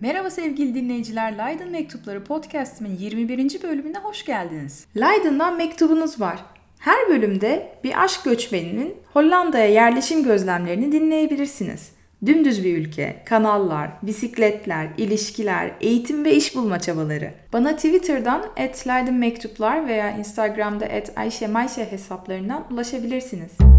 Merhaba 0.00 0.30
sevgili 0.30 0.74
dinleyiciler, 0.74 1.38
Leiden 1.38 1.70
Mektupları 1.70 2.24
podcast'imin 2.24 2.96
21. 2.96 3.62
bölümüne 3.62 3.98
hoş 3.98 4.24
geldiniz. 4.24 4.86
Leiden'dan 4.96 5.56
mektubunuz 5.56 6.20
var. 6.20 6.38
Her 6.78 7.08
bölümde 7.08 7.72
bir 7.84 8.04
aşk 8.04 8.24
göçmeninin 8.24 8.94
Hollanda'ya 9.12 9.66
yerleşim 9.66 10.24
gözlemlerini 10.24 10.92
dinleyebilirsiniz. 10.92 11.92
Dümdüz 12.26 12.64
bir 12.64 12.78
ülke, 12.78 13.22
kanallar, 13.26 13.90
bisikletler, 14.02 14.88
ilişkiler, 14.96 15.70
eğitim 15.80 16.24
ve 16.24 16.34
iş 16.34 16.56
bulma 16.56 16.80
çabaları. 16.80 17.30
Bana 17.52 17.76
Twitter'dan 17.76 18.42
@leidenmektuplar 18.86 19.88
veya 19.88 20.10
Instagram'da 20.18 20.88
@ayşemayşe 21.16 21.92
hesaplarından 21.92 22.64
ulaşabilirsiniz. 22.72 23.77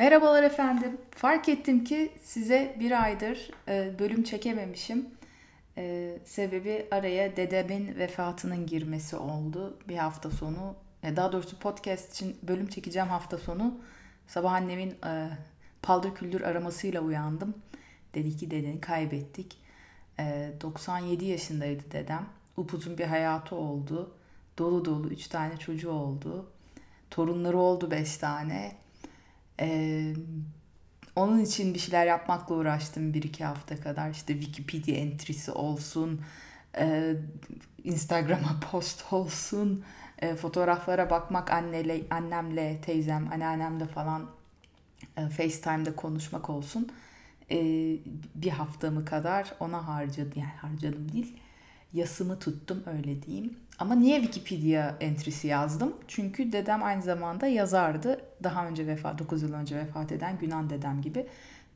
Merhabalar 0.00 0.42
efendim. 0.42 0.98
Fark 1.10 1.48
ettim 1.48 1.84
ki 1.84 2.12
size 2.22 2.76
bir 2.80 3.02
aydır 3.02 3.50
e, 3.68 3.98
bölüm 3.98 4.22
çekememişim. 4.22 5.06
E, 5.78 6.18
sebebi 6.24 6.86
araya 6.90 7.36
dedemin 7.36 7.98
vefatının 7.98 8.66
girmesi 8.66 9.16
oldu. 9.16 9.78
Bir 9.88 9.96
hafta 9.96 10.30
sonu, 10.30 10.74
e, 11.02 11.16
daha 11.16 11.32
doğrusu 11.32 11.58
podcast 11.58 12.12
için 12.14 12.36
bölüm 12.42 12.66
çekeceğim 12.66 13.08
hafta 13.08 13.38
sonu. 13.38 13.78
Sabah 14.26 14.52
annemin 14.52 14.94
paldır 15.82 16.14
küldür 16.14 16.40
aramasıyla 16.40 17.00
uyandım. 17.00 17.54
Dedi 18.14 18.36
ki 18.36 18.50
dedeni 18.50 18.80
kaybettik. 18.80 19.58
E, 20.20 20.52
97 20.60 21.24
yaşındaydı 21.24 21.82
dedem. 21.92 22.26
Upuzun 22.56 22.98
bir 22.98 23.06
hayatı 23.06 23.56
oldu. 23.56 24.14
Dolu 24.58 24.84
dolu 24.84 25.08
3 25.08 25.26
tane 25.26 25.56
çocuğu 25.56 25.90
oldu. 25.90 26.50
Torunları 27.10 27.58
oldu 27.58 27.90
5 27.90 28.16
tane 28.16 28.72
ee, 29.60 30.14
onun 31.16 31.40
için 31.40 31.74
bir 31.74 31.78
şeyler 31.78 32.06
yapmakla 32.06 32.54
uğraştım 32.54 33.14
bir 33.14 33.22
iki 33.22 33.44
hafta 33.44 33.80
kadar. 33.80 34.10
İşte 34.10 34.40
Wikipedia 34.40 34.94
entrisi 34.94 35.52
olsun, 35.52 36.20
e, 36.78 37.14
Instagram'a 37.84 38.60
post 38.70 39.12
olsun, 39.12 39.84
e, 40.18 40.34
fotoğraflara 40.34 41.10
bakmak 41.10 41.50
anneyle, 41.50 42.00
annemle, 42.10 42.80
teyzem, 42.80 43.32
anneannemle 43.32 43.86
falan 43.86 44.30
e, 45.16 45.28
FaceTime'da 45.28 45.96
konuşmak 45.96 46.50
olsun. 46.50 46.88
E, 47.50 47.58
bir 48.34 48.50
haftamı 48.50 49.04
kadar 49.04 49.54
ona 49.60 49.88
harcadım, 49.88 50.32
yani 50.36 50.52
harcadım 50.60 51.12
değil, 51.12 51.40
yasımı 51.92 52.38
tuttum 52.38 52.82
öyle 52.86 53.22
diyeyim. 53.22 53.56
Ama 53.78 53.94
niye 53.94 54.22
Wikipedia 54.22 54.96
entrisi 55.00 55.46
yazdım? 55.46 55.96
Çünkü 56.08 56.52
dedem 56.52 56.82
aynı 56.82 57.02
zamanda 57.02 57.46
yazardı. 57.46 58.20
Daha 58.42 58.68
önce 58.68 58.86
vefat, 58.86 59.18
9 59.18 59.42
yıl 59.42 59.52
önce 59.52 59.76
vefat 59.76 60.12
eden 60.12 60.38
Günan 60.38 60.70
dedem 60.70 61.02
gibi. 61.02 61.26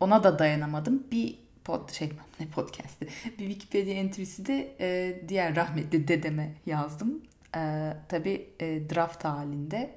Ona 0.01 0.25
da 0.25 0.39
dayanamadım. 0.39 1.03
Bir 1.13 1.39
pod, 1.65 1.93
şey 1.93 2.13
ne 2.41 2.47
podcast'i, 2.47 3.09
bir 3.39 3.49
Wikipedia 3.49 3.95
entrisi 3.95 4.47
de 4.47 4.77
e, 4.81 5.21
diğer 5.29 5.57
rahmetli 5.57 6.09
dedeme 6.09 6.55
yazdım. 6.67 7.23
E, 7.57 7.93
tabii 8.09 8.47
e, 8.61 8.91
draft 8.95 9.25
halinde. 9.25 9.95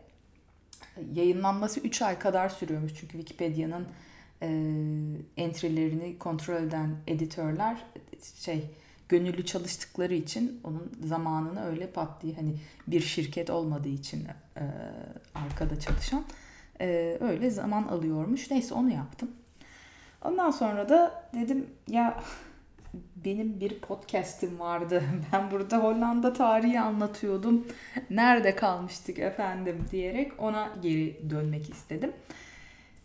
Yayınlanması 1.14 1.80
3 1.80 2.02
ay 2.02 2.20
kadar 2.20 2.50
sürüyormuş 2.50 2.92
çünkü 2.96 3.18
Wikipedia'nın 3.18 3.88
e, 4.42 4.48
entry'lerini 5.38 6.18
kontrol 6.20 6.64
eden 6.64 6.96
editörler 7.08 7.86
şey 8.36 8.70
gönüllü 9.10 9.46
çalıştıkları 9.46 10.14
için 10.14 10.62
onun 10.64 10.92
zamanını 11.04 11.66
öyle 11.66 11.88
pat 11.88 12.22
diye 12.22 12.36
hani 12.36 12.56
bir 12.88 13.02
şirket 13.02 13.50
olmadığı 13.50 13.90
için 13.90 14.28
e, 14.58 14.64
arkada 15.36 15.80
çalışan 15.80 16.26
e, 16.82 17.18
öyle 17.22 17.50
zaman 17.50 17.84
alıyormuş. 17.84 18.52
Neyse 18.52 18.74
onu 18.74 18.94
yaptım. 18.94 19.32
Ondan 20.22 20.52
sonra 20.52 20.90
da 20.90 21.30
dedim 21.34 21.66
ya 21.88 22.24
benim 23.26 23.60
bir 23.60 23.80
podcast'im 23.80 24.60
vardı. 24.60 25.04
Ben 25.34 25.52
burada 25.52 25.78
Hollanda 25.78 26.34
tarihi 26.34 26.80
anlatıyordum. 26.80 27.68
Nerede 28.10 28.56
kalmıştık 28.56 29.20
efendim 29.20 29.86
diyerek 29.92 30.32
ona 30.40 30.70
geri 30.82 31.30
dönmek 31.30 31.70
istedim. 31.70 32.12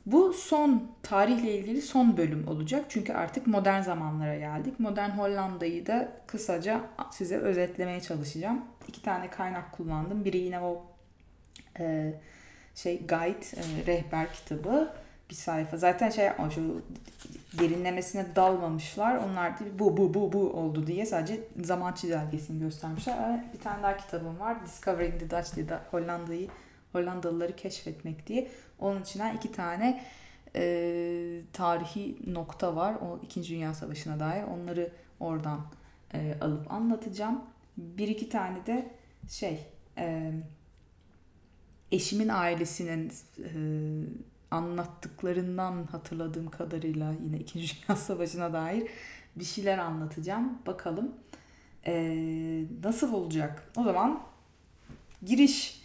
Bu 0.07 0.33
son 0.33 0.91
tarihle 1.03 1.59
ilgili 1.59 1.83
son 1.83 2.17
bölüm 2.17 2.49
olacak. 2.49 2.85
Çünkü 2.89 3.13
artık 3.13 3.47
modern 3.47 3.81
zamanlara 3.81 4.39
geldik. 4.39 4.81
Modern 4.81 5.11
Hollanda'yı 5.11 5.87
da 5.87 6.13
kısaca 6.27 6.81
size 7.11 7.37
özetlemeye 7.37 8.01
çalışacağım. 8.01 8.65
İki 8.89 9.03
tane 9.03 9.31
kaynak 9.31 9.73
kullandım. 9.73 10.25
Biri 10.25 10.39
yine 10.39 10.61
o 10.61 10.83
e, 11.79 12.15
şey 12.75 13.07
guide, 13.07 13.47
e, 13.57 13.87
rehber 13.87 14.33
kitabı 14.33 14.93
bir 15.31 15.35
sayfa. 15.35 15.77
Zaten 15.77 16.11
şey 16.11 16.25
yapma 16.25 16.51
şu 16.51 16.83
derinlemesine 17.59 18.27
dalmamışlar. 18.37 19.17
Onlar 19.17 19.61
da 19.61 19.65
bu 19.79 19.97
bu 19.97 20.15
bu 20.15 20.33
bu 20.33 20.51
oldu 20.51 20.87
diye 20.87 21.07
sadece 21.07 21.41
zaman 21.65 21.93
çizelgesini 21.93 22.61
göstermişler. 22.61 23.45
Bir 23.55 23.61
tane 23.61 23.83
daha 23.83 23.97
kitabım 23.97 24.41
var. 24.41 24.67
Discovering 24.67 25.21
the 25.21 25.31
Dutch 25.31 25.57
diye 25.57 25.67
Hollanda'yı 25.91 26.49
Hollandalıları 26.93 27.57
keşfetmek 27.57 28.27
diye. 28.27 28.49
Onun 28.82 29.03
içinden 29.03 29.37
iki 29.37 29.53
tane 29.53 30.04
e, 30.56 31.41
tarihi 31.53 32.34
nokta 32.34 32.76
var. 32.76 32.94
O 32.94 33.20
İkinci 33.22 33.54
Dünya 33.54 33.75
Savaşı'na 33.75 34.20
dair. 34.20 34.43
Onları 34.43 34.93
oradan 35.20 35.66
e, 36.15 36.34
alıp 36.41 36.72
anlatacağım. 36.72 37.41
Bir 37.76 38.09
iki 38.09 38.28
tane 38.28 38.66
de 38.66 38.91
şey 39.28 39.66
e, 39.98 40.32
eşimin 41.93 42.28
ailesinin 42.28 43.12
e, 43.38 43.50
anlattıklarından 44.50 45.84
hatırladığım 45.84 46.50
kadarıyla 46.50 47.14
yine 47.25 47.38
İkinci 47.38 47.75
Dünya 47.76 47.97
Savaşı'na 48.00 48.53
dair 48.53 48.88
bir 49.37 49.44
şeyler 49.44 49.78
anlatacağım. 49.78 50.59
Bakalım 50.66 51.14
e, 51.87 51.94
nasıl 52.84 53.12
olacak? 53.12 53.72
O 53.76 53.82
zaman 53.82 54.22
giriş 55.25 55.81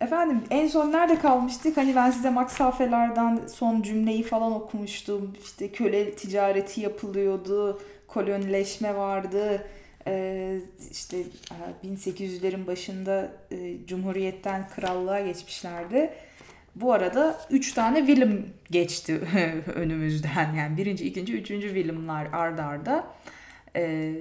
Efendim 0.00 0.42
en 0.50 0.68
son 0.68 0.92
nerede 0.92 1.18
kalmıştık? 1.18 1.76
Hani 1.76 1.96
ben 1.96 2.10
size 2.10 2.30
Max 2.30 2.60
Hafeler'den 2.60 3.40
son 3.46 3.82
cümleyi 3.82 4.22
falan 4.22 4.52
okumuştum. 4.52 5.36
İşte 5.44 5.72
köle 5.72 6.10
ticareti 6.10 6.80
yapılıyordu, 6.80 7.80
kolonileşme 8.06 8.96
vardı. 8.96 9.66
Ee, 10.06 10.60
işte 10.92 11.16
1800'lerin 11.84 12.64
e, 12.64 12.66
başında 12.66 13.32
e, 13.50 13.86
Cumhuriyet'ten 13.86 14.68
krallığa 14.68 15.20
geçmişlerdi. 15.20 16.10
Bu 16.74 16.92
arada 16.92 17.40
3 17.50 17.72
tane 17.72 17.98
Willem 17.98 18.46
geçti 18.70 19.20
önümüzden. 19.74 20.54
Yani 20.54 20.76
birinci, 20.76 21.04
ikinci, 21.04 21.34
üçüncü 21.34 21.66
Willem'lar 21.66 22.26
ardarda. 22.32 22.64
arda 22.64 23.06
e, 23.76 24.12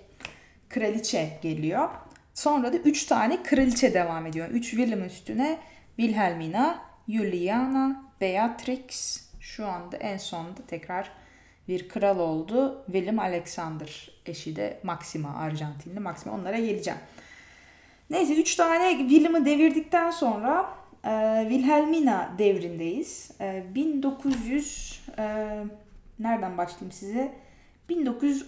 kraliçe 0.68 1.38
geliyor. 1.42 1.88
Sonra 2.34 2.72
da 2.72 2.76
üç 2.76 3.04
tane 3.04 3.42
kraliçe 3.42 3.94
devam 3.94 4.26
ediyor. 4.26 4.48
Üç 4.48 4.70
William 4.70 5.04
üstüne 5.04 5.58
Wilhelmina, 5.96 6.78
Juliana, 7.08 8.04
Beatrix 8.20 9.20
şu 9.40 9.66
anda 9.66 9.96
en 9.96 10.16
sonunda 10.16 10.60
tekrar 10.66 11.21
bir 11.68 11.88
kral 11.88 12.18
oldu. 12.18 12.82
William 12.86 13.18
Alexander 13.18 14.10
eşi 14.26 14.56
de 14.56 14.80
Maxima 14.82 15.36
Arjantinli 15.36 16.00
Maxima 16.00 16.34
onlara 16.34 16.58
geleceğim. 16.58 17.00
Neyse 18.10 18.34
3 18.34 18.56
tane 18.56 18.98
William'ı 18.98 19.44
devirdikten 19.44 20.10
sonra 20.10 20.74
e, 21.04 21.46
Wilhelmina 21.50 22.34
devrindeyiz. 22.38 23.30
E, 23.40 23.64
1900 23.74 25.00
e, 25.18 25.24
nereden 26.18 26.58
başlayayım 26.58 26.92
size? 26.92 27.34
1900 27.88 28.46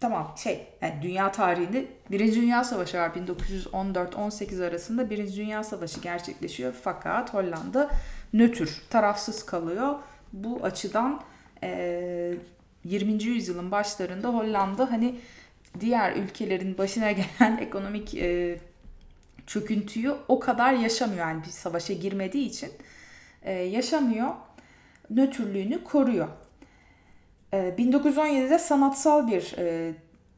tamam 0.00 0.34
şey 0.36 0.66
yani 0.82 0.94
dünya 1.02 1.32
tarihinde 1.32 1.86
Birinci 2.10 2.40
Dünya 2.40 2.64
Savaşı 2.64 2.98
var 2.98 3.10
1914-18 3.10 4.66
arasında 4.66 5.10
Birinci 5.10 5.36
Dünya 5.36 5.64
Savaşı 5.64 6.00
gerçekleşiyor 6.00 6.74
fakat 6.82 7.34
Hollanda 7.34 7.90
nötr 8.32 8.82
tarafsız 8.90 9.46
kalıyor. 9.46 9.94
Bu 10.32 10.60
açıdan 10.62 11.20
20. 12.84 13.24
yüzyılın 13.24 13.70
başlarında 13.70 14.28
Hollanda 14.28 14.90
hani 14.90 15.14
diğer 15.80 16.16
ülkelerin 16.16 16.78
başına 16.78 17.12
gelen 17.40 17.56
ekonomik 17.56 18.14
e, 18.14 18.58
çöküntüyü 19.46 20.14
o 20.28 20.40
kadar 20.40 20.72
yaşamıyor. 20.72 21.28
Yani 21.28 21.42
bir 21.44 21.50
savaşa 21.50 21.92
girmediği 21.92 22.46
için 22.46 22.70
e, 23.42 23.52
yaşamıyor. 23.52 24.30
Nötrlüğünü 25.10 25.84
koruyor. 25.84 26.28
E, 27.52 27.56
1917'de 27.56 28.58
sanatsal 28.58 29.28
bir 29.28 29.54
e, 29.58 29.92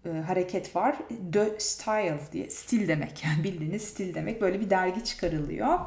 e, 0.06 0.10
hareket 0.10 0.76
var. 0.76 0.96
The 1.32 1.60
Style 1.60 2.20
diye. 2.32 2.50
Stil 2.50 2.88
demek. 2.88 3.24
Yani 3.24 3.44
bildiğiniz 3.44 3.82
stil 3.82 4.14
demek. 4.14 4.40
Böyle 4.40 4.60
bir 4.60 4.70
dergi 4.70 5.04
çıkarılıyor. 5.04 5.78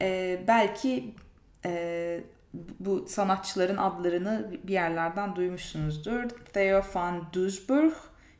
E, 0.00 0.38
belki 0.48 1.14
e, 1.64 2.20
bu 2.54 3.06
sanatçıların 3.08 3.76
adlarını 3.76 4.52
bir 4.64 4.72
yerlerden 4.72 5.36
duymuşsunuzdur. 5.36 6.30
Theo 6.52 6.82
van 6.94 7.24
Doesburg, 7.34 7.92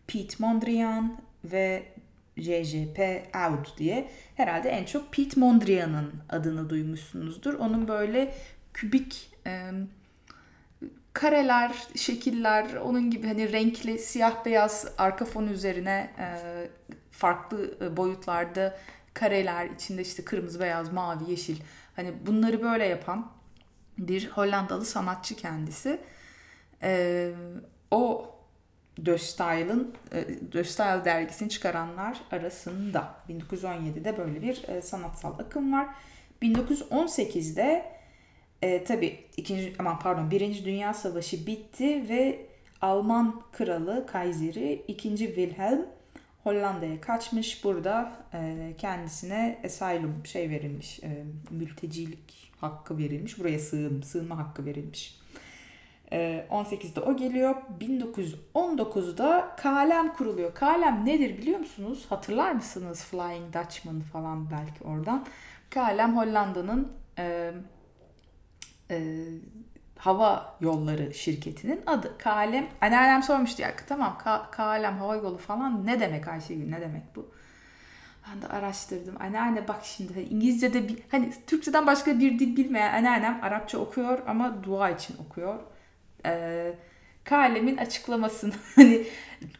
Piet 0.06 0.41
Mondrian 0.41 1.20
ve 1.44 1.82
JJP 2.37 3.00
Out 3.49 3.79
diye. 3.79 4.11
Herhalde 4.35 4.69
en 4.69 4.85
çok 4.85 5.12
Piet 5.12 5.37
Mondrian'ın 5.37 6.12
adını 6.29 6.70
duymuşsunuzdur. 6.70 7.55
Onun 7.55 7.88
böyle 7.88 8.35
kübik 8.75 9.31
e, 9.47 9.70
kareler, 11.12 11.73
şekiller, 11.97 12.75
onun 12.75 13.11
gibi 13.11 13.26
hani 13.26 13.53
renkli 13.53 13.99
siyah 13.99 14.44
beyaz 14.44 14.87
arka 14.99 15.25
fon 15.25 15.47
üzerine 15.47 16.11
e, 16.19 16.26
farklı 17.11 17.97
boyutlarda 17.97 18.79
kareler 19.14 19.70
içinde 19.70 20.03
işte 20.03 20.25
kırmızı, 20.25 20.61
beyaz, 20.61 20.93
mavi, 20.93 21.31
yeşil 21.31 21.56
hani 21.97 22.14
bunları 22.26 22.62
böyle 22.62 22.85
yapan 22.87 23.31
bir 23.98 24.28
Hollandalı 24.28 24.84
sanatçı 24.84 25.36
kendisi. 25.36 26.00
E, 26.82 27.30
o 27.90 28.28
De 28.98 29.18
Style 30.64 31.04
dergisini 31.04 31.48
çıkaranlar 31.48 32.20
arasında 32.30 33.14
1917'de 33.28 34.18
böyle 34.18 34.42
bir 34.42 34.68
e, 34.68 34.82
sanatsal 34.82 35.38
akım 35.38 35.72
var. 35.72 35.88
1918'de 36.42 37.92
e, 38.62 38.84
tabii 38.84 39.24
ikinci 39.36 39.74
aman 39.78 39.98
pardon 39.98 40.30
Birinci 40.30 40.64
Dünya 40.64 40.94
Savaşı 40.94 41.46
bitti 41.46 42.08
ve 42.08 42.46
Alman 42.80 43.42
kralı 43.52 44.06
Kayseri 44.06 44.84
2. 44.88 45.16
Wilhelm 45.16 45.86
Hollanda'ya 46.44 47.00
kaçmış. 47.00 47.64
Burada 47.64 48.12
e, 48.34 48.72
kendisine 48.78 49.60
asylum 49.64 50.26
şey 50.26 50.50
verilmiş. 50.50 51.00
E, 51.02 51.24
mültecilik 51.50 52.52
hakkı 52.60 52.98
verilmiş. 52.98 53.38
Buraya 53.38 53.58
sığın, 53.58 54.02
sığınma 54.02 54.38
hakkı 54.38 54.64
verilmiş. 54.66 55.18
E, 56.12 56.46
18'de 56.50 57.00
o 57.00 57.16
geliyor. 57.16 57.54
1919'da 57.80 59.56
KLM 59.56 60.12
kuruluyor. 60.12 60.54
KLM 60.54 61.06
nedir 61.06 61.38
biliyor 61.38 61.58
musunuz? 61.58 62.06
Hatırlar 62.08 62.52
mısınız? 62.52 63.04
Flying 63.04 63.54
Dutchman 63.54 64.00
falan 64.00 64.50
belki 64.50 64.84
oradan. 64.84 65.26
KLM 65.70 66.16
Hollanda'nın 66.16 66.92
e, 67.18 67.52
e, 68.90 69.26
hava 70.02 70.56
yolları 70.60 71.14
şirketinin 71.14 71.81
adı. 71.87 72.19
KLM. 72.19 72.66
Anneannem 72.81 73.22
sormuştu 73.22 73.62
ya 73.62 73.75
tamam 73.88 74.19
K- 74.25 74.50
KLM 74.50 74.99
hava 74.99 75.16
yolu 75.16 75.38
falan 75.38 75.87
ne 75.87 76.00
demek 76.00 76.28
Ayşegül 76.28 76.69
ne 76.70 76.81
demek 76.81 77.02
bu? 77.16 77.31
Ben 78.28 78.43
de 78.43 78.46
araştırdım. 78.46 79.14
Anneanne 79.20 79.69
bak 79.69 79.81
şimdi 79.84 80.14
hani 80.14 80.25
İngilizce'de 80.25 80.88
bir, 80.88 80.99
hani 81.10 81.32
Türkçeden 81.46 81.87
başka 81.87 82.19
bir 82.19 82.38
dil 82.38 82.56
bilmeyen 82.56 82.94
anneannem 82.94 83.40
Arapça 83.43 83.78
okuyor 83.78 84.19
ama 84.26 84.64
dua 84.64 84.90
için 84.90 85.16
okuyor. 85.28 85.58
Ee, 86.26 86.75
KLM'in 87.25 87.76
açıklamasını 87.76 88.52
hani 88.75 89.06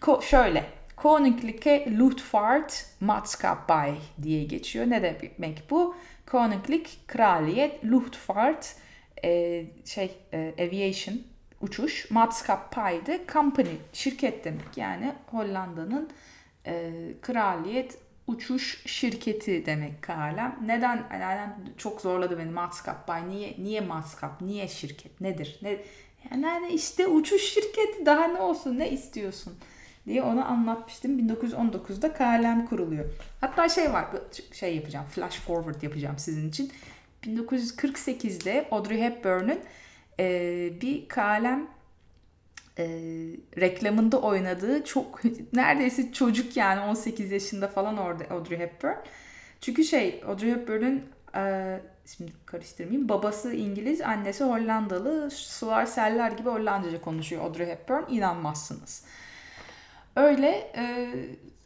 ko- 0.01 0.23
şöyle 0.23 0.65
Koninklijke 0.97 1.99
Luftvaart 1.99 2.87
Maatschappij 3.01 3.95
diye 4.23 4.45
geçiyor. 4.45 4.91
Ne 4.91 5.03
demek 5.03 5.71
bu? 5.71 5.97
Koninklijk 6.27 6.91
Kraliyet 7.09 7.85
Luftvaart 7.85 8.77
e, 9.25 9.65
şey 9.85 10.11
e, 10.33 10.55
aviation 10.59 11.19
uçuş 11.61 12.11
Maatschappij 12.11 13.21
company 13.33 13.77
şirket 13.93 14.45
demek 14.45 14.77
yani 14.77 15.13
Hollanda'nın 15.31 16.11
e, 16.67 16.93
kraliyet 17.23 17.99
uçuş 18.27 18.83
şirketi 18.87 19.67
demek 19.67 20.03
KLM. 20.03 20.67
Neden? 20.67 21.05
Yani 21.21 21.53
çok 21.77 22.01
zorladı 22.01 22.39
beni 22.39 22.51
Maatschappij. 22.51 23.23
Niye 23.29 23.57
niye 23.59 23.81
Maatschap? 23.81 24.41
Niye 24.41 24.69
şirket? 24.69 25.21
Nedir? 25.21 25.59
Ne 25.63 25.79
yani 26.43 26.73
işte 26.73 27.07
uçuş 27.07 27.43
şirketi 27.43 28.07
daha 28.07 28.25
ne 28.25 28.41
olsun? 28.41 28.79
Ne 28.79 28.91
istiyorsun? 28.91 29.59
diye 30.07 30.23
ona 30.23 30.45
anlatmıştım. 30.45 31.29
1919'da 31.29 32.13
KLM 32.13 32.67
kuruluyor. 32.67 33.05
Hatta 33.41 33.69
şey 33.69 33.93
var, 33.93 34.07
şey 34.53 34.77
yapacağım, 34.77 35.07
flash 35.07 35.41
forward 35.41 35.83
yapacağım 35.83 36.19
sizin 36.19 36.49
için. 36.49 36.73
1948'de 37.23 38.69
Audrey 38.71 39.01
Hepburn'un 39.01 39.61
e, 40.21 40.81
bir 40.81 41.09
kalem 41.09 41.69
e, 42.79 42.85
reklamında 43.59 44.21
oynadığı 44.21 44.85
çok 44.85 45.23
neredeyse 45.53 46.13
çocuk 46.13 46.57
yani 46.57 46.81
18 46.81 47.33
yaşında 47.33 47.69
falan 47.69 47.99
orada 47.99 48.25
Audrey 48.25 48.59
Hepburn. 48.59 48.97
Çünkü 49.61 49.85
şey 49.85 50.23
Audrey 50.27 50.51
Hepburn'un 50.51 51.03
e, 51.37 51.81
şimdi 52.07 52.33
karıştırmayayım 52.47 53.09
babası 53.09 53.53
İngiliz 53.55 54.01
annesi 54.01 54.45
Hollandalı 54.45 55.31
sular 55.31 55.87
seller 55.87 56.33
gibi 56.33 56.49
Hollandaca 56.49 57.01
konuşuyor 57.01 57.45
Audrey 57.45 57.67
Hepburn 57.67 58.15
inanmazsınız. 58.15 59.05
Öyle 60.17 60.73
e, 60.77 61.15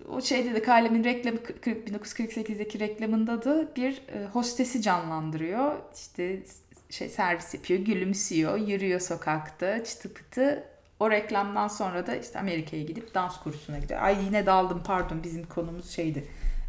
o 0.08 0.20
şeyde 0.20 0.54
de 0.54 0.62
Kalem'in 0.62 1.04
reklamı 1.04 1.38
1948'deki 1.38 2.78
reklamında 2.78 3.44
da 3.44 3.76
bir 3.76 4.02
e, 4.08 4.26
hostesi 4.26 4.82
canlandırıyor. 4.82 5.72
İşte 5.94 6.43
şey 6.90 7.08
servis 7.08 7.54
yapıyor, 7.54 7.81
gülümsüyor, 7.81 8.58
yürüyor 8.58 9.00
sokakta, 9.00 9.84
çıtı 9.84 10.14
pıtı. 10.14 10.64
O 11.00 11.10
reklamdan 11.10 11.69
sonra 11.69 12.06
da 12.06 12.16
işte 12.16 12.38
Amerika'ya 12.38 12.82
gidip 12.82 13.14
dans 13.14 13.40
kursuna 13.40 13.78
gidiyor. 13.78 14.02
Ay 14.02 14.25
yine 14.25 14.46
daldım 14.46 14.82
pardon 14.87 15.22
bizim 15.22 15.46
konumuz 15.46 15.90
şeydi. 15.90 16.25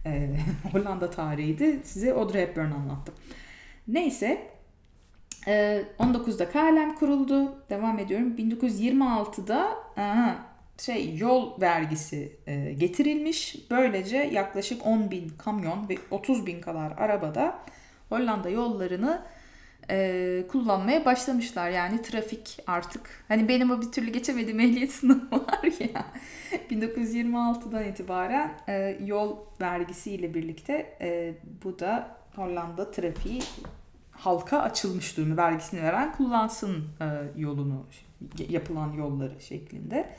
E, 0.05 0.29
Hollanda 0.71 1.09
tarihiydi. 1.09 1.79
Size 1.83 2.13
Audrey 2.13 2.41
Hepburn 2.41 2.71
anlattım. 2.71 3.15
Neyse 3.87 4.51
e, 5.47 5.83
19'da 5.99 6.49
KLM 6.49 6.95
kuruldu. 6.95 7.55
Devam 7.69 7.99
ediyorum. 7.99 8.35
1926'da 8.37 9.77
aha, 9.97 10.46
şey 10.79 11.17
yol 11.17 11.61
vergisi 11.61 12.37
e, 12.47 12.73
getirilmiş. 12.73 13.55
Böylece 13.71 14.17
yaklaşık 14.17 14.85
10 14.85 15.11
bin 15.11 15.29
kamyon 15.29 15.89
ve 15.89 15.97
30 16.11 16.45
bin 16.45 16.61
kadar 16.61 16.91
arabada 16.91 17.59
Hollanda 18.09 18.49
yollarını 18.49 19.21
e, 19.89 20.43
kullanmaya 20.51 21.05
başlamışlar. 21.05 21.69
Yani 21.69 22.01
trafik 22.01 22.59
artık 22.67 23.23
hani 23.27 23.47
benim 23.47 23.71
o 23.71 23.81
bir 23.81 23.91
türlü 23.91 24.11
geçemediğim 24.11 24.59
ehliyet 24.59 24.91
sınavı 24.91 25.31
var 25.31 25.63
ya 25.93 26.05
1926'dan 26.71 27.83
itibaren 27.83 28.51
e, 28.67 28.97
yol 29.05 29.37
vergisiyle 29.61 30.33
birlikte 30.33 30.97
e, 31.01 31.33
bu 31.63 31.79
da 31.79 32.17
Hollanda 32.35 32.91
trafiği 32.91 33.41
halka 34.11 34.59
açılmış 34.59 35.17
durumda. 35.17 35.37
Vergisini 35.37 35.83
veren 35.83 36.11
kullansın 36.11 36.85
e, 37.01 37.05
yolunu 37.41 37.85
yapılan 38.49 38.93
yolları 38.93 39.41
şeklinde. 39.41 40.09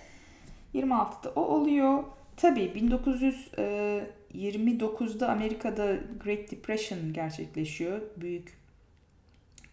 26'da 0.75 1.30
o 1.30 1.40
oluyor. 1.40 2.04
Tabii 2.37 2.60
1929'da 2.60 5.26
e, 5.26 5.28
Amerika'da 5.28 5.96
Great 6.25 6.50
Depression 6.50 7.12
gerçekleşiyor. 7.12 8.00
Büyük 8.16 8.58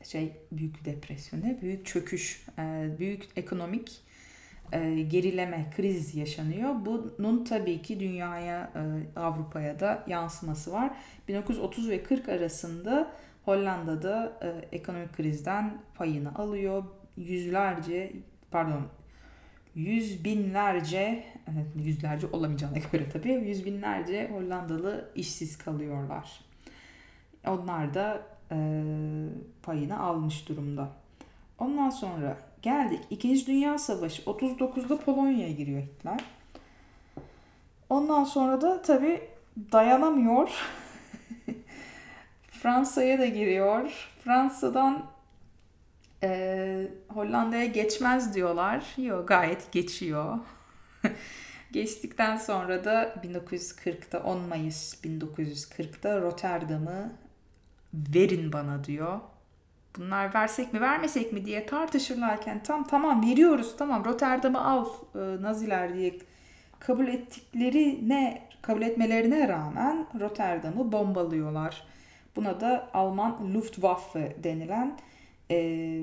şey 0.03 0.31
büyük 0.51 0.85
depresyona, 0.85 1.61
büyük 1.61 1.85
çöküş, 1.85 2.45
e, 2.59 2.89
büyük 2.99 3.23
ekonomik 3.35 4.01
e, 4.71 5.01
gerileme, 5.01 5.69
kriz 5.75 6.15
yaşanıyor. 6.15 6.75
Bunun 6.85 7.43
tabii 7.43 7.81
ki 7.81 7.99
dünyaya, 7.99 8.71
Avrupa'ya 9.15 9.79
da 9.79 10.03
yansıması 10.07 10.71
var. 10.71 10.91
1930 11.27 11.89
ve 11.89 12.03
40 12.03 12.29
arasında 12.29 13.11
Hollanda'da 13.45 14.39
ekonomik 14.71 15.13
krizden 15.13 15.81
payını 15.95 16.35
alıyor. 16.35 16.83
Yüzlerce, 17.17 18.13
pardon 18.51 18.87
yüz 19.75 20.23
binlerce, 20.23 21.23
yüzlerce 21.75 22.27
olamayacağına 22.27 22.77
göre 22.91 23.09
tabii, 23.09 23.33
yüz 23.33 23.65
binlerce 23.65 24.29
Hollandalı 24.33 25.11
işsiz 25.15 25.57
kalıyorlar. 25.57 26.39
Onlar 27.47 27.93
da 27.93 28.21
e, 28.51 28.57
payını 29.63 29.99
almış 29.99 30.49
durumda. 30.49 30.89
Ondan 31.59 31.89
sonra 31.89 32.37
geldik. 32.61 32.99
İkinci 33.09 33.47
Dünya 33.47 33.77
Savaşı 33.77 34.21
39'da 34.21 34.99
Polonya'ya 34.99 35.51
giriyor 35.51 35.81
Hitler. 35.81 36.19
Ondan 37.89 38.23
sonra 38.23 38.61
da 38.61 38.81
tabii 38.81 39.21
dayanamıyor. 39.71 40.49
Fransa'ya 42.51 43.19
da 43.19 43.25
giriyor. 43.25 44.09
Fransa'dan 44.23 45.14
e, 46.25 46.87
Hollanda'ya 47.07 47.65
geçmez 47.65 48.35
diyorlar. 48.35 48.85
Yok 48.97 49.27
gayet 49.27 49.71
geçiyor. 49.71 50.37
Geçtikten 51.71 52.37
sonra 52.37 52.85
da 52.85 53.03
1940'da 53.03 54.19
10 54.19 54.39
Mayıs 54.41 55.03
1940'da 55.03 56.21
Rotterdam'ı 56.21 57.11
verin 57.93 58.53
bana 58.53 58.83
diyor. 58.83 59.19
Bunlar 59.97 60.33
versek 60.33 60.73
mi 60.73 60.81
vermesek 60.81 61.33
mi 61.33 61.45
diye 61.45 61.65
tartışırlarken 61.65 62.63
tam 62.63 62.87
tamam 62.87 63.25
veriyoruz 63.25 63.77
tamam 63.77 64.05
Rotterdam'ı 64.05 64.65
al 64.65 64.85
e, 65.15 65.41
Naziler 65.41 65.93
diye 65.93 66.19
kabul 66.79 67.07
ettikleri 67.07 68.09
ne 68.09 68.47
kabul 68.61 68.81
etmelerine 68.81 69.47
rağmen 69.47 70.07
Rotterdam'ı 70.19 70.91
bombalıyorlar. 70.91 71.83
Buna 72.35 72.59
da 72.59 72.89
Alman 72.93 73.53
Luftwaffe 73.53 74.35
denilen 74.43 74.97
e, 75.51 76.01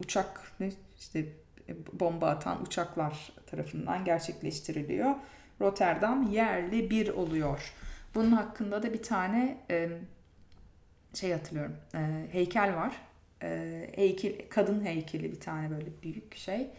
uçak 0.00 0.52
ne 0.60 0.70
işte 0.98 1.26
e, 1.68 2.00
bomba 2.00 2.28
atan 2.28 2.62
uçaklar 2.62 3.32
tarafından 3.46 4.04
gerçekleştiriliyor. 4.04 5.14
Rotterdam 5.60 6.32
yerli 6.32 6.90
bir 6.90 7.08
oluyor. 7.08 7.72
Bunun 8.14 8.32
hakkında 8.32 8.82
da 8.82 8.92
bir 8.92 9.02
tane 9.02 9.58
e, 9.70 9.88
şey 11.14 11.32
hatırlıyorum. 11.32 11.76
E, 11.94 12.26
heykel 12.32 12.76
var. 12.76 12.96
E, 13.42 13.90
heykel 13.94 14.32
kadın 14.48 14.84
heykeli 14.84 15.32
bir 15.32 15.40
tane 15.40 15.70
böyle 15.70 16.02
büyük 16.02 16.36
şey. 16.36 16.70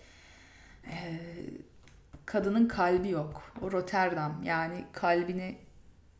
E, 0.85 1.19
kadının 2.25 2.67
kalbi 2.67 3.09
yok. 3.09 3.51
O 3.61 3.71
Rotterdam 3.71 4.43
yani 4.43 4.83
kalbini 4.93 5.57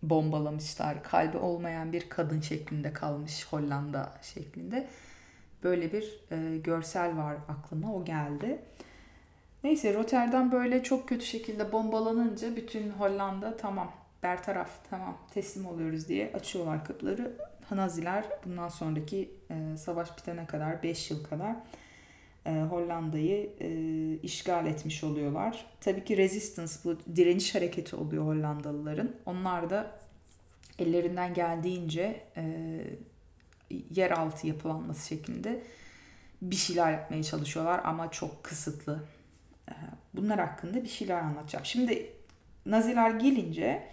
bombalamışlar. 0.03 1.03
Kalbi 1.03 1.38
olmayan 1.38 1.93
bir 1.93 2.10
kadın 2.10 2.41
şeklinde 2.41 2.93
kalmış 2.93 3.46
Hollanda 3.50 4.13
şeklinde. 4.22 4.88
Böyle 5.64 5.94
bir 5.94 6.24
e, 6.32 6.58
görsel 6.58 7.18
var 7.18 7.36
aklıma 7.48 7.94
o 7.94 8.06
geldi. 8.06 8.60
Neyse 9.64 9.94
Rotterdam 9.94 10.52
böyle 10.52 10.84
çok 10.84 11.10
kötü 11.10 11.26
şekilde 11.26 11.72
bombalanınca 11.72 12.56
bütün 12.56 12.90
Hollanda 12.90 13.58
tamam 13.58 13.92
bertaraf 14.24 14.70
tamam 14.90 15.18
teslim 15.34 15.66
oluyoruz 15.66 16.08
diye 16.08 16.32
açıyorlar 16.34 16.86
kapıları. 16.86 17.38
Naziler 17.72 18.26
bundan 18.46 18.70
sonraki 18.70 19.32
e, 19.52 19.78
savaş 19.78 20.18
bitene 20.18 20.46
kadar 20.46 20.84
5 20.84 21.12
yıl 21.12 21.24
kadar 21.24 21.56
e, 22.46 22.62
Hollanda'yı 22.62 23.50
e, 23.60 23.70
işgal 24.24 24.66
etmiş 24.66 25.04
oluyorlar. 25.04 25.66
Tabii 25.82 26.04
ki 26.04 26.18
resistance 26.18 26.74
bu 26.84 26.98
direniş 27.16 27.56
hareketi 27.56 27.96
oluyor 27.96 28.26
Hollandalıların. 28.26 29.12
Onlar 29.26 29.70
da 29.70 29.92
ellerinden 30.80 31.34
geldiğince 31.34 32.24
e, 32.38 32.44
yeraltı 33.96 34.48
yapılanması 34.48 35.08
şeklinde 35.08 35.64
bir 36.42 36.56
şeyler 36.56 36.92
yapmaya 36.92 37.24
çalışıyorlar 37.24 37.82
ama 37.84 38.12
çok 38.12 38.44
kısıtlı. 38.44 39.04
E, 39.70 39.74
bunlar 40.14 40.40
hakkında 40.40 40.84
bir 40.84 40.90
şeyler 40.90 41.20
anlatacağım. 41.20 41.66
Şimdi 41.66 42.12
Naziler 42.66 43.12
gelince 43.12 43.84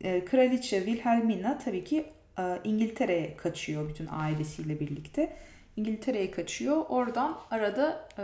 e, 0.00 0.24
Kraliçe 0.24 0.84
Wilhelmina 0.84 1.58
tabii 1.58 1.84
ki 1.84 2.06
e, 2.38 2.58
İngiltere'ye 2.64 3.36
kaçıyor 3.36 3.88
bütün 3.88 4.08
ailesiyle 4.10 4.80
birlikte. 4.80 5.36
İngiltere'ye 5.76 6.30
kaçıyor. 6.30 6.84
Oradan 6.88 7.38
arada 7.50 8.08
e, 8.18 8.22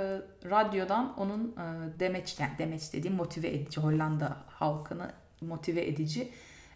radyodan 0.50 1.18
onun 1.18 1.48
e, 1.48 2.00
demeç, 2.00 2.40
yani 2.40 2.52
demeç 2.58 2.92
dediğim 2.92 3.16
motive 3.16 3.48
edici, 3.48 3.80
Hollanda 3.80 4.36
halkını 4.46 5.10
motive 5.40 5.86
edici 5.88 6.28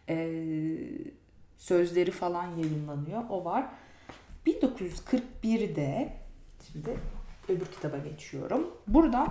e, 0.08 0.30
sözleri 1.56 2.10
falan 2.10 2.56
yayınlanıyor. 2.56 3.22
O 3.30 3.44
var. 3.44 3.66
1941'de 4.46 6.12
şimdi 6.72 6.96
öbür 7.48 7.66
kitaba 7.66 7.98
geçiyorum. 7.98 8.70
Burada 8.86 9.26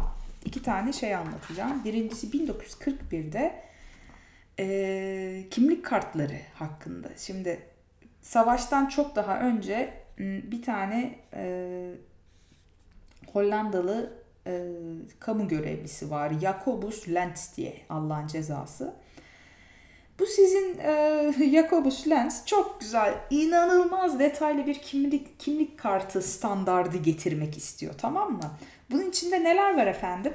iki 0.46 0.64
tane 0.64 0.94
şey 0.94 1.16
anlatacağım. 1.16 1.84
Birincisi 1.84 2.28
1941'de 2.28 3.64
e, 4.60 5.46
kimlik 5.52 5.86
kartları 5.86 6.40
hakkında. 6.54 7.08
Şimdi 7.18 7.60
savaştan 8.22 8.86
çok 8.86 9.16
daha 9.16 9.40
önce 9.40 9.94
bir 10.20 10.62
tane 10.62 11.20
e, 11.34 11.92
Hollandalı 13.34 14.14
e, 14.48 14.68
kamu 15.20 15.48
görevlisi 15.48 16.12
var. 16.12 16.34
Jacobus 16.34 17.10
Lens 17.10 17.58
diye 17.58 17.78
Allah'ın 17.90 18.28
cezası. 18.28 18.94
Bu 20.20 20.26
sizin 20.26 20.78
e, 20.80 21.34
Jacobus 21.52 22.08
Lens 22.08 22.46
çok 22.46 22.80
güzel, 22.80 23.14
inanılmaz 23.30 24.20
detaylı 24.20 24.66
bir 24.68 24.76
kimlik 24.76 25.40
kimlik 25.40 25.80
kartı 25.80 26.22
standardı 26.22 26.98
getirmek 26.98 27.58
istiyor. 27.58 27.94
Tamam 27.98 28.32
mı? 28.32 28.52
Bunun 28.92 29.10
içinde 29.10 29.44
neler 29.44 29.78
var 29.78 29.88
efendim? 29.88 30.34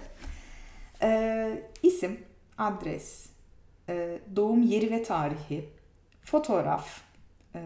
E, 1.02 1.62
isim, 1.82 2.20
adres, 2.58 3.26
e, 3.88 4.18
doğum 4.36 4.62
yeri 4.62 4.90
ve 4.90 5.02
tarihi, 5.02 5.68
fotoğraf, 6.24 7.00
e, 7.54 7.60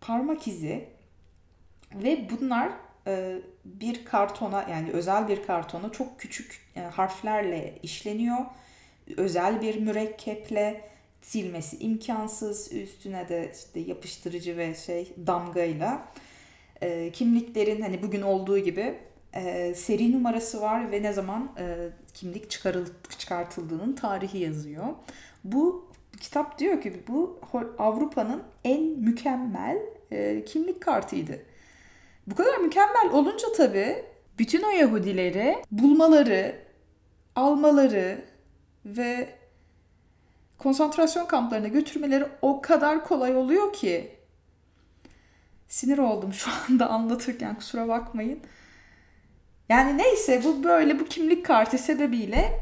parmak 0.00 0.48
izi 0.48 0.88
ve 1.94 2.28
bunlar 2.30 2.70
e, 3.06 3.38
bir 3.64 4.04
kartona 4.04 4.66
yani 4.70 4.90
özel 4.90 5.28
bir 5.28 5.46
kartona 5.46 5.92
çok 5.92 6.20
küçük 6.20 6.60
e, 6.76 6.80
harflerle 6.80 7.78
işleniyor. 7.82 8.38
Özel 9.16 9.62
bir 9.62 9.80
mürekkeple 9.80 10.88
silmesi 11.22 11.78
imkansız. 11.78 12.72
Üstüne 12.72 13.28
de 13.28 13.52
işte 13.54 13.80
yapıştırıcı 13.80 14.56
ve 14.56 14.74
şey 14.74 15.12
damgayla 15.26 16.08
e, 16.82 17.12
kimliklerin 17.12 17.82
hani 17.82 18.02
bugün 18.02 18.22
olduğu 18.22 18.58
gibi 18.58 18.98
e, 19.34 19.74
seri 19.74 20.12
numarası 20.12 20.60
var 20.60 20.92
ve 20.92 21.02
ne 21.02 21.12
zaman 21.12 21.52
e, 21.58 21.88
kimlik 22.14 22.50
çıkarıl, 22.50 22.86
çıkartıldığının 23.18 23.92
tarihi 23.92 24.38
yazıyor. 24.38 24.86
Bu 25.44 25.88
kitap 26.20 26.58
diyor 26.58 26.80
ki 26.80 27.02
bu 27.08 27.40
Avrupa'nın 27.78 28.42
en 28.64 28.82
mükemmel 28.82 29.78
e, 30.10 30.44
kimlik 30.44 30.80
kartıydı. 30.80 31.42
Bu 32.26 32.34
kadar 32.34 32.56
mükemmel 32.56 33.10
olunca 33.12 33.52
tabii 33.56 34.04
bütün 34.38 34.62
o 34.62 34.70
Yahudileri 34.70 35.56
bulmaları, 35.70 36.56
almaları 37.36 38.24
ve 38.84 39.28
konsantrasyon 40.58 41.26
kamplarına 41.26 41.68
götürmeleri 41.68 42.26
o 42.42 42.62
kadar 42.62 43.04
kolay 43.04 43.36
oluyor 43.36 43.72
ki 43.72 44.18
sinir 45.68 45.98
oldum 45.98 46.32
şu 46.32 46.50
anda 46.68 46.90
anlatırken 46.90 47.54
kusura 47.54 47.88
bakmayın. 47.88 48.40
Yani 49.68 49.98
neyse 49.98 50.44
bu 50.44 50.64
böyle 50.64 51.00
bu 51.00 51.04
kimlik 51.04 51.46
kartı 51.46 51.78
sebebiyle 51.78 52.60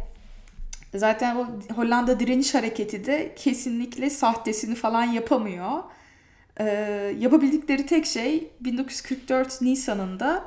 zaten 0.95 1.37
o 1.37 1.47
Hollanda 1.77 2.21
direniş 2.21 2.55
hareketi 2.55 3.07
de 3.07 3.33
kesinlikle 3.37 4.11
sahtesini 4.11 4.75
falan 4.75 5.05
yapamıyor. 5.05 5.83
Ee, 6.61 6.65
yapabildikleri 7.19 7.87
tek 7.87 8.07
şey 8.07 8.51
1944 8.61 9.63
Nisan'ında 9.63 10.45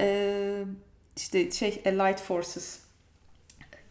e, 0.00 0.64
işte 1.16 1.50
şey 1.50 1.82
Allied 1.86 2.18
Forces 2.18 2.83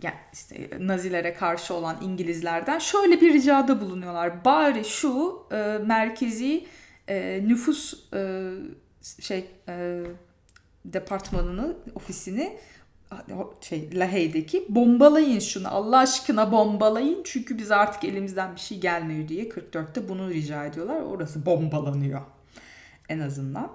yani 0.03 0.15
işte 0.33 0.69
Nazilere 0.79 1.33
karşı 1.33 1.73
olan 1.73 1.97
İngilizlerden 2.01 2.79
şöyle 2.79 3.21
bir 3.21 3.33
ricada 3.33 3.81
bulunuyorlar. 3.81 4.45
Bari 4.45 4.85
şu 4.85 5.43
e, 5.51 5.55
merkezi 5.85 6.65
e, 7.07 7.43
nüfus 7.47 8.13
e, 8.13 8.51
şey 9.21 9.45
e, 9.69 10.03
departmanını, 10.85 11.77
ofisini 11.95 12.57
şey 13.61 13.99
Lahey'deki 13.99 14.65
bombalayın 14.69 15.39
şunu 15.39 15.73
Allah 15.75 15.97
aşkına 15.97 16.51
bombalayın 16.51 17.21
çünkü 17.23 17.57
biz 17.57 17.71
artık 17.71 18.03
elimizden 18.03 18.55
bir 18.55 18.59
şey 18.59 18.79
gelmiyor 18.79 19.27
diye 19.27 19.43
44'te 19.49 20.09
bunu 20.09 20.29
rica 20.29 20.65
ediyorlar. 20.65 21.01
Orası 21.01 21.45
bombalanıyor 21.45 22.21
en 23.09 23.19
azından. 23.19 23.71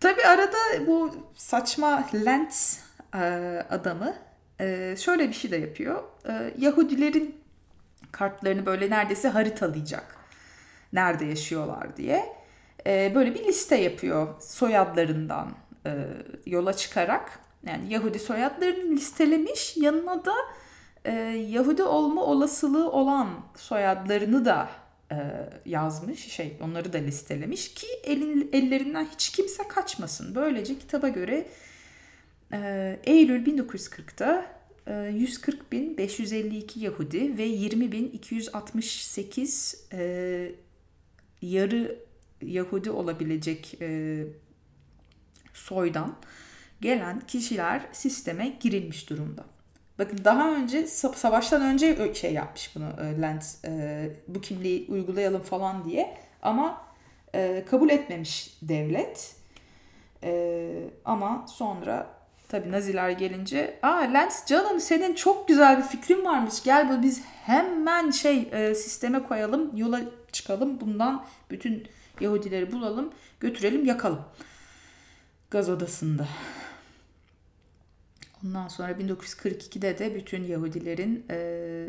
Tabi 0.00 0.22
arada 0.22 0.86
bu 0.86 1.14
saçma 1.34 2.04
Lentz 2.14 2.80
e, 3.14 3.18
adamı 3.70 4.14
e, 4.60 4.96
şöyle 4.98 5.28
bir 5.28 5.34
şey 5.34 5.50
de 5.50 5.56
yapıyor. 5.56 6.02
E, 6.28 6.54
Yahudilerin 6.58 7.34
kartlarını 8.12 8.66
böyle 8.66 8.90
neredeyse 8.90 9.28
haritalayacak. 9.28 10.16
Nerede 10.92 11.24
yaşıyorlar 11.24 11.96
diye. 11.96 12.24
Böyle 12.86 13.34
bir 13.34 13.44
liste 13.44 13.76
yapıyor 13.76 14.40
soyadlarından 14.40 15.52
yola 16.46 16.72
çıkarak 16.72 17.40
yani 17.66 17.92
Yahudi 17.92 18.18
soyadlarını 18.18 18.90
listelemiş. 18.90 19.76
Yanına 19.76 20.24
da 20.24 20.34
e, 21.04 21.12
Yahudi 21.50 21.82
olma 21.82 22.24
olasılığı 22.24 22.90
olan 22.90 23.28
soyadlarını 23.56 24.44
da 24.44 24.68
e, 25.12 25.16
yazmış. 25.66 26.32
Şey 26.32 26.56
onları 26.62 26.92
da 26.92 26.98
listelemiş 26.98 27.74
ki 27.74 27.86
elin, 28.04 28.50
ellerinden 28.52 29.04
hiç 29.14 29.30
kimse 29.30 29.68
kaçmasın. 29.68 30.34
Böylece 30.34 30.78
kitaba 30.78 31.08
göre 31.08 31.36
e, 31.36 31.46
Eylül 33.04 33.46
1940'da 33.46 34.54
140 35.10 35.72
bin 35.72 35.98
552 35.98 36.80
Yahudi 36.80 37.38
ve 37.38 37.42
20 37.42 37.92
bin 37.92 38.10
268 38.10 39.86
e, 39.92 40.52
yarı 41.42 41.98
Yahudi 42.42 42.90
olabilecek 42.90 43.78
e, 43.80 44.22
soydan 45.54 46.16
gelen 46.80 47.20
kişiler 47.20 47.86
sisteme 47.92 48.56
girilmiş 48.60 49.10
durumda. 49.10 49.44
Bakın 49.98 50.18
daha 50.24 50.54
önce 50.54 50.86
savaştan 50.86 51.62
önce 51.62 52.14
şey 52.14 52.32
yapmış 52.32 52.76
bunu 52.76 52.88
e, 53.00 53.38
e, 53.64 54.10
bu 54.28 54.40
kimliği 54.40 54.86
uygulayalım 54.88 55.42
falan 55.42 55.84
diye 55.84 56.18
ama 56.42 56.82
e, 57.34 57.64
kabul 57.70 57.90
etmemiş 57.90 58.58
devlet. 58.62 59.36
Ama 61.04 61.46
sonra 61.48 62.13
tabi 62.54 62.72
Naziler 62.72 63.10
gelince 63.10 63.78
aa 63.82 64.00
Lens 64.00 64.46
canım 64.46 64.80
senin 64.80 65.14
çok 65.14 65.48
güzel 65.48 65.78
bir 65.78 65.82
fikrin 65.82 66.24
varmış 66.24 66.62
gel 66.62 66.88
bu 66.90 67.02
biz 67.02 67.22
hemen 67.24 68.10
şey 68.10 68.50
sisteme 68.74 69.22
koyalım 69.22 69.76
yola 69.76 70.00
çıkalım 70.32 70.80
bundan 70.80 71.26
bütün 71.50 71.88
Yahudileri 72.20 72.72
bulalım, 72.72 73.12
götürelim, 73.40 73.84
yakalım. 73.84 74.20
Gaz 75.50 75.68
odasında. 75.68 76.28
Ondan 78.44 78.68
sonra 78.68 78.92
1942'de 78.92 79.98
de 79.98 80.14
bütün 80.14 80.44
Yahudilerin 80.44 81.26
e, 81.30 81.88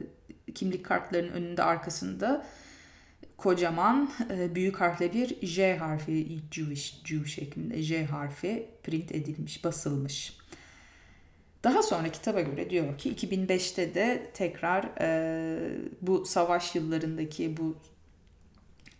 kimlik 0.55 0.85
kartlarının 0.85 1.31
önünde 1.31 1.63
arkasında 1.63 2.45
kocaman 3.37 4.11
e, 4.29 4.55
büyük 4.55 4.81
harfle 4.81 5.13
bir 5.13 5.47
J 5.47 5.77
harfi 5.77 6.39
Jewish, 6.51 7.01
Jew 7.05 7.29
şeklinde 7.29 7.81
J 7.81 8.05
harfi 8.05 8.69
print 8.83 9.11
edilmiş, 9.11 9.63
basılmış. 9.63 10.37
Daha 11.65 11.83
sonra 11.83 12.11
kitaba 12.11 12.41
göre 12.41 12.69
diyor 12.69 12.97
ki 12.97 13.15
2005'te 13.15 13.95
de 13.95 14.31
tekrar 14.33 14.83
e, 15.01 15.79
bu 16.01 16.25
savaş 16.25 16.75
yıllarındaki 16.75 17.57
bu 17.57 17.77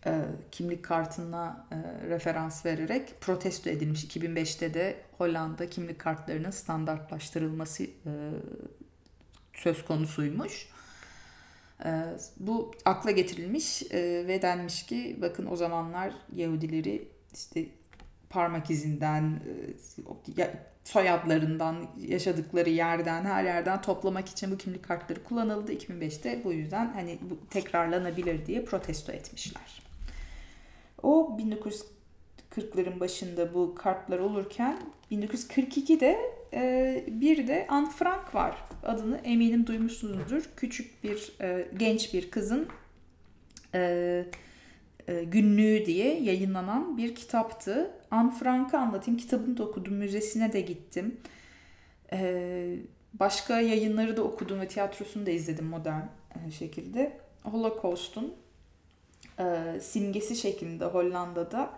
e, 0.06 0.22
kimlik 0.52 0.84
kartına 0.84 1.68
e, 1.72 2.08
referans 2.10 2.66
vererek 2.66 3.22
protesto 3.22 3.70
edilmiş. 3.70 4.06
2005'te 4.06 4.74
de 4.74 4.96
Hollanda 5.18 5.70
kimlik 5.70 6.00
kartlarının 6.00 6.52
standartlaştırılması 6.52 7.84
e, 7.84 7.90
söz 9.54 9.86
konusuymuş. 9.86 10.70
E, 11.86 12.04
bu 12.40 12.72
akla 12.86 13.12
getirilmiş 13.12 13.84
e, 13.84 14.28
ve 14.28 14.42
denmiş 14.42 14.86
ki 14.86 15.18
bakın 15.22 15.46
o 15.46 15.56
zamanlar 15.56 16.14
Yahudileri 16.36 17.08
işte 17.34 17.66
parmak 18.30 18.72
izinden, 18.72 19.24
e, 19.24 19.74
soyadlarından, 20.86 21.88
yaşadıkları 22.08 22.70
yerden, 22.70 23.26
her 23.26 23.44
yerden 23.44 23.82
toplamak 23.82 24.30
için 24.30 24.52
bu 24.52 24.58
kimlik 24.58 24.84
kartları 24.84 25.24
kullanıldı. 25.24 25.74
2005'te 25.74 26.44
bu 26.44 26.54
yüzden 26.54 26.94
hani 26.94 27.18
bu 27.22 27.50
tekrarlanabilir 27.50 28.46
diye 28.46 28.66
protesto 28.66 29.12
etmişler. 29.12 29.82
O 31.04 31.38
1940'ların 32.56 33.00
başında 33.00 33.54
bu 33.54 33.76
kartlar 33.76 34.20
olurken 34.20 34.80
1942'de 35.12 36.20
e, 36.54 37.04
bir 37.08 37.48
de 37.48 37.66
Anne 37.70 37.90
Frank 37.90 38.36
var. 38.36 38.58
Adını 38.84 39.18
eminim 39.24 39.68
duymuşsunuzdur. 39.68 40.50
Küçük 40.56 41.04
bir 41.04 41.34
e, 41.42 41.68
genç 41.78 42.14
bir 42.14 42.32
kızın 42.32 42.68
e, 43.74 44.26
günlüğü 45.08 45.86
diye 45.86 46.20
yayınlanan 46.22 46.98
bir 46.98 47.16
kitaptı. 47.16 47.92
Anne 48.12 48.32
Frank'ı 48.32 48.78
anlatayım. 48.78 49.20
Kitabını 49.20 49.58
da 49.58 49.64
okudum. 49.64 49.94
Müzesine 49.94 50.54
de 50.54 50.62
gittim. 50.62 51.18
E, 52.12 52.78
başka 53.14 53.62
yayınları 53.62 54.18
da 54.18 54.24
okudum 54.24 54.60
ve 54.60 54.68
tiyatrosunu 54.68 55.26
da 55.26 55.32
izledim 55.32 55.66
modern 55.66 56.02
e, 56.48 56.52
şekilde. 56.52 57.18
Holocaust'un 57.44 58.34
e, 59.40 59.80
simgesi 59.82 60.36
şeklinde 60.36 60.86
Hollanda'da. 60.86 61.70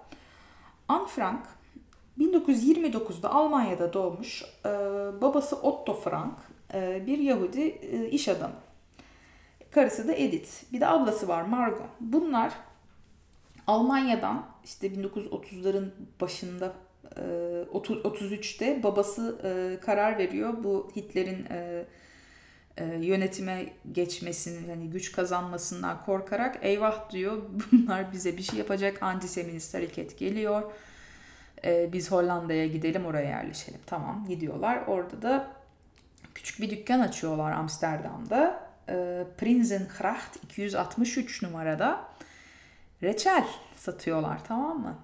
Anne 0.88 1.08
Frank 1.08 1.46
1929'da 2.20 3.34
Almanya'da 3.34 3.94
doğmuş. 3.94 4.44
E, 4.66 4.70
babası 5.22 5.56
Otto 5.56 5.94
Frank 5.94 6.38
e, 6.74 7.04
bir 7.08 7.18
Yahudi 7.18 7.62
e, 7.62 8.10
iş 8.10 8.28
adamı. 8.28 8.56
Karısı 9.72 10.08
da 10.08 10.14
Edith. 10.14 10.74
Bir 10.74 10.82
de 10.82 10.88
ablası 10.88 11.28
var 11.28 11.42
Margot. 11.42 11.88
Bunlar 12.00 12.54
Almanya'dan 13.68 14.46
işte 14.64 14.88
1930'ların 14.88 15.90
başında 16.22 16.74
33'te 17.74 18.84
babası 18.84 19.38
karar 19.86 20.18
veriyor 20.18 20.64
bu 20.64 20.92
Hitler'in 20.96 21.46
yönetime 23.00 23.66
geçmesini 23.92 24.70
hani 24.72 24.90
güç 24.90 25.12
kazanmasından 25.12 26.06
korkarak 26.06 26.58
eyvah 26.62 27.10
diyor 27.10 27.42
bunlar 27.72 28.12
bize 28.12 28.38
bir 28.38 28.44
şey 28.44 28.60
yapacak 28.60 29.04
antisemitist 29.04 29.74
hareket 29.74 30.18
geliyor. 30.18 30.72
Biz 31.64 32.12
Hollanda'ya 32.12 32.68
gidelim 32.68 33.06
oraya 33.06 33.30
yerleşelim. 33.30 33.80
Tamam 33.86 34.26
gidiyorlar. 34.28 34.84
Orada 34.88 35.22
da 35.22 35.48
küçük 36.36 36.62
bir 36.62 36.70
dükkan 36.70 37.00
açıyorlar 37.00 37.52
Amsterdam'da. 37.52 38.68
Prinsengracht 39.38 40.44
263 40.44 41.44
numarada 41.44 42.08
reçel 43.04 43.48
satıyorlar 43.76 44.46
tamam 44.48 44.80
mı? 44.80 44.98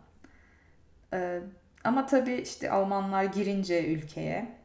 Ee, 1.14 1.42
ama 1.84 2.06
tabii 2.06 2.36
işte 2.36 2.72
Almanlar 2.72 3.24
girince 3.24 3.88
ülkeye 3.94 4.58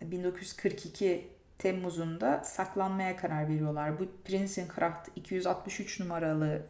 1942 0.00 1.28
Temmuz'unda 1.58 2.44
saklanmaya 2.44 3.16
karar 3.16 3.48
veriyorlar. 3.48 4.00
Bu 4.00 4.08
Prinsengracht 4.24 5.08
263 5.16 6.00
numaralı 6.00 6.62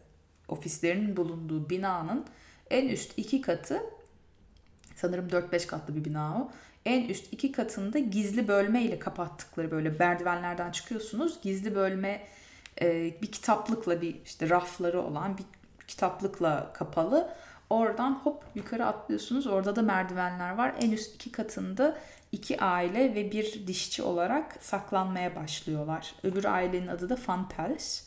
ofislerinin 0.49 1.17
bulunduğu 1.17 1.71
binanın 1.71 2.27
en 2.71 2.89
üst 2.89 3.19
iki 3.19 3.41
katı 3.41 3.83
sanırım 4.97 5.29
4-5 5.29 5.67
katlı 5.67 5.97
bir 5.97 6.05
bina 6.05 6.37
o. 6.43 6.51
En 6.85 7.09
üst 7.09 7.33
iki 7.33 7.53
katında 7.53 7.99
gizli 7.99 8.49
bölme 8.49 8.83
ile 8.83 8.99
kapattıkları 8.99 9.71
böyle 9.71 9.91
merdivenlerden 9.91 10.71
çıkıyorsunuz. 10.71 11.41
Gizli 11.43 11.75
bölme 11.75 12.27
bir 13.23 13.33
kitaplıkla 13.33 14.01
bir 14.01 14.17
işte 14.25 14.49
rafları 14.49 15.03
olan 15.03 15.39
bir 15.39 15.45
kitaplıkla 15.89 16.73
kapalı. 16.73 17.35
Oradan 17.71 18.11
hop 18.11 18.45
yukarı 18.55 18.87
atlıyorsunuz. 18.87 19.47
Orada 19.47 19.77
da 19.77 19.83
merdivenler 19.83 20.55
var. 20.55 20.75
En 20.81 20.91
üst 20.91 21.15
iki 21.15 21.33
katında 21.33 21.99
iki 22.33 22.61
aile 22.61 23.15
ve 23.15 23.33
bir 23.33 23.67
dişçi 23.67 24.03
olarak 24.03 24.57
saklanmaya 24.61 25.37
başlıyorlar. 25.37 26.15
Öbür 26.23 26.45
ailenin 26.45 26.89
adı 26.89 27.09
da 27.09 27.17
Van 27.29 27.49
Pels. 27.49 28.03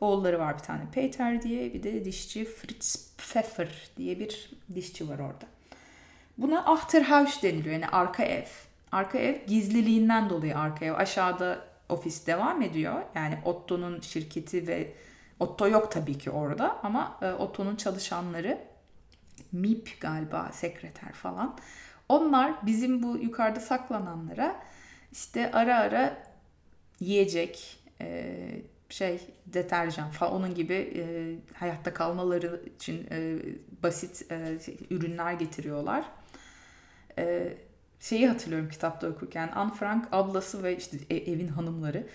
Oğulları 0.00 0.38
var 0.38 0.54
bir 0.58 0.62
tane 0.62 0.82
Peter 0.92 1.42
diye 1.42 1.74
bir 1.74 1.82
de 1.82 2.04
dişçi 2.04 2.44
Fritz 2.44 3.14
Pfeffer 3.18 3.88
diye 3.96 4.18
bir 4.18 4.50
dişçi 4.74 5.08
var 5.08 5.18
orada. 5.18 5.46
Buna 6.38 6.64
Achterhaus 6.64 7.42
deniliyor 7.42 7.74
yani 7.74 7.88
arka 7.88 8.22
ev. 8.22 8.46
Arka 8.92 9.18
ev 9.18 9.46
gizliliğinden 9.46 10.30
dolayı 10.30 10.58
arka 10.58 10.84
ev. 10.84 10.94
Aşağıda 10.94 11.69
ofis 11.90 12.26
devam 12.26 12.62
ediyor. 12.62 13.02
Yani 13.14 13.38
Otto'nun 13.44 14.00
şirketi 14.00 14.66
ve 14.66 14.94
Otto 15.40 15.68
yok 15.68 15.92
tabii 15.92 16.18
ki 16.18 16.30
orada 16.30 16.78
ama 16.82 17.18
e, 17.22 17.32
Otto'nun 17.32 17.76
çalışanları 17.76 18.58
MIP 19.52 20.00
galiba 20.00 20.50
sekreter 20.52 21.12
falan. 21.12 21.56
Onlar 22.08 22.66
bizim 22.66 23.02
bu 23.02 23.16
yukarıda 23.16 23.60
saklananlara 23.60 24.62
işte 25.12 25.50
ara 25.52 25.78
ara 25.78 26.22
yiyecek, 27.00 27.78
e, 28.00 28.36
şey 28.88 29.20
deterjan 29.46 30.10
falan 30.10 30.32
onun 30.32 30.54
gibi 30.54 30.74
e, 30.74 31.02
hayatta 31.54 31.94
kalmaları 31.94 32.62
için 32.76 33.08
basit 33.82 34.26
ürünler 34.90 35.32
getiriyorlar. 35.32 36.04
E, 37.18 37.54
şeyi 38.00 38.28
hatırlıyorum 38.28 38.68
kitapta 38.68 39.08
okurken 39.08 39.50
Anne 39.54 39.74
Frank 39.74 40.08
ablası 40.12 40.62
ve 40.62 40.76
işte 40.76 40.96
evin 41.10 41.48
hanımları 41.48 42.06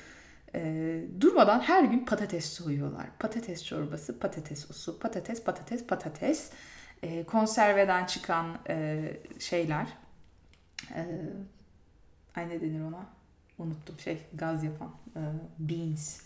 e, 0.55 1.01
durmadan 1.21 1.59
her 1.59 1.83
gün 1.83 2.05
patates 2.05 2.45
soyuyorlar. 2.45 3.07
Patates 3.19 3.65
çorbası, 3.65 4.19
patates 4.19 4.69
usu, 4.69 4.99
patates, 4.99 5.43
patates, 5.43 5.87
patates. 5.87 6.51
E, 7.03 7.23
konserveden 7.23 8.05
çıkan 8.05 8.57
e, 8.69 9.03
şeyler. 9.39 9.87
E, 10.95 11.05
ay 12.35 12.49
ne 12.49 12.61
denir 12.61 12.81
ona? 12.81 13.05
Unuttum 13.57 13.99
şey 13.99 14.17
gaz 14.33 14.63
yapan. 14.63 14.91
E, 15.15 15.21
beans. 15.59 16.21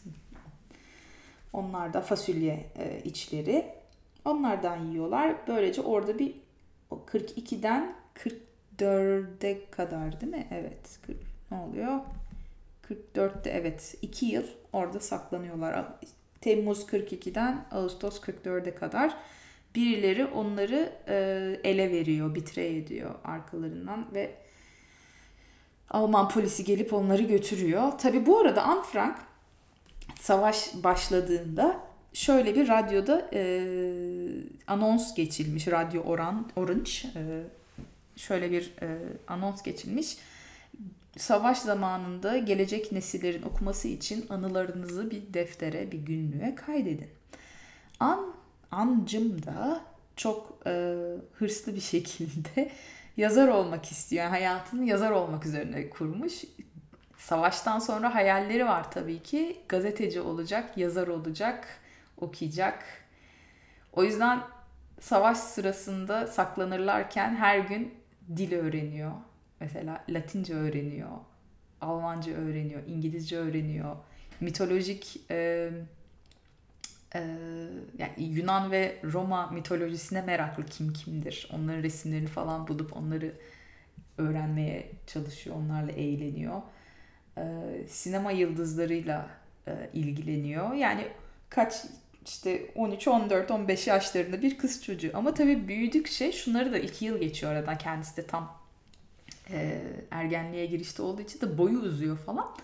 Onlar 1.53 1.93
da 1.93 2.01
fasulye 2.01 2.71
e, 2.75 3.01
içleri. 3.03 3.65
Onlardan 4.25 4.85
yiyorlar. 4.85 5.35
Böylece 5.47 5.81
orada 5.81 6.19
bir 6.19 6.35
42'den 6.91 7.95
44'e 8.79 9.69
kadar 9.71 10.21
değil 10.21 10.31
mi? 10.31 10.47
Evet. 10.51 10.99
40, 11.07 11.17
ne 11.51 11.57
oluyor? 11.57 11.99
44'te 12.89 13.49
evet 13.49 13.95
2 14.01 14.25
yıl 14.25 14.43
orada 14.73 14.99
saklanıyorlar. 14.99 15.85
Temmuz 16.41 16.79
42'den 16.79 17.65
Ağustos 17.71 18.19
44'e 18.19 18.75
kadar 18.75 19.17
birileri 19.75 20.25
onları 20.25 20.93
e, 21.07 21.15
ele 21.63 21.91
veriyor, 21.91 22.35
bitre 22.35 22.75
ediyor 22.75 23.15
arkalarından 23.23 24.07
ve 24.13 24.35
Alman 25.89 26.29
polisi 26.29 26.63
gelip 26.63 26.93
onları 26.93 27.23
götürüyor. 27.23 27.91
Tabi 27.91 28.25
bu 28.25 28.39
arada 28.39 28.63
Anne 28.63 28.83
Frank 28.83 29.17
savaş 30.19 30.83
başladığında 30.83 31.79
şöyle 32.13 32.55
bir 32.55 32.67
radyoda 32.67 33.29
e, 33.33 33.63
anons 34.67 35.15
geçilmiş. 35.15 35.67
Radyo 35.67 36.03
Oran, 36.03 36.49
Orange 36.55 36.91
e, 37.15 37.43
şöyle 38.19 38.51
bir 38.51 38.73
e, 38.81 38.97
anons 39.27 39.63
geçilmiş 39.63 40.17
savaş 41.17 41.57
zamanında 41.57 42.37
gelecek 42.37 42.91
nesillerin 42.91 43.43
okuması 43.43 43.87
için 43.87 44.25
anılarınızı 44.29 45.11
bir 45.11 45.33
deftere, 45.33 45.91
bir 45.91 45.97
günlüğe 45.97 46.55
kaydedin. 46.55 47.09
An, 47.99 48.33
ancım 48.71 49.45
da 49.45 49.81
çok 50.15 50.59
e, 50.65 50.95
hırslı 51.33 51.75
bir 51.75 51.81
şekilde 51.95 52.71
yazar 53.17 53.47
olmak 53.47 53.91
istiyor. 53.91 54.23
Yani 54.23 54.31
hayatını 54.31 54.85
yazar 54.85 55.11
olmak 55.11 55.45
üzerine 55.45 55.89
kurmuş. 55.89 56.33
Savaştan 57.17 57.79
sonra 57.79 58.15
hayalleri 58.15 58.65
var 58.65 58.91
tabii 58.91 59.23
ki. 59.23 59.57
Gazeteci 59.69 60.21
olacak, 60.21 60.77
yazar 60.77 61.07
olacak, 61.07 61.67
okuyacak. 62.17 62.83
O 63.93 64.03
yüzden 64.03 64.41
savaş 64.99 65.37
sırasında 65.37 66.27
saklanırlarken 66.27 67.35
her 67.35 67.59
gün 67.59 67.98
dil 68.37 68.53
öğreniyor. 68.53 69.11
Mesela 69.59 70.03
Latince 70.09 70.53
öğreniyor, 70.53 71.09
Almanca 71.81 72.33
öğreniyor, 72.33 72.81
İngilizce 72.87 73.37
öğreniyor. 73.37 73.95
Mitolojik 74.39 75.21
e, 75.31 75.69
e, 77.15 77.19
yani 77.97 78.13
Yunan 78.17 78.71
ve 78.71 78.99
Roma 79.03 79.47
mitolojisine 79.47 80.21
meraklı 80.21 80.65
kim 80.65 80.93
kimdir. 80.93 81.49
Onların 81.53 81.83
resimlerini 81.83 82.27
falan 82.27 82.67
bulup 82.67 82.97
onları 82.97 83.33
öğrenmeye 84.17 84.91
çalışıyor, 85.07 85.55
onlarla 85.55 85.91
eğleniyor. 85.91 86.61
E, 87.37 87.43
sinema 87.87 88.31
yıldızlarıyla 88.31 89.29
e, 89.67 89.89
ilgileniyor. 89.93 90.73
Yani 90.73 91.07
kaç 91.49 91.85
işte 92.25 92.71
13, 92.75 93.07
14, 93.07 93.51
15 93.51 93.87
yaşlarında 93.87 94.41
bir 94.41 94.57
kız 94.57 94.83
çocuğu. 94.83 95.11
Ama 95.13 95.33
tabii 95.33 95.67
büyüdükçe 95.67 96.31
şunları 96.31 96.73
da 96.73 96.77
iki 96.77 97.05
yıl 97.05 97.17
geçiyor 97.17 97.51
aradan. 97.51 97.77
Kendisi 97.77 98.17
de 98.17 98.27
tam 98.27 98.59
e, 99.51 99.81
ergenliğe 100.11 100.65
girişte 100.65 101.01
olduğu 101.01 101.21
için 101.21 101.41
de 101.41 101.57
boyu 101.57 101.79
uzuyor 101.79 102.17
falan. 102.17 102.55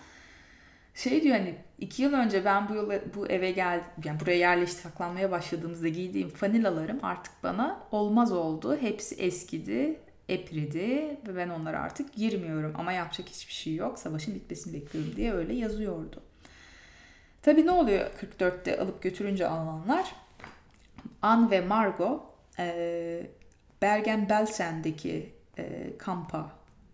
Şey 0.94 1.22
diyor 1.22 1.36
hani 1.36 1.54
iki 1.78 2.02
yıl 2.02 2.12
önce 2.12 2.44
ben 2.44 2.68
bu 2.68 2.74
yola, 2.74 3.00
bu 3.14 3.26
eve 3.26 3.50
geldim, 3.50 3.86
yani 4.04 4.20
buraya 4.20 4.36
yerleşti 4.36 4.80
saklanmaya 4.80 5.30
başladığımızda 5.30 5.88
giydiğim 5.88 6.28
fanilalarım 6.28 6.98
artık 7.02 7.32
bana 7.42 7.82
olmaz 7.92 8.32
oldu. 8.32 8.76
Hepsi 8.80 9.14
eskidi, 9.14 10.00
epridi 10.28 11.18
ve 11.28 11.36
ben 11.36 11.48
onlara 11.48 11.80
artık 11.80 12.14
girmiyorum. 12.14 12.72
Ama 12.78 12.92
yapacak 12.92 13.28
hiçbir 13.28 13.52
şey 13.52 13.74
yok. 13.74 13.98
Savaşın 13.98 14.34
bitmesini 14.34 14.74
bekliyorum 14.74 15.16
diye 15.16 15.32
öyle 15.32 15.54
yazıyordu. 15.54 16.22
Tabi 17.46 17.66
ne 17.66 17.70
oluyor 17.70 18.10
44'te 18.38 18.80
alıp 18.80 19.02
götürünce 19.02 19.48
Almanlar? 19.48 20.14
An 21.22 21.50
ve 21.50 21.60
Margot 21.60 22.22
e, 22.58 23.26
Bergen-Belsen'deki 23.82 25.34
e, 25.58 25.96
kampa 25.98 26.52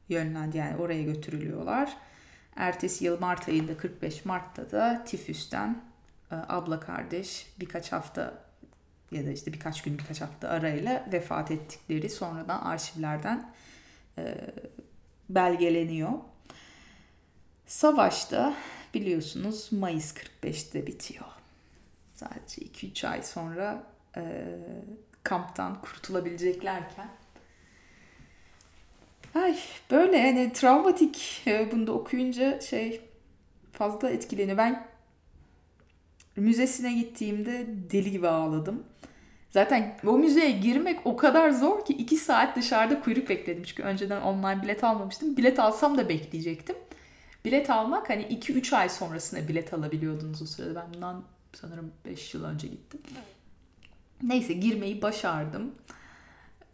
yönlendi 0.08 0.56
yani 0.56 0.76
oraya 0.76 1.02
götürülüyorlar. 1.02 1.96
Ertesi 2.56 3.04
yıl 3.04 3.20
Mart 3.20 3.48
ayında 3.48 3.76
45 3.76 4.24
Mart'ta 4.24 4.70
da 4.70 5.04
tifüsten 5.04 5.82
e, 6.30 6.34
abla 6.34 6.80
kardeş 6.80 7.46
birkaç 7.60 7.92
hafta 7.92 8.34
ya 9.10 9.26
da 9.26 9.30
işte 9.30 9.52
birkaç 9.52 9.82
gün 9.82 9.98
birkaç 9.98 10.20
hafta 10.20 10.48
arayla 10.48 11.08
vefat 11.12 11.50
ettikleri 11.50 12.10
sonradan 12.10 12.60
arşivlerden 12.60 13.52
e, 14.18 14.34
belgeleniyor. 15.28 16.12
Savaşta 17.66 18.54
biliyorsunuz 18.94 19.72
Mayıs 19.72 20.14
45'te 20.14 20.86
bitiyor. 20.86 21.26
Sadece 22.14 22.62
2-3 22.62 23.08
ay 23.08 23.22
sonra 23.22 23.84
e, 24.16 24.22
kamptan 25.24 25.80
kurtulabileceklerken 25.80 27.08
Ay 29.34 29.58
böyle 29.90 30.16
yani 30.16 30.52
travmatik 30.52 31.42
e, 31.46 31.72
bunu 31.72 31.86
da 31.86 31.92
okuyunca 31.92 32.60
şey 32.60 33.00
fazla 33.72 34.10
etkileniyor. 34.10 34.58
Ben 34.58 34.86
müzesine 36.36 36.92
gittiğimde 36.92 37.66
deli 37.90 38.10
gibi 38.10 38.28
ağladım. 38.28 38.82
Zaten 39.50 39.98
o 40.06 40.18
müzeye 40.18 40.50
girmek 40.50 41.06
o 41.06 41.16
kadar 41.16 41.50
zor 41.50 41.84
ki 41.84 41.92
2 41.92 42.16
saat 42.16 42.56
dışarıda 42.56 43.00
kuyruk 43.00 43.28
bekledim. 43.28 43.62
Çünkü 43.62 43.82
önceden 43.82 44.20
online 44.20 44.62
bilet 44.62 44.84
almamıştım. 44.84 45.36
Bilet 45.36 45.58
alsam 45.58 45.98
da 45.98 46.08
bekleyecektim. 46.08 46.76
Bilet 47.44 47.70
almak 47.70 48.10
hani 48.10 48.22
2-3 48.22 48.76
ay 48.76 48.88
sonrasında 48.88 49.48
bilet 49.48 49.74
alabiliyordunuz 49.74 50.42
o 50.42 50.46
sırada. 50.46 50.74
Ben 50.74 50.94
bundan 50.94 51.24
sanırım 51.52 51.92
5 52.04 52.34
yıl 52.34 52.44
önce 52.44 52.68
gittim. 52.68 53.00
Neyse 54.22 54.52
girmeyi 54.52 55.02
başardım. 55.02 55.74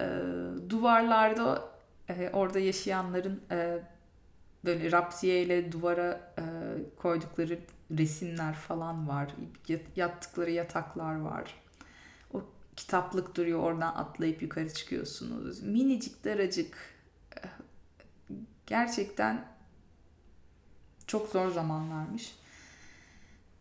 Ee, 0.01 0.09
duvarlarda 0.69 1.69
e, 2.09 2.31
orada 2.33 2.59
yaşayanların 2.59 3.43
e, 3.51 3.79
böyle 4.65 4.93
rapsiye 4.93 5.43
ile 5.43 5.73
duvara 5.73 6.35
e, 6.39 6.43
koydukları 6.97 7.59
resimler 7.99 8.55
falan 8.55 9.09
var. 9.09 9.31
Yattıkları 9.97 10.51
yataklar 10.51 11.21
var. 11.21 11.55
O 12.35 12.43
kitaplık 12.77 13.37
duruyor 13.37 13.61
oradan 13.61 13.95
atlayıp 13.95 14.43
yukarı 14.43 14.75
çıkıyorsunuz. 14.75 15.63
Minicik 15.63 16.25
daracık 16.25 16.77
e, 17.37 17.41
gerçekten 18.67 19.58
çok 21.09 21.29
zor 21.29 21.51
zamanlarmış. 21.51 22.39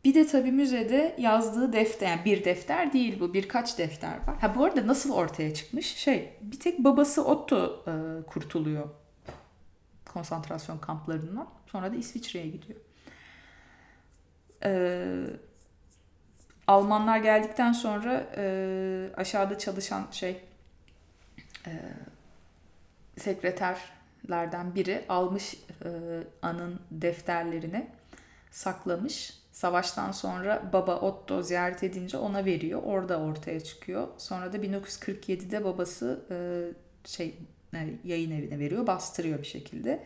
Bir 0.03 0.13
de 0.13 0.27
tabii 0.27 0.51
müzede 0.51 1.15
yazdığı 1.17 1.73
defter, 1.73 2.07
yani 2.09 2.25
bir 2.25 2.45
defter 2.45 2.93
değil 2.93 3.19
bu, 3.19 3.33
birkaç 3.33 3.77
defter 3.77 4.27
var. 4.27 4.37
Ha 4.41 4.55
bu 4.55 4.63
arada 4.63 4.87
nasıl 4.87 5.13
ortaya 5.13 5.53
çıkmış? 5.53 5.95
Şey, 5.95 6.37
bir 6.41 6.59
tek 6.59 6.79
babası 6.79 7.25
Otto 7.25 7.83
e, 7.87 8.25
kurtuluyor 8.27 8.89
konsantrasyon 10.05 10.77
kamplarından. 10.77 11.49
Sonra 11.65 11.91
da 11.91 11.95
İsviçre'ye 11.95 12.47
gidiyor. 12.47 12.79
E, 14.63 14.71
Almanlar 16.67 17.17
geldikten 17.17 17.71
sonra 17.71 18.27
e, 18.37 19.09
aşağıda 19.17 19.57
çalışan 19.57 20.07
şey 20.11 20.43
e, 21.67 21.71
sekreterlerden 24.27 24.75
biri 24.75 25.05
almış 25.09 25.53
e, 25.85 25.89
An'ın 26.41 26.79
defterlerini 26.91 27.87
saklamış 28.51 29.33
Savaştan 29.51 30.11
sonra 30.11 30.69
baba 30.73 30.95
Otto 30.99 31.43
ziyaret 31.43 31.83
edince 31.83 32.17
ona 32.17 32.45
veriyor. 32.45 32.81
Orada 32.85 33.19
ortaya 33.19 33.59
çıkıyor. 33.59 34.07
Sonra 34.17 34.53
da 34.53 34.57
1947'de 34.57 35.63
babası 35.63 36.21
e, 36.31 36.37
şey 37.07 37.33
e, 37.73 37.89
yayın 38.03 38.31
evine 38.31 38.59
veriyor. 38.59 38.87
Bastırıyor 38.87 39.39
bir 39.39 39.47
şekilde. 39.47 40.03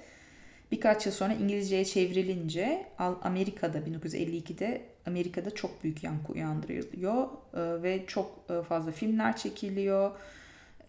Birkaç 0.71 1.05
yıl 1.05 1.13
sonra 1.13 1.33
İngilizceye 1.33 1.85
çevrilince 1.85 2.87
Amerika'da 2.97 3.77
1952'de 3.77 4.81
Amerika'da 5.05 5.51
çok 5.51 5.83
büyük 5.83 6.03
yankı 6.03 6.33
uyandırıyor 6.33 7.27
e, 7.53 7.83
ve 7.83 8.05
çok 8.07 8.47
fazla 8.69 8.91
filmler 8.91 9.37
çekiliyor. 9.37 10.11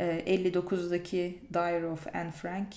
59'daki 0.00 1.38
Diary 1.54 1.86
of 1.86 2.06
Anne 2.14 2.30
Frank 2.30 2.68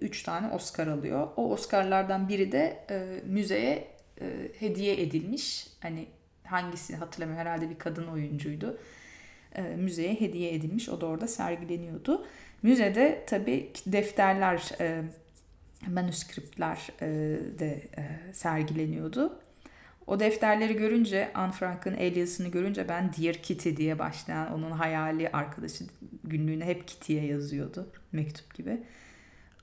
3 0.00 0.22
tane 0.22 0.54
Oscar 0.54 0.86
alıyor. 0.86 1.28
O 1.36 1.50
Oscar'lardan 1.52 2.28
biri 2.28 2.52
de 2.52 2.80
müzeye 3.26 3.94
e, 4.20 4.48
hediye 4.58 5.02
edilmiş. 5.02 5.66
Hani 5.80 6.06
hangisi 6.44 6.96
hatırlamıyorum 6.96 7.46
herhalde 7.46 7.70
bir 7.70 7.78
kadın 7.78 8.06
oyuncuydu. 8.06 8.78
E, 9.54 9.62
müzeye 9.62 10.20
hediye 10.20 10.54
edilmiş. 10.54 10.88
O 10.88 11.00
da 11.00 11.06
orada 11.06 11.28
sergileniyordu. 11.28 12.26
Müzede 12.62 13.24
tabii 13.26 13.70
defterler, 13.86 14.70
e, 14.80 15.02
manuskriptler 15.88 16.88
e, 17.00 17.06
de 17.58 17.82
e, 17.98 18.32
sergileniyordu. 18.32 19.40
O 20.06 20.20
defterleri 20.20 20.76
görünce, 20.76 21.32
Anne 21.34 21.52
Frank'ın 21.52 21.94
aliasını 21.94 22.48
görünce 22.48 22.88
ben 22.88 23.12
Dear 23.12 23.34
Kitty 23.34 23.76
diye 23.76 23.98
başlayan 23.98 24.52
onun 24.52 24.70
hayali 24.70 25.28
arkadaşı 25.32 25.84
günlüğüne 26.24 26.64
hep 26.64 26.88
Kitty'ye 26.88 27.26
yazıyordu. 27.26 27.88
Mektup 28.12 28.54
gibi. 28.54 28.82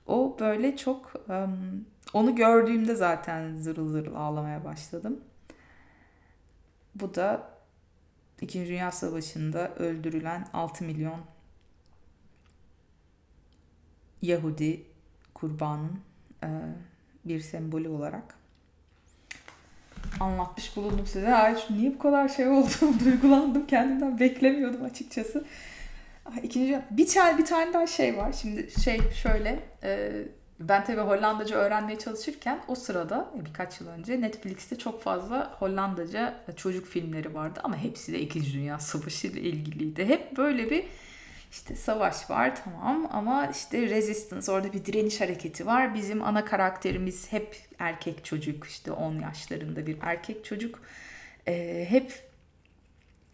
O 0.06 0.36
böyle 0.40 0.76
çok 0.76 1.12
um, 1.28 1.84
onu 2.12 2.36
gördüğümde 2.36 2.94
zaten 2.94 3.56
zırıl 3.56 3.88
zırıl 3.88 4.14
ağlamaya 4.14 4.64
başladım. 4.64 5.20
Bu 6.94 7.14
da 7.14 7.50
İkinci 8.40 8.68
Dünya 8.68 8.92
Savaşı'nda 8.92 9.74
öldürülen 9.74 10.48
6 10.52 10.84
milyon 10.84 11.20
Yahudi 14.22 14.82
kurbanın 15.34 16.00
e, 16.42 16.48
bir 17.24 17.40
sembolü 17.40 17.88
olarak 17.88 18.41
anlatmış 20.20 20.76
bulundum 20.76 21.06
size. 21.06 21.34
Ay 21.34 21.56
niye 21.70 21.94
bu 21.94 21.98
kadar 21.98 22.28
şey 22.28 22.48
oldu? 22.48 22.68
Duygulandım 23.04 23.66
kendimden 23.66 24.20
beklemiyordum 24.20 24.84
açıkçası. 24.84 25.44
İkinci 26.42 26.80
bir 26.90 27.06
tane 27.06 27.38
bir 27.38 27.44
tane 27.44 27.72
daha 27.72 27.86
şey 27.86 28.16
var. 28.16 28.32
Şimdi 28.32 28.70
şey 28.84 29.00
şöyle 29.22 29.60
e, 29.82 30.10
ben 30.60 30.84
tabii 30.84 31.00
Hollandaca 31.00 31.56
öğrenmeye 31.56 31.98
çalışırken 31.98 32.60
o 32.68 32.74
sırada 32.74 33.30
e, 33.40 33.44
birkaç 33.44 33.80
yıl 33.80 33.88
önce 33.88 34.20
Netflix'te 34.20 34.78
çok 34.78 35.02
fazla 35.02 35.56
Hollandaca 35.58 36.34
çocuk 36.56 36.86
filmleri 36.86 37.34
vardı 37.34 37.60
ama 37.64 37.76
hepsi 37.76 38.12
de 38.12 38.20
İkinci 38.20 38.52
Dünya 38.52 38.78
Savaşı 38.78 39.26
ile 39.26 39.40
ilgiliydi. 39.40 40.04
Hep 40.04 40.36
böyle 40.36 40.70
bir 40.70 40.84
işte 41.52 41.76
savaş 41.76 42.30
var 42.30 42.52
tamam 42.64 43.08
ama 43.12 43.46
işte 43.46 43.82
resistance 43.82 44.52
orada 44.52 44.72
bir 44.72 44.84
direniş 44.84 45.20
hareketi 45.20 45.66
var. 45.66 45.94
Bizim 45.94 46.22
ana 46.22 46.44
karakterimiz 46.44 47.32
hep 47.32 47.56
erkek 47.78 48.24
çocuk 48.24 48.64
işte 48.64 48.92
10 48.92 49.18
yaşlarında 49.18 49.86
bir 49.86 49.96
erkek 50.00 50.44
çocuk. 50.44 50.80
Ee, 51.48 51.86
hep 51.88 52.32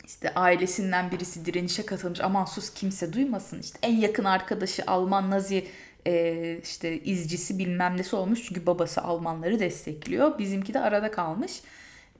işte 0.06 0.34
ailesinden 0.34 1.10
birisi 1.10 1.46
direnişe 1.46 1.86
katılmış 1.86 2.20
aman 2.20 2.44
sus 2.44 2.74
kimse 2.74 3.12
duymasın 3.12 3.60
işte 3.60 3.78
en 3.82 3.96
yakın 3.96 4.24
arkadaşı 4.24 4.82
Alman 4.86 5.30
Nazi 5.30 5.68
e, 6.06 6.58
işte 6.62 7.00
izcisi 7.00 7.58
bilmem 7.58 7.96
nesi 7.96 8.16
olmuş 8.16 8.42
çünkü 8.48 8.66
babası 8.66 9.02
Almanları 9.02 9.60
destekliyor 9.60 10.38
bizimki 10.38 10.74
de 10.74 10.80
arada 10.80 11.10
kalmış 11.10 11.62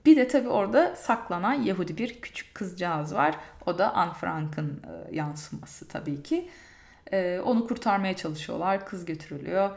Bir 0.07 0.17
de 0.17 0.29
tabii 0.29 0.49
orada 0.49 0.97
saklanan 0.97 1.53
Yahudi 1.53 1.99
bir 1.99 2.21
küçük 2.21 2.55
kızcağız 2.55 3.15
var. 3.15 3.35
O 3.67 3.79
da 3.79 3.95
Anne 3.95 4.13
Frank'ın 4.13 4.83
e, 4.83 5.17
yansıması 5.17 5.89
tabii 5.89 6.23
ki. 6.23 6.51
E, 7.13 7.41
onu 7.41 7.67
kurtarmaya 7.67 8.17
çalışıyorlar. 8.17 8.87
Kız 8.87 9.05
götürülüyor. 9.05 9.71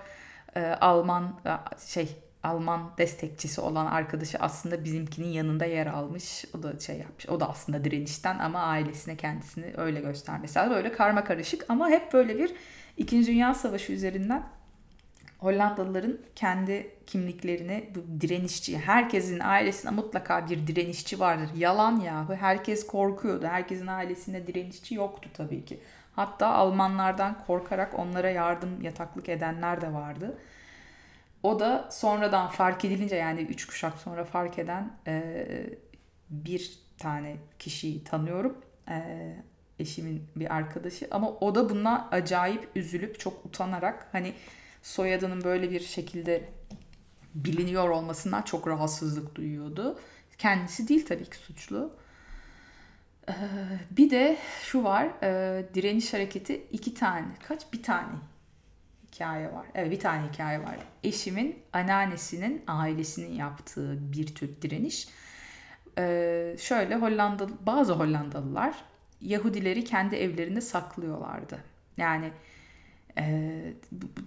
E, 0.56 0.62
Alman 0.66 1.40
şey 1.88 2.18
Alman 2.44 2.92
destekçisi 2.98 3.62
olan 3.62 3.86
arkadaşı 3.86 4.38
aslında 4.38 4.84
bizimkinin 4.84 5.28
yanında 5.28 5.66
yer 5.66 5.88
almış. 5.88 6.46
O 6.58 6.64
da 6.64 6.80
şey 6.80 6.98
yapmış. 6.98 7.30
O 7.30 7.40
da 7.40 7.50
aslında 7.50 7.84
direnişten 7.84 8.40
ama 8.40 8.60
ailesine 8.60 9.18
kendisini 9.18 9.74
öyle 9.78 10.00
göstermesi. 10.00 10.60
Böyle 10.70 10.92
karma 10.92 11.24
karışık 11.24 11.66
ama 11.70 11.90
hep 11.90 12.14
böyle 12.14 12.38
bir 12.38 12.54
İkinci 12.98 13.32
Dünya 13.32 13.54
Savaşı 13.54 13.94
üzerinden 13.94 14.44
Hollandalıların 15.42 16.18
kendi 16.36 16.96
kimliklerini 17.08 17.90
bu 17.96 18.22
direnişçi, 18.22 18.80
herkesin 18.80 19.40
ailesinde 19.40 19.92
mutlaka 19.92 20.50
bir 20.50 20.68
direnişçi 20.68 21.20
vardır. 21.20 21.50
Yalan 21.56 22.00
yahu. 22.00 22.34
Herkes 22.34 22.88
korkuyordu. 22.88 23.46
Herkesin 23.46 23.88
ailesinde 23.88 24.48
direnişçi 24.48 24.96
yoktu 24.96 25.30
tabii 25.34 25.66
ki. 25.66 25.80
Hatta 26.16 26.48
Almanlardan 26.48 27.44
korkarak 27.48 28.00
onlara 28.00 28.30
yardım, 28.30 28.82
yataklık 28.82 29.30
edenler 29.30 29.82
de 29.82 29.94
vardı. 29.94 30.38
O 31.44 31.60
da 31.60 31.90
sonradan 31.92 32.48
fark 32.48 32.86
edilince 32.86 33.16
yani 33.16 33.42
üç 33.42 33.68
kuşak 33.68 33.98
sonra 33.98 34.24
fark 34.24 34.60
eden 34.60 34.92
e, 35.08 35.48
bir 36.30 36.80
tane 36.98 37.38
kişiyi 37.60 38.04
tanıyorum. 38.04 38.58
E, 38.90 39.36
eşimin 39.80 40.28
bir 40.36 40.56
arkadaşı 40.56 41.08
ama 41.12 41.30
o 41.30 41.56
da 41.56 41.70
buna 41.70 42.10
acayip 42.12 42.70
üzülüp 42.76 43.20
çok 43.20 43.46
utanarak 43.46 44.08
hani 44.12 44.34
soyadının 44.82 45.44
böyle 45.44 45.72
bir 45.72 45.80
şekilde 45.80 46.50
biliniyor 47.36 47.90
olmasından 47.90 48.42
çok 48.42 48.68
rahatsızlık 48.68 49.36
duyuyordu. 49.36 50.00
Kendisi 50.38 50.88
değil 50.88 51.06
tabii 51.06 51.30
ki 51.30 51.38
suçlu. 51.38 51.94
Ee, 53.30 53.34
bir 53.92 54.10
de 54.10 54.38
şu 54.64 54.84
var, 54.84 55.06
e, 55.24 55.66
direniş 55.74 56.14
hareketi 56.14 56.68
iki 56.72 56.94
tane, 56.94 57.28
kaç 57.48 57.74
bir 57.74 57.84
tane 57.84 58.14
hikaye 59.12 59.54
var. 59.54 59.66
Evet 59.74 59.92
bir 59.92 60.00
tane 60.00 60.28
hikaye 60.28 60.60
var. 60.60 60.78
Eşimin 61.04 61.60
anneannesinin 61.74 62.64
ailesinin 62.68 63.34
yaptığı 63.34 64.12
bir 64.14 64.36
tür 64.36 64.62
direniş. 64.62 65.08
Ee, 65.98 66.56
şöyle 66.60 66.96
Hollanda 66.96 67.48
bazı 67.66 67.94
Hollandalılar 67.94 68.76
Yahudileri 69.22 69.84
kendi 69.84 70.16
evlerinde 70.16 70.62
saklıyorlardı. 70.62 71.60
Yani 71.98 72.32
e, 73.18 73.62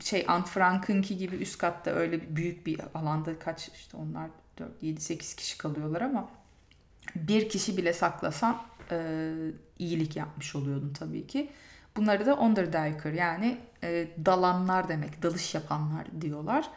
şey 0.01 0.25
Ant 0.29 0.49
Frank'ınki 0.49 1.16
gibi 1.16 1.37
üst 1.37 1.59
katta 1.59 1.90
öyle 1.90 2.37
büyük 2.37 2.66
bir 2.66 2.81
alanda 2.94 3.38
kaç 3.38 3.68
işte 3.68 3.97
onlar 3.97 4.31
4 4.59 4.83
7 4.83 5.01
8 5.01 5.35
kişi 5.35 5.59
kalıyorlar 5.59 6.01
ama 6.01 6.29
bir 7.16 7.49
kişi 7.49 7.77
bile 7.77 7.92
saklasan 7.92 8.62
e, 8.90 9.27
iyilik 9.79 10.16
yapmış 10.16 10.57
oluyordun 10.57 10.92
tabii 10.92 11.27
ki. 11.27 11.51
Bunları 11.97 12.27
da 12.27 12.37
Onderduiker 12.37 13.12
yani 13.12 13.59
e, 13.83 14.09
dalanlar 14.27 14.88
demek, 14.88 15.23
dalış 15.23 15.55
yapanlar 15.55 16.07
diyorlar. 16.20 16.70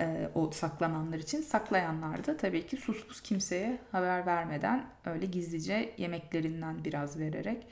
E, 0.00 0.30
o 0.34 0.50
saklananlar 0.50 1.18
için. 1.18 1.42
Saklayanlar 1.42 2.26
da 2.26 2.36
tabii 2.36 2.66
ki 2.66 2.76
sus 2.76 3.06
pus 3.06 3.20
kimseye 3.22 3.78
haber 3.92 4.26
vermeden 4.26 4.86
öyle 5.06 5.26
gizlice 5.26 5.94
yemeklerinden 5.98 6.84
biraz 6.84 7.18
vererek 7.18 7.66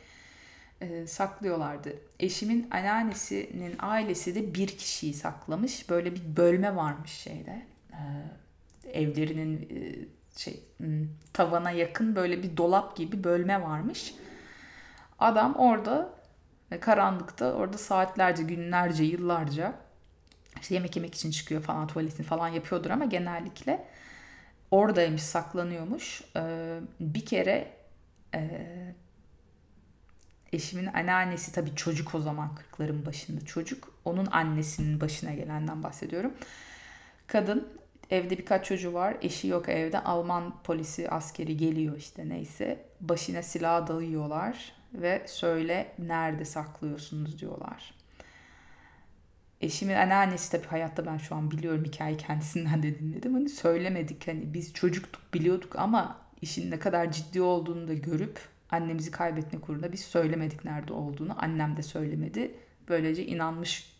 e, 0.82 1.06
saklıyorlardı. 1.06 1.96
Eşimin 2.20 2.68
anneannesinin 2.70 3.76
ailesi 3.78 4.34
de 4.34 4.54
bir 4.54 4.66
kişiyi 4.66 5.14
saklamış. 5.14 5.90
Böyle 5.90 6.14
bir 6.14 6.36
bölme 6.36 6.76
varmış 6.76 7.10
şeyde. 7.10 7.66
E, 7.92 8.00
evlerinin 8.92 9.56
e, 9.62 10.06
şey 10.38 10.62
hmm, 10.76 11.08
tavana 11.32 11.70
yakın 11.70 12.16
böyle 12.16 12.42
bir 12.42 12.56
dolap 12.56 12.96
gibi 12.96 13.24
bölme 13.24 13.62
varmış. 13.62 14.14
Adam 15.18 15.54
orada 15.54 16.10
karanlıkta 16.80 17.52
orada 17.52 17.78
saatlerce, 17.78 18.42
günlerce, 18.42 19.04
yıllarca 19.04 19.74
işte 20.60 20.74
yemek 20.74 20.96
yemek 20.96 21.14
için 21.14 21.30
çıkıyor 21.30 21.62
falan 21.62 21.86
tuvaletini 21.86 22.26
falan 22.26 22.48
yapıyordur 22.48 22.90
ama 22.90 23.04
genellikle 23.04 23.86
oradaymış, 24.70 25.22
saklanıyormuş. 25.22 26.22
Ee, 26.36 26.80
bir 27.00 27.24
kere 27.26 27.70
e, 28.34 28.60
eşimin 30.52 30.86
anneannesi 30.86 31.52
tabii 31.52 31.76
çocuk 31.76 32.14
o 32.14 32.20
zaman 32.20 32.54
kırkların 32.54 33.06
başında 33.06 33.44
çocuk. 33.44 33.94
Onun 34.04 34.26
annesinin 34.26 35.00
başına 35.00 35.34
gelenden 35.34 35.82
bahsediyorum. 35.82 36.32
Kadın 37.26 37.68
evde 38.10 38.38
birkaç 38.38 38.66
çocuğu 38.66 38.92
var. 38.92 39.16
Eşi 39.22 39.48
yok 39.48 39.68
evde. 39.68 39.98
Alman 39.98 40.62
polisi 40.64 41.10
askeri 41.10 41.56
geliyor 41.56 41.96
işte 41.96 42.28
neyse. 42.28 42.84
Başına 43.00 43.42
silah 43.42 43.88
dayıyorlar 43.88 44.72
ve 44.94 45.22
söyle 45.26 45.94
nerede 45.98 46.44
saklıyorsunuz 46.44 47.38
diyorlar. 47.38 47.94
Eşimin 49.60 49.94
anneannesi 49.94 50.52
tabii 50.52 50.66
hayatta 50.66 51.06
ben 51.06 51.18
şu 51.18 51.34
an 51.34 51.50
biliyorum 51.50 51.84
hikayeyi 51.84 52.18
kendisinden 52.18 52.82
de 52.82 52.98
dinledim. 52.98 53.34
Hani 53.34 53.48
söylemedik 53.48 54.28
hani 54.28 54.54
biz 54.54 54.72
çocuktuk 54.72 55.34
biliyorduk 55.34 55.76
ama 55.76 56.18
işin 56.42 56.70
ne 56.70 56.78
kadar 56.78 57.12
ciddi 57.12 57.42
olduğunu 57.42 57.88
da 57.88 57.94
görüp 57.94 58.51
annemizi 58.72 59.10
kaybetme 59.10 59.60
kurunda 59.60 59.92
biz 59.92 60.00
söylemedik 60.00 60.64
nerede 60.64 60.92
olduğunu. 60.92 61.34
Annem 61.38 61.76
de 61.76 61.82
söylemedi. 61.82 62.54
Böylece 62.88 63.26
inanmış 63.26 63.96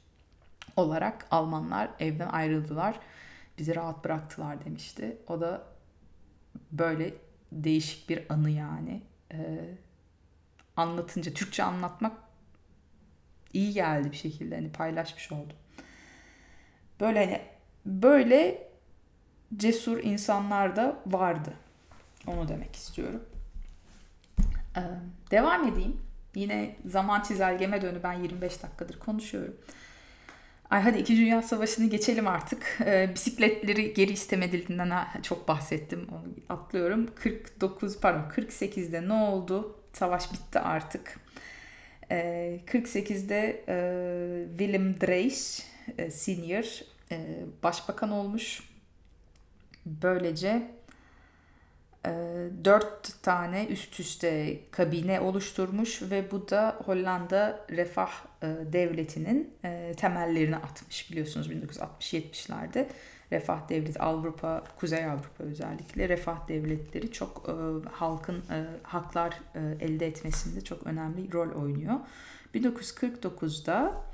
olarak 0.76 1.26
Almanlar 1.30 1.90
evden 2.00 2.28
ayrıldılar. 2.28 3.00
Bizi 3.58 3.76
rahat 3.76 4.04
bıraktılar 4.04 4.64
demişti. 4.64 5.16
O 5.26 5.40
da 5.40 5.66
böyle 6.72 7.14
değişik 7.52 8.08
bir 8.08 8.32
anı 8.32 8.50
yani. 8.50 9.02
Ee, 9.32 9.74
anlatınca, 10.76 11.34
Türkçe 11.34 11.62
anlatmak 11.62 12.12
iyi 13.52 13.72
geldi 13.72 14.10
bir 14.10 14.16
şekilde. 14.16 14.54
Hani 14.54 14.72
paylaşmış 14.72 15.32
oldum. 15.32 15.56
Böyle 17.00 17.24
hani 17.24 17.40
böyle 17.86 18.68
cesur 19.56 20.02
insanlar 20.02 20.76
da 20.76 21.02
vardı. 21.06 21.54
Onu 22.26 22.48
demek 22.48 22.76
istiyorum. 22.76 23.22
Ee, 24.76 24.80
devam 25.30 25.68
edeyim. 25.68 25.96
Yine 26.34 26.76
zaman 26.84 27.20
çizelgeme 27.20 27.82
dönü 27.82 28.02
ben 28.02 28.12
25 28.12 28.62
dakikadır 28.62 28.98
konuşuyorum. 28.98 29.56
Ay 30.70 30.82
hadi 30.82 30.98
2. 30.98 31.16
Dünya 31.16 31.42
Savaşı'nı 31.42 31.90
geçelim 31.90 32.28
artık. 32.28 32.78
Ee, 32.86 33.10
bisikletleri 33.14 33.94
geri 33.94 34.12
istemediliğinden 34.12 35.06
çok 35.22 35.48
bahsettim. 35.48 36.08
Onu 36.12 36.56
atlıyorum. 36.58 37.10
49 37.14 38.00
pardon 38.00 38.30
48'de 38.30 39.08
ne 39.08 39.12
oldu? 39.12 39.78
Savaş 39.92 40.32
bitti 40.32 40.58
artık. 40.58 41.20
Ee, 42.10 42.60
48'de 42.66 43.64
e, 43.68 43.76
Willem 44.58 45.00
Drees 45.00 45.66
e, 45.98 46.10
Senior 46.10 46.80
e, 47.12 47.44
başbakan 47.62 48.10
olmuş. 48.10 48.60
Böylece 49.86 50.70
dört 52.64 53.22
tane 53.22 53.66
üst 53.66 54.00
üste 54.00 54.60
kabine 54.70 55.20
oluşturmuş 55.20 56.02
ve 56.02 56.30
bu 56.30 56.48
da 56.48 56.76
Hollanda 56.84 57.66
Refah 57.70 58.12
e, 58.42 58.46
Devleti'nin 58.72 59.54
e, 59.64 59.92
temellerini 59.96 60.56
atmış 60.56 61.10
biliyorsunuz 61.10 61.50
1960-70'lerde. 61.50 62.86
Refah 63.32 63.68
Devleti 63.68 63.98
Avrupa, 63.98 64.64
Kuzey 64.76 65.04
Avrupa 65.04 65.44
özellikle 65.44 66.08
refah 66.08 66.48
devletleri 66.48 67.12
çok 67.12 67.48
e, 67.48 67.54
halkın 67.88 68.44
haklar 68.82 69.40
elde 69.80 70.06
etmesinde 70.06 70.60
çok 70.60 70.86
önemli 70.86 71.32
rol 71.32 71.62
oynuyor. 71.62 71.96
1949'da 72.54 74.04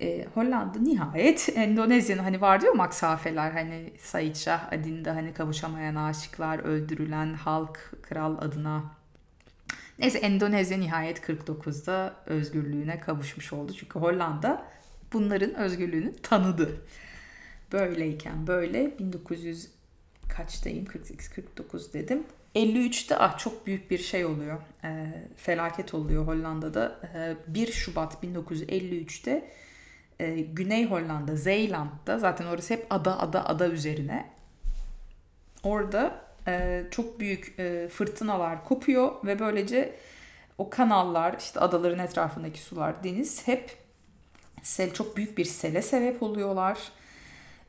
e, 0.00 0.26
Hollanda 0.34 0.78
nihayet 0.78 1.48
Endonezya'nın 1.54 2.22
hani 2.22 2.40
var 2.40 2.60
diyor 2.60 2.74
Max 2.74 3.02
Hafeler 3.02 3.50
hani 3.50 3.92
Said 3.98 4.34
Şah 4.34 4.72
adında 4.72 5.14
hani 5.14 5.34
kavuşamayan 5.34 5.94
aşıklar 5.94 6.58
öldürülen 6.58 7.34
halk 7.34 7.92
kral 8.02 8.38
adına 8.38 8.98
Neyse 9.98 10.18
Endonezya 10.18 10.78
nihayet 10.78 11.18
49'da 11.18 12.16
özgürlüğüne 12.26 13.00
kavuşmuş 13.00 13.52
oldu. 13.52 13.72
Çünkü 13.72 13.98
Hollanda 13.98 14.66
bunların 15.12 15.54
özgürlüğünü 15.54 16.16
tanıdı. 16.22 16.76
Böyleyken 17.72 18.46
böyle 18.46 18.98
1900 18.98 19.68
kaçtayım 20.28 20.84
48 20.84 21.28
49 21.30 21.92
dedim. 21.92 22.22
53'te 22.54 23.16
ah 23.16 23.38
çok 23.38 23.66
büyük 23.66 23.90
bir 23.90 23.98
şey 23.98 24.24
oluyor. 24.24 24.58
E, 24.84 25.12
felaket 25.36 25.94
oluyor 25.94 26.26
Hollanda'da. 26.26 27.00
E, 27.14 27.54
1 27.54 27.72
Şubat 27.72 28.24
1953'te 28.24 29.50
e, 30.20 30.40
Güney 30.40 30.86
Hollanda, 30.86 31.36
Zeeland'da 31.36 32.18
zaten 32.18 32.46
orası 32.46 32.74
hep 32.74 32.86
ada 32.90 33.20
ada 33.20 33.48
ada 33.48 33.68
üzerine. 33.68 34.30
Orada 35.62 36.20
e, 36.48 36.84
çok 36.90 37.20
büyük 37.20 37.54
e, 37.58 37.88
fırtınalar 37.88 38.64
kopuyor 38.64 39.12
ve 39.24 39.38
böylece 39.38 39.94
o 40.58 40.70
kanallar, 40.70 41.36
işte 41.38 41.60
adaların 41.60 41.98
etrafındaki 41.98 42.60
sular, 42.60 43.04
deniz 43.04 43.46
hep 43.46 43.76
sel 44.62 44.92
çok 44.92 45.16
büyük 45.16 45.38
bir 45.38 45.44
sele 45.44 45.82
sebep 45.82 46.22
oluyorlar. 46.22 46.78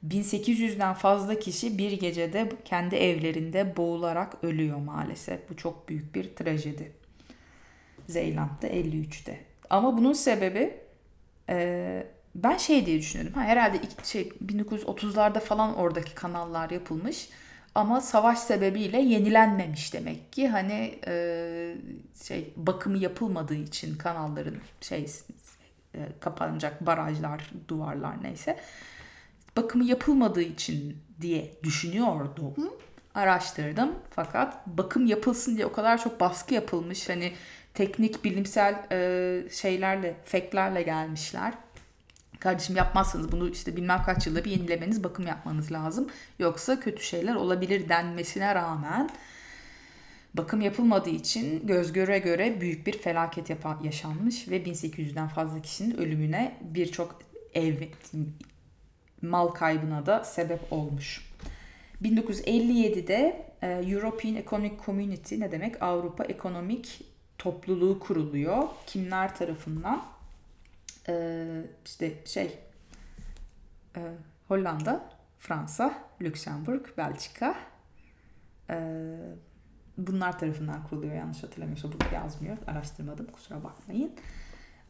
1800'den 0.08 0.94
fazla 0.94 1.40
kişi 1.40 1.78
bir 1.78 1.92
gecede 1.92 2.50
kendi 2.66 2.96
evlerinde 2.96 3.78
boğularak 3.78 4.44
ölüyor 4.44 4.78
maalesef. 4.78 5.50
Bu 5.50 5.58
çok 5.58 5.90
büyük 5.90 6.16
bir 6.16 6.36
trajedi. 6.36 6.92
Zeylant'ta 8.08 8.68
53'te. 8.68 9.40
Ama 9.70 9.98
bunun 9.98 10.14
sebebi 10.14 10.78
e, 11.50 12.08
ben 12.36 12.58
şey 12.58 12.86
diye 12.86 13.00
düşünüyorum. 13.00 13.34
Ha, 13.34 13.42
herhalde 13.42 13.80
şey 14.04 14.32
1930'larda 14.46 15.40
falan 15.40 15.76
oradaki 15.76 16.16
kanallar 16.16 16.70
yapılmış. 16.70 17.30
Ama 17.76 18.02
savaş 18.02 18.40
sebebiyle 18.40 19.02
yenilenmemiş 19.02 19.94
demek 19.94 20.34
ki. 20.34 20.48
Hani 20.48 21.00
e, 21.08 21.76
şey 22.24 22.54
bakımı 22.56 22.98
yapılmadığı 22.98 23.56
için 23.56 23.98
kanalların 23.98 24.56
şey 24.82 25.06
e, 25.96 26.00
kapanacak 26.20 26.86
barajlar, 26.86 27.52
duvarlar 27.68 28.24
neyse 28.24 28.60
bakımı 29.58 29.84
yapılmadığı 29.84 30.42
için 30.42 30.98
diye 31.22 31.52
düşünüyordum. 31.64 32.74
Araştırdım 33.16 33.96
fakat 34.10 34.68
bakım 34.68 35.06
yapılsın 35.06 35.56
diye 35.56 35.66
o 35.66 35.72
kadar 35.72 36.04
çok 36.04 36.20
baskı 36.20 36.54
yapılmış. 36.54 37.10
Hani 37.10 37.34
teknik 37.74 38.24
bilimsel 38.24 38.86
e, 38.92 39.50
şeylerle, 39.52 40.16
feklerle 40.26 40.82
gelmişler. 40.82 41.54
Kardeşim 42.40 42.76
yapmazsanız 42.76 43.32
bunu 43.32 43.50
işte 43.50 43.76
bilmem 43.76 44.04
kaç 44.06 44.28
yılda 44.28 44.46
bir 44.46 44.52
yenilemeniz, 44.52 45.04
bakım 45.04 45.28
yapmanız 45.28 45.72
lazım. 45.72 46.10
Yoksa 46.40 46.80
kötü 46.80 47.04
şeyler 47.04 47.36
olabilir 47.36 47.90
denmesine 47.90 48.56
rağmen 48.56 49.10
bakım 50.34 50.62
yapılmadığı 50.62 51.10
için 51.10 51.68
göz 51.68 51.94
göre 51.94 52.20
göre 52.20 52.62
büyük 52.62 52.88
bir 52.88 52.98
felaket 52.98 53.50
yaşanmış 53.84 54.48
ve 54.48 54.64
1800'den 54.64 55.28
fazla 55.28 55.62
kişinin 55.62 55.98
ölümüne 55.98 56.58
birçok 56.62 57.20
ev 57.54 57.76
mal 59.22 59.48
kaybına 59.48 60.06
da 60.06 60.24
sebep 60.24 60.74
olmuş. 60.74 61.30
1957'de 62.04 63.46
e, 63.62 63.68
European 63.68 64.36
Economic 64.36 64.74
Community 64.86 65.40
ne 65.40 65.52
demek? 65.52 65.84
Avrupa 65.84 66.24
Ekonomik 66.24 67.02
Topluluğu 67.38 68.00
kuruluyor. 68.00 68.68
Kimler 68.88 69.36
tarafından? 69.36 70.19
E, 71.10 71.66
işte 71.86 72.26
şey 72.26 72.60
e, 73.96 74.02
Hollanda, 74.48 75.10
Fransa, 75.40 75.94
Lüksemburg, 76.22 76.86
Belçika 76.98 77.56
bunlar 79.98 80.40
tarafından 80.40 80.88
kuruluyor 80.88 81.16
yanlış 81.16 81.44
hatırlamıyorsam 81.44 81.92
burada 81.92 82.16
yazmıyor 82.16 82.58
araştırmadım 82.68 83.26
kusura 83.26 83.64
bakmayın. 83.64 84.12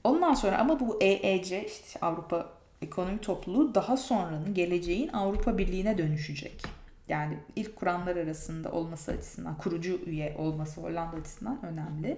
Ondan 0.04 0.34
sonra 0.34 0.58
ama 0.58 0.80
bu 0.80 0.98
EEC 1.02 1.66
işte 1.66 2.00
Avrupa 2.02 2.50
ekonomi 2.82 3.22
topluluğu 3.22 3.76
daha 3.76 3.98
sonranın 3.98 4.54
geleceğin 4.54 5.08
Avrupa 5.08 5.58
Birliği'ne 5.58 5.98
dönüşecek. 5.98 6.64
Yani 7.08 7.38
ilk 7.56 7.76
kuranlar 7.76 8.16
arasında 8.16 8.72
olması 8.72 9.12
açısından, 9.12 9.58
kurucu 9.58 10.00
üye 10.06 10.36
olması 10.38 10.82
Hollanda 10.82 11.18
açısından 11.18 11.66
önemli. 11.66 12.18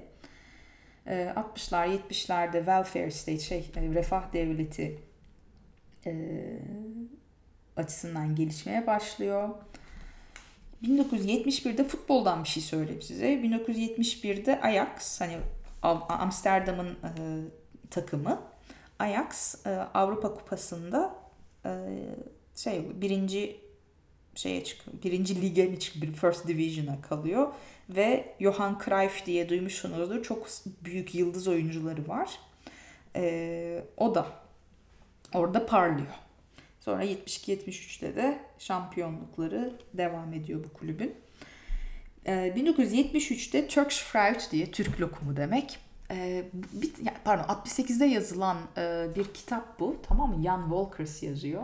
60'lar, 1.07 1.87
ee, 1.87 1.95
70'lerde 1.95 2.57
welfare 2.57 3.11
state, 3.11 3.39
şey, 3.39 3.71
e, 3.75 3.81
refah 3.81 4.33
devleti 4.33 4.99
e, 6.05 6.13
açısından 7.77 8.35
gelişmeye 8.35 8.87
başlıyor. 8.87 9.49
1971'de 10.83 11.83
futboldan 11.83 12.43
bir 12.43 12.49
şey 12.49 12.63
söyleyeyim 12.63 13.01
size. 13.01 13.33
1971'de 13.33 14.61
Ajax, 14.61 15.21
hani 15.21 15.37
Amsterdam'ın 16.09 16.89
e, 16.89 17.11
takımı 17.89 18.41
Ajax 18.99 19.65
e, 19.65 19.69
Avrupa 19.69 20.33
Kupası'nda 20.33 21.15
e, 21.65 21.71
şey 22.55 23.01
birinci 23.01 23.59
şeye 24.35 24.63
çıkıyor. 24.63 25.03
Birinci 25.03 25.41
lige 25.41 25.79
çıkıyor? 25.79 26.13
First 26.13 26.47
Division'a 26.47 27.01
kalıyor. 27.01 27.53
Ve 27.95 28.35
Johan 28.39 28.81
Cruyff 28.85 29.25
diye 29.25 29.49
duymuşsunuzdur. 29.49 30.23
Çok 30.23 30.47
büyük 30.65 31.15
yıldız 31.15 31.47
oyuncuları 31.47 32.07
var. 32.07 32.39
E, 33.15 33.83
o 33.97 34.15
da 34.15 34.27
orada 35.33 35.65
parlıyor. 35.65 36.15
Sonra 36.79 37.03
72-73'te 37.03 38.15
de 38.15 38.39
şampiyonlukları 38.59 39.73
devam 39.93 40.33
ediyor 40.33 40.63
bu 40.63 40.73
kulübün. 40.73 41.15
E, 42.25 42.31
1973'te 42.31 43.67
Turkish 43.67 44.03
Fruit 44.03 44.51
diye 44.51 44.71
Türk 44.71 45.01
lokumu 45.01 45.37
demek 45.37 45.79
ee, 46.11 46.43
bir, 46.73 46.91
pardon 47.23 47.43
68'de 47.43 48.05
yazılan 48.05 48.57
e, 48.77 49.07
bir 49.15 49.23
kitap 49.23 49.79
bu 49.79 49.95
tamam 50.07 50.37
mı? 50.37 50.43
Jan 50.43 50.61
Wolkers 50.61 51.23
yazıyor. 51.23 51.63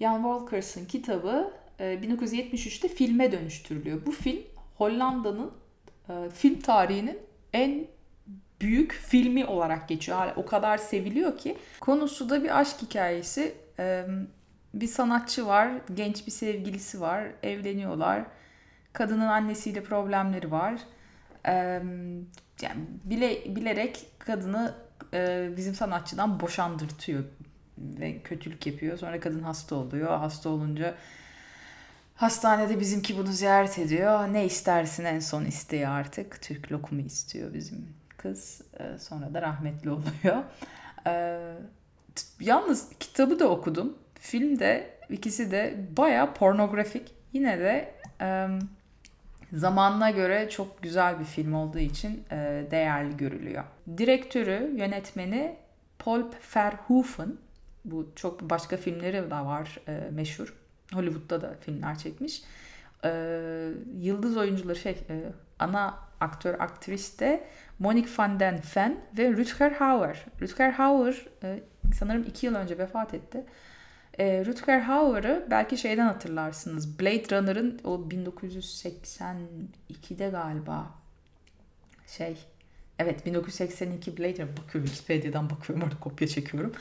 Jan 0.00 0.14
Wolkers'ın 0.14 0.84
kitabı 0.84 1.50
e, 1.80 1.84
1973'te 1.84 2.88
filme 2.88 3.32
dönüştürülüyor. 3.32 4.06
Bu 4.06 4.12
film 4.12 4.42
Hollanda'nın 4.78 5.50
e, 6.08 6.30
film 6.30 6.60
tarihinin 6.60 7.18
en 7.52 7.86
büyük 8.60 8.92
filmi 8.92 9.46
olarak 9.46 9.88
geçiyor. 9.88 10.18
Hala 10.18 10.34
o 10.36 10.46
kadar 10.46 10.78
seviliyor 10.78 11.38
ki. 11.38 11.58
Konusu 11.80 12.30
da 12.30 12.42
bir 12.42 12.60
aşk 12.60 12.82
hikayesi. 12.82 13.54
E, 13.78 14.04
bir 14.74 14.86
sanatçı 14.86 15.46
var, 15.46 15.70
genç 15.94 16.26
bir 16.26 16.32
sevgilisi 16.32 17.00
var, 17.00 17.24
evleniyorlar. 17.42 18.24
Kadının 18.92 19.26
annesiyle 19.26 19.82
problemleri 19.82 20.50
var. 20.50 20.74
E, 21.46 21.52
yani 22.62 22.80
bile 23.04 23.56
bilerek 23.56 24.06
kadını 24.18 24.74
e, 25.14 25.50
bizim 25.56 25.74
sanatçıdan 25.74 26.40
boşandırtıyor 26.40 27.24
ve 27.78 28.22
kötülük 28.22 28.66
yapıyor. 28.66 28.98
Sonra 28.98 29.20
kadın 29.20 29.42
hasta 29.42 29.76
oluyor. 29.76 30.18
Hasta 30.18 30.48
olunca 30.48 30.94
hastanede 32.18 32.80
bizimki 32.80 33.18
bunu 33.18 33.32
ziyaret 33.32 33.78
ediyor. 33.78 34.32
Ne 34.32 34.44
istersin 34.46 35.04
en 35.04 35.20
son 35.20 35.44
isteği 35.44 35.88
artık. 35.88 36.42
Türk 36.42 36.72
lokumu 36.72 37.00
istiyor 37.00 37.54
bizim 37.54 37.88
kız. 38.16 38.62
E, 38.80 38.98
sonra 38.98 39.34
da 39.34 39.42
rahmetli 39.42 39.90
oluyor. 39.90 40.42
E, 41.06 41.40
yalnız 42.40 42.88
kitabı 43.00 43.38
da 43.38 43.48
okudum. 43.48 43.98
Film 44.14 44.58
de 44.58 44.90
ikisi 45.10 45.50
de 45.50 45.86
baya 45.96 46.34
pornografik. 46.34 47.14
Yine 47.32 47.58
de 47.58 47.94
zamanına 49.52 50.10
göre 50.10 50.50
çok 50.50 50.82
güzel 50.82 51.20
bir 51.20 51.24
film 51.24 51.54
olduğu 51.54 51.78
için 51.78 52.24
e, 52.30 52.66
değerli 52.70 53.16
görülüyor. 53.16 53.64
Direktörü, 53.98 54.74
yönetmeni 54.76 55.56
Paul 55.98 56.22
Verhoeven. 56.56 57.36
Bu 57.84 58.12
çok 58.16 58.50
başka 58.50 58.76
filmleri 58.76 59.30
de 59.30 59.30
var 59.30 59.78
e, 59.88 60.10
meşhur. 60.10 60.54
Hollywood'da 60.94 61.40
da 61.40 61.56
filmler 61.60 61.98
çekmiş. 61.98 62.42
E, 63.04 63.10
yıldız 64.00 64.36
oyuncuları 64.36 64.76
şey 64.76 64.92
e, 64.92 65.32
ana 65.58 65.98
aktör 66.20 66.60
aktris 66.60 67.20
de 67.20 67.44
Monique 67.78 68.12
van 68.18 68.40
den 68.40 68.60
Ven 68.76 69.00
ve 69.18 69.32
Rutger 69.32 69.70
Hauer. 69.70 70.24
Rutger 70.40 70.70
Hauer 70.70 71.26
e, 71.42 71.60
sanırım 71.94 72.22
iki 72.22 72.46
yıl 72.46 72.54
önce 72.54 72.78
vefat 72.78 73.14
etti. 73.14 73.44
E, 74.18 74.44
Rutger 74.44 74.80
Hauer'ı 74.80 75.46
belki 75.50 75.78
şeyden 75.78 76.06
hatırlarsınız. 76.06 77.00
Blade 77.00 77.36
Runner'ın 77.36 77.80
o 77.84 78.08
1982'de 78.10 80.28
galiba 80.28 80.90
şey 82.06 82.38
evet 82.98 83.26
1982 83.26 84.18
Blade 84.18 84.42
Runner 84.42 84.56
bakıyorum 84.56 84.90
Wikipedia'dan 84.90 85.50
bakıyorum 85.50 85.84
orada 85.84 86.00
kopya 86.00 86.28
çekiyorum. 86.28 86.72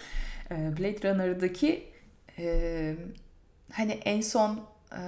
E, 0.52 0.78
Blade 0.78 1.10
Runner'daki 1.10 1.84
e, 2.38 2.96
hani 3.72 3.92
en 3.92 4.22
son 4.22 4.60
e, 4.92 5.02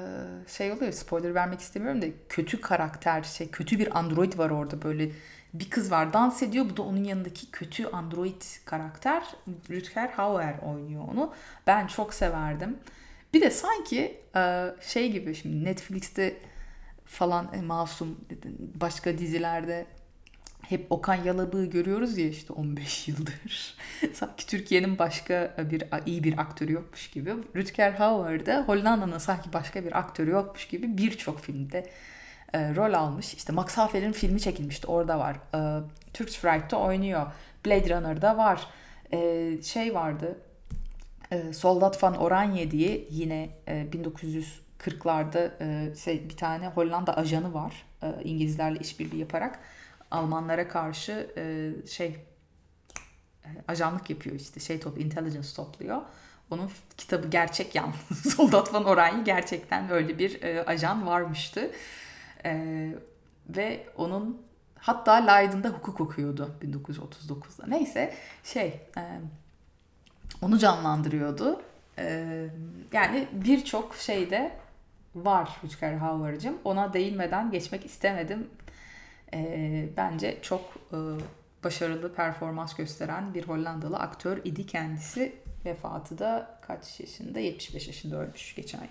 şey 0.48 0.72
oluyor 0.72 0.92
spoiler 0.92 1.36
vermek 1.36 1.60
istemiyorum 1.60 2.02
da 2.02 2.06
kötü 2.30 2.62
karakter 2.62 3.24
şey 3.24 3.52
kötü 3.52 3.80
bir 3.80 4.00
android 4.00 4.38
var 4.38 4.50
orada 4.50 4.82
böyle 4.82 5.12
bir 5.54 5.70
kız 5.70 5.92
var 5.92 6.14
dans 6.14 6.44
ediyor. 6.44 6.66
Bu 6.70 6.78
da 6.78 6.82
onun 6.82 7.04
yanındaki 7.04 7.52
kötü 7.52 7.86
android 7.86 8.42
karakter. 8.66 9.24
Rutger 9.70 10.10
Hauer 10.10 10.56
oynuyor 10.60 11.04
onu. 11.14 11.34
Ben 11.68 11.88
çok 11.88 12.14
severdim. 12.14 12.78
Bir 13.34 13.42
de 13.42 13.52
sanki 13.52 14.22
e, 14.36 14.68
şey 14.82 15.12
gibi 15.12 15.36
şimdi 15.36 15.66
Netflix'te 15.66 16.38
falan 17.06 17.54
e, 17.54 17.62
masum 17.62 18.18
başka 18.76 19.18
dizilerde 19.18 19.86
hep 20.70 20.86
Okan 20.90 21.16
Yalabık'ı 21.16 21.66
görüyoruz 21.66 22.18
ya 22.18 22.28
işte 22.28 22.54
15 22.54 23.08
yıldır. 23.08 23.78
sanki 24.14 24.48
Türkiye'nin 24.48 25.00
başka 25.00 25.56
bir 25.72 25.84
iyi 26.06 26.24
bir 26.24 26.38
aktörü 26.38 26.74
yokmuş 26.74 27.12
gibi. 27.12 27.34
Rutger 27.56 27.92
Hauer'da 27.92 28.64
Hollanda'nın 28.68 29.18
sanki 29.18 29.54
başka 29.54 29.86
bir 29.86 30.00
aktörü 30.00 30.30
yokmuş 30.30 30.68
gibi 30.68 30.98
birçok 30.98 31.40
filmde 31.40 31.90
e, 32.54 32.76
rol 32.76 32.94
almış. 32.94 33.34
İşte 33.34 33.54
Max 33.54 33.78
Hafer'in 33.78 34.12
filmi 34.12 34.40
çekilmişti 34.40 34.88
orada 34.88 35.20
var. 35.20 35.36
E, 35.36 35.60
Turks 36.14 36.38
Fright'ta 36.38 36.78
oynuyor. 36.78 37.32
Blade 37.66 37.90
Runner'da 37.90 38.38
var. 38.38 38.68
E, 39.14 39.62
şey 39.62 39.96
vardı. 39.96 40.38
E, 41.32 41.54
Soldat 41.54 42.04
van 42.04 42.16
Oranje 42.16 42.72
diye 42.72 43.08
yine 43.10 43.50
e, 43.68 43.88
1940'larda 44.80 45.52
e, 45.62 45.96
şey 45.96 46.30
bir 46.30 46.38
tane 46.38 46.68
Hollanda 46.68 47.18
ajanı 47.18 47.54
var. 47.54 47.86
E, 48.04 48.08
İngilizlerle 48.24 48.80
işbirliği 48.80 49.20
yaparak 49.20 49.60
Almanlara 50.12 50.68
karşı 50.68 51.32
e, 51.38 51.72
şey 51.88 52.26
e, 53.46 53.50
ajanlık 53.68 54.10
yapıyor 54.10 54.36
işte 54.36 54.60
şey 54.60 54.80
top 54.80 54.98
intelligence 55.02 55.54
topluyor. 55.56 56.02
Onun 56.52 56.72
kitabı 56.98 57.28
gerçek 57.28 57.76
yalnız. 57.76 58.34
Soldat 58.36 58.74
van 58.74 58.86
Oranje 58.86 59.24
gerçekten 59.24 59.92
öyle 59.92 60.20
bir 60.20 60.42
e, 60.42 60.66
ajan 60.66 61.08
varmıştı. 61.08 61.72
E, 62.46 62.94
ve 63.50 63.88
onun 63.98 64.42
hatta 64.80 65.14
Leiden'da 65.14 65.70
hukuk 65.70 66.02
okuyordu 66.02 66.56
1939'da. 66.62 67.68
Neyse 67.68 68.14
şey 68.44 68.68
e, 68.98 69.02
onu 70.42 70.58
canlandırıyordu. 70.58 71.62
E, 71.98 72.48
yani 72.94 73.28
birçok 73.32 73.96
şeyde 73.96 74.52
var 75.16 75.50
Rutger 75.64 75.94
Hauer'cığım. 75.94 76.58
Ona 76.64 76.94
değinmeden 76.94 77.52
geçmek 77.52 77.86
istemedim. 77.86 78.48
E, 79.34 79.90
bence 79.98 80.38
çok 80.42 80.62
e, 80.92 80.98
başarılı 81.64 82.14
performans 82.14 82.76
gösteren 82.76 83.34
bir 83.34 83.48
Hollandalı 83.48 83.98
aktör 83.98 84.38
idi 84.44 84.66
kendisi. 84.66 85.36
Vefatı 85.66 86.18
da 86.18 86.60
kaç 86.68 87.00
yaşında? 87.00 87.40
75 87.40 87.88
yaşında 87.88 88.18
ölmüş 88.18 88.56
geçen 88.56 88.80
ay. 88.80 88.88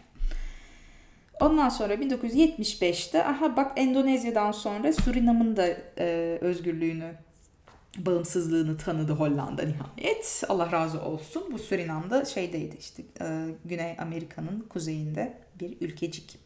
Ondan 1.41 1.69
sonra 1.69 1.95
1975'te 1.95 3.25
aha 3.25 3.57
bak 3.57 3.73
Endonezya'dan 3.77 4.53
sonra 4.53 4.93
Surinam'ın 4.93 5.57
da 5.57 5.67
e, 5.99 6.39
özgürlüğünü 6.41 7.15
bağımsızlığını 7.97 8.77
tanıdı 8.77 9.13
Hollanda 9.13 9.63
nihayet. 9.63 10.43
Allah 10.49 10.73
razı 10.73 11.03
olsun. 11.03 11.45
Bu 11.53 11.59
Surinam'da 11.59 12.25
şeydeydi 12.25 12.77
işte 12.77 13.03
e, 13.21 13.47
Güney 13.65 13.97
Amerika'nın 13.99 14.61
kuzeyinde 14.61 15.39
bir 15.61 15.81
ülkecik. 15.81 16.39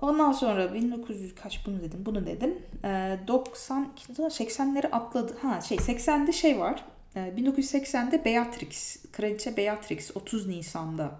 Ondan 0.00 0.32
sonra 0.32 0.74
1900 0.74 1.34
kaç 1.34 1.66
bunu 1.66 1.82
dedim 1.82 2.06
bunu 2.06 2.26
dedim. 2.26 2.58
E, 2.84 3.18
90 3.28 3.88
80'leri 4.18 4.88
atladı. 4.88 5.36
Ha 5.42 5.60
şey 5.60 5.78
80'de 5.78 6.32
şey 6.32 6.58
var. 6.58 6.84
E, 7.16 7.20
1980'de 7.20 8.24
Beatrix, 8.24 8.96
Kraliçe 9.12 9.56
Beatrix 9.56 10.16
30 10.16 10.46
Nisan'da 10.46 11.10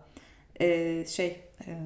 e, 0.61 1.05
şey 1.07 1.41
e, 1.67 1.79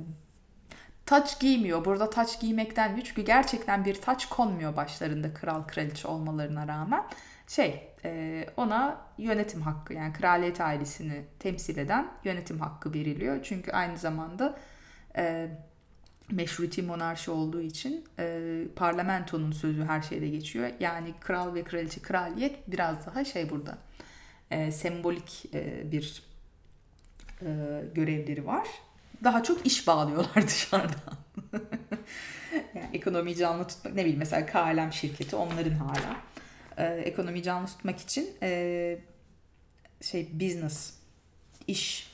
taç 1.06 1.40
giymiyor. 1.40 1.84
Burada 1.84 2.10
taç 2.10 2.40
giymekten 2.40 3.00
çünkü 3.04 3.22
gerçekten 3.22 3.84
bir 3.84 3.94
taç 3.94 4.28
konmuyor 4.28 4.76
başlarında 4.76 5.34
kral 5.34 5.62
kraliçe 5.62 6.08
olmalarına 6.08 6.68
rağmen. 6.68 7.04
Şey 7.48 7.88
e, 8.04 8.46
ona 8.56 9.00
yönetim 9.18 9.60
hakkı 9.60 9.94
yani 9.94 10.12
kraliyet 10.12 10.60
ailesini 10.60 11.24
temsil 11.38 11.76
eden 11.78 12.08
yönetim 12.24 12.60
hakkı 12.60 12.94
veriliyor. 12.94 13.40
Çünkü 13.42 13.72
aynı 13.72 13.98
zamanda 13.98 14.58
e, 15.16 15.48
meşruti 16.32 16.82
monarşi 16.82 17.30
olduğu 17.30 17.60
için 17.60 18.04
e, 18.18 18.62
parlamentonun 18.76 19.52
sözü 19.52 19.84
her 19.84 20.02
şeyde 20.02 20.28
geçiyor. 20.28 20.70
Yani 20.80 21.14
kral 21.20 21.54
ve 21.54 21.64
kraliçe 21.64 22.02
kraliyet 22.02 22.70
biraz 22.70 23.06
daha 23.06 23.24
şey 23.24 23.50
burada 23.50 23.78
e, 24.50 24.72
sembolik 24.72 25.46
e, 25.54 25.92
bir 25.92 26.22
e, 27.42 27.46
görevleri 27.94 28.46
var. 28.46 28.68
Daha 29.24 29.42
çok 29.42 29.66
iş 29.66 29.86
bağlıyorlar 29.86 30.42
dışarıdan. 30.48 31.14
yani 32.74 32.88
ekonomiyi 32.92 33.36
canlı 33.36 33.68
tutmak 33.68 33.94
ne 33.94 34.00
bileyim 34.00 34.18
mesela 34.18 34.46
KLM 34.46 34.92
şirketi 34.92 35.36
onların 35.36 35.74
hala 35.74 36.16
e, 36.76 36.84
ekonomiyi 36.84 37.42
canlı 37.42 37.66
tutmak 37.66 38.00
için 38.00 38.30
e, 38.42 38.98
şey 40.00 40.40
business 40.40 40.94
iş 41.66 42.09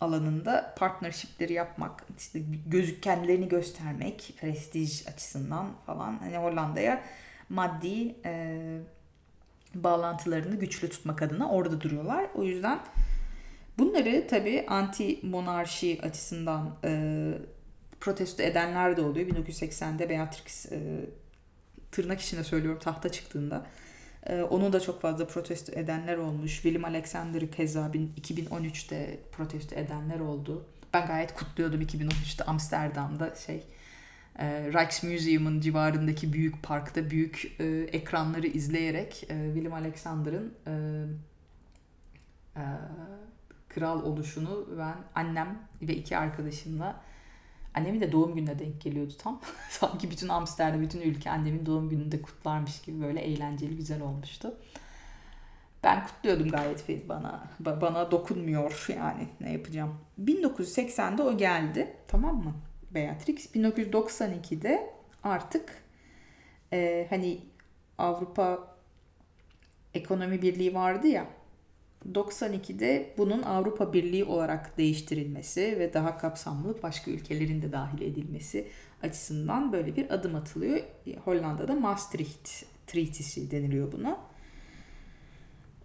alanında 0.00 0.74
partnershipleri 0.78 1.52
yapmak, 1.52 2.04
işte 2.18 2.40
gözük 2.66 3.02
kendilerini 3.02 3.48
göstermek, 3.48 4.34
prestij 4.40 5.08
açısından 5.08 5.66
falan 5.86 6.18
hani 6.18 6.36
Hollanda'ya 6.36 7.02
maddi 7.48 8.14
e, 8.24 8.60
bağlantılarını 9.74 10.56
güçlü 10.56 10.90
tutmak 10.90 11.22
adına 11.22 11.50
orada 11.50 11.80
duruyorlar. 11.80 12.26
O 12.34 12.42
yüzden 12.42 12.80
bunları 13.78 14.26
tabii 14.30 14.66
anti 14.68 15.18
monarşi 15.22 15.98
açısından 16.02 16.76
e, 16.84 17.32
protesto 18.00 18.42
edenler 18.42 18.96
de 18.96 19.00
oluyor. 19.00 19.28
1980'de 19.28 20.10
Beatrix 20.10 20.72
e, 20.72 20.78
tırnak 21.92 22.20
içinde 22.20 22.44
söylüyorum 22.44 22.80
tahta 22.82 23.12
çıktığında 23.12 23.66
e, 24.26 24.42
onu 24.42 24.72
da 24.72 24.80
çok 24.80 25.00
fazla 25.00 25.26
protesto 25.26 25.72
edenler 25.72 26.16
olmuş. 26.16 26.52
William 26.52 26.84
Alexander'ı 26.84 27.50
keza 27.50 27.90
2013'te 28.20 29.18
protesto 29.32 29.76
edenler 29.76 30.20
oldu. 30.20 30.64
Ben 30.94 31.06
gayet 31.06 31.34
kutluyordum 31.34 31.82
2013'te 31.82 32.44
Amsterdam'da 32.44 33.34
şey 33.46 33.62
e, 34.38 34.72
Rijksmuseum'un 34.72 35.60
civarındaki 35.60 36.32
büyük 36.32 36.62
parkta 36.62 37.10
büyük 37.10 37.52
e, 37.60 37.64
ekranları 37.92 38.46
izleyerek 38.46 39.26
e, 39.28 39.50
William 39.54 39.72
Alexander'ın 39.74 40.54
e, 40.66 40.72
e, 42.56 42.64
kral 43.68 44.02
oluşunu 44.02 44.68
ben 44.78 44.96
annem 45.14 45.58
ve 45.82 45.94
iki 45.94 46.16
arkadaşımla 46.16 47.00
annemin 47.74 48.00
de 48.00 48.12
doğum 48.12 48.34
gününe 48.34 48.58
denk 48.58 48.80
geliyordu 48.80 49.12
tam. 49.18 49.40
Sanki 49.70 50.10
bütün 50.10 50.28
Amsterdam, 50.28 50.80
bütün 50.80 51.00
ülke 51.00 51.30
annemin 51.30 51.66
doğum 51.66 51.88
gününde 51.88 52.22
kutlarmış 52.22 52.82
gibi 52.82 53.02
böyle 53.02 53.20
eğlenceli, 53.20 53.76
güzel 53.76 54.02
olmuştu. 54.02 54.54
Ben 55.84 56.06
kutluyordum 56.06 56.48
gayet 56.48 57.08
bana 57.08 57.48
bana 57.60 58.10
dokunmuyor 58.10 58.86
yani 58.88 59.28
ne 59.40 59.52
yapacağım. 59.52 59.94
1980'de 60.24 61.22
o 61.22 61.36
geldi 61.36 61.96
tamam 62.08 62.36
mı? 62.36 62.54
Beatrix 62.90 63.54
1992'de 63.54 64.90
artık 65.22 65.82
e, 66.72 67.06
hani 67.10 67.40
Avrupa 67.98 68.76
Ekonomi 69.94 70.42
Birliği 70.42 70.74
vardı 70.74 71.06
ya 71.06 71.26
92'de 72.12 73.14
bunun 73.18 73.42
Avrupa 73.42 73.92
Birliği 73.92 74.24
olarak 74.24 74.78
değiştirilmesi 74.78 75.60
ve 75.78 75.94
daha 75.94 76.18
kapsamlı 76.18 76.82
başka 76.82 77.10
ülkelerin 77.10 77.62
de 77.62 77.72
dahil 77.72 78.02
edilmesi 78.02 78.68
açısından 79.02 79.72
böyle 79.72 79.96
bir 79.96 80.10
adım 80.10 80.34
atılıyor. 80.34 80.80
Hollanda'da 81.24 81.74
Maastricht 81.74 82.50
Treaty'si 82.86 83.50
deniliyor 83.50 83.92
buna. 83.92 84.18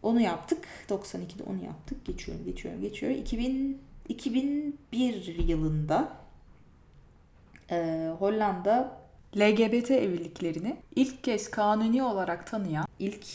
Onu 0.04 0.22
yaptık. 0.22 0.68
92'de 0.90 1.44
onu 1.44 1.64
yaptık. 1.64 2.06
Geçiyorum, 2.06 2.46
geçiyorum, 2.46 2.82
geçiyorum. 2.82 3.20
2000, 3.20 3.82
2001 4.10 5.48
yılında 5.48 6.18
e, 7.72 8.10
Hollanda 8.20 8.98
LGBT 9.38 9.92
evliliklerini 9.92 10.78
ilk 10.96 11.24
kez 11.24 11.52
kanuni 11.52 12.04
olarak 12.04 12.48
tanıyan 12.48 12.88
ilk 13.00 13.26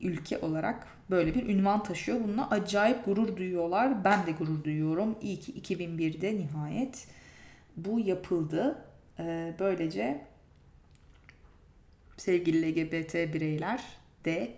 ülke 0.00 0.38
olarak 0.38 0.95
böyle 1.10 1.34
bir 1.34 1.48
ünvan 1.48 1.82
taşıyor. 1.82 2.24
Bununla 2.24 2.50
acayip 2.50 3.04
gurur 3.04 3.36
duyuyorlar. 3.36 4.04
Ben 4.04 4.26
de 4.26 4.32
gurur 4.32 4.64
duyuyorum. 4.64 5.16
İyi 5.22 5.40
ki 5.40 5.74
2001'de 5.74 6.36
nihayet 6.36 7.06
bu 7.76 8.00
yapıldı. 8.00 8.78
Ee, 9.18 9.54
böylece 9.58 10.20
sevgili 12.16 12.72
LGBT 12.72 13.14
bireyler 13.14 13.84
de 14.24 14.54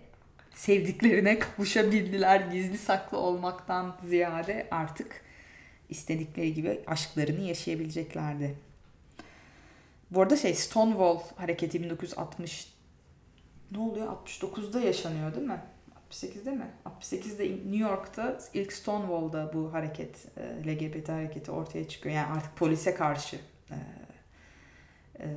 sevdiklerine 0.53 1.39
kavuşabildiler. 1.39 2.39
Gizli 2.39 2.77
saklı 2.77 3.17
olmaktan 3.17 3.97
ziyade 4.07 4.67
artık 4.71 5.21
istedikleri 5.89 6.53
gibi 6.53 6.81
aşklarını 6.87 7.41
yaşayabileceklerdi. 7.41 8.55
Bu 10.11 10.21
arada 10.21 10.37
şey 10.37 10.53
Stonewall 10.53 11.19
hareketi 11.35 11.83
1960 11.83 12.73
ne 13.71 13.79
oluyor? 13.79 14.07
69'da 14.07 14.79
yaşanıyor 14.79 15.35
değil 15.35 15.47
mi? 15.47 15.61
68'de 16.11 16.51
mi? 16.51 16.67
68'de 16.85 17.43
New 17.43 17.77
York'ta 17.77 18.37
ilk 18.53 18.73
Stonewall'da 18.73 19.53
bu 19.53 19.73
hareket, 19.73 20.27
e, 20.37 20.67
LGBT 20.67 21.09
hareketi 21.09 21.51
ortaya 21.51 21.87
çıkıyor. 21.87 22.15
Yani 22.15 22.27
artık 22.27 22.55
polise 22.55 22.95
karşı 22.95 23.39
e, 23.71 23.75
e, 25.19 25.27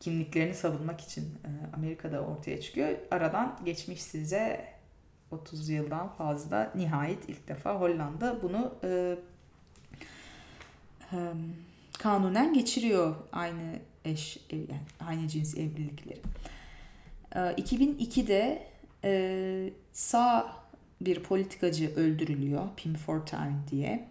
kimliklerini 0.00 0.54
savunmak 0.54 1.00
için 1.00 1.22
e, 1.22 1.76
Amerika'da 1.76 2.20
ortaya 2.20 2.60
çıkıyor. 2.60 2.88
Aradan 3.10 3.60
geçmiş 3.64 4.02
size 4.02 4.64
30 5.30 5.68
yıldan 5.68 6.08
fazla 6.08 6.72
nihayet 6.74 7.28
ilk 7.28 7.48
defa 7.48 7.80
Hollanda 7.80 8.42
bunu 8.42 8.74
e, 8.84 9.16
e, 11.12 11.18
kanunen 11.98 12.54
geçiriyor 12.54 13.14
aynı 13.32 13.78
eş 14.04 14.46
yani 14.50 14.80
aynı 15.00 15.28
cins 15.28 15.54
evlilikleri. 15.54 16.20
2002'de 17.34 18.73
e, 19.04 19.72
sağ 19.92 20.56
bir 21.00 21.22
politikacı 21.22 21.94
öldürülüyor 21.96 22.68
Pim 22.76 22.94
Fortuyn 22.94 23.54
diye. 23.70 24.08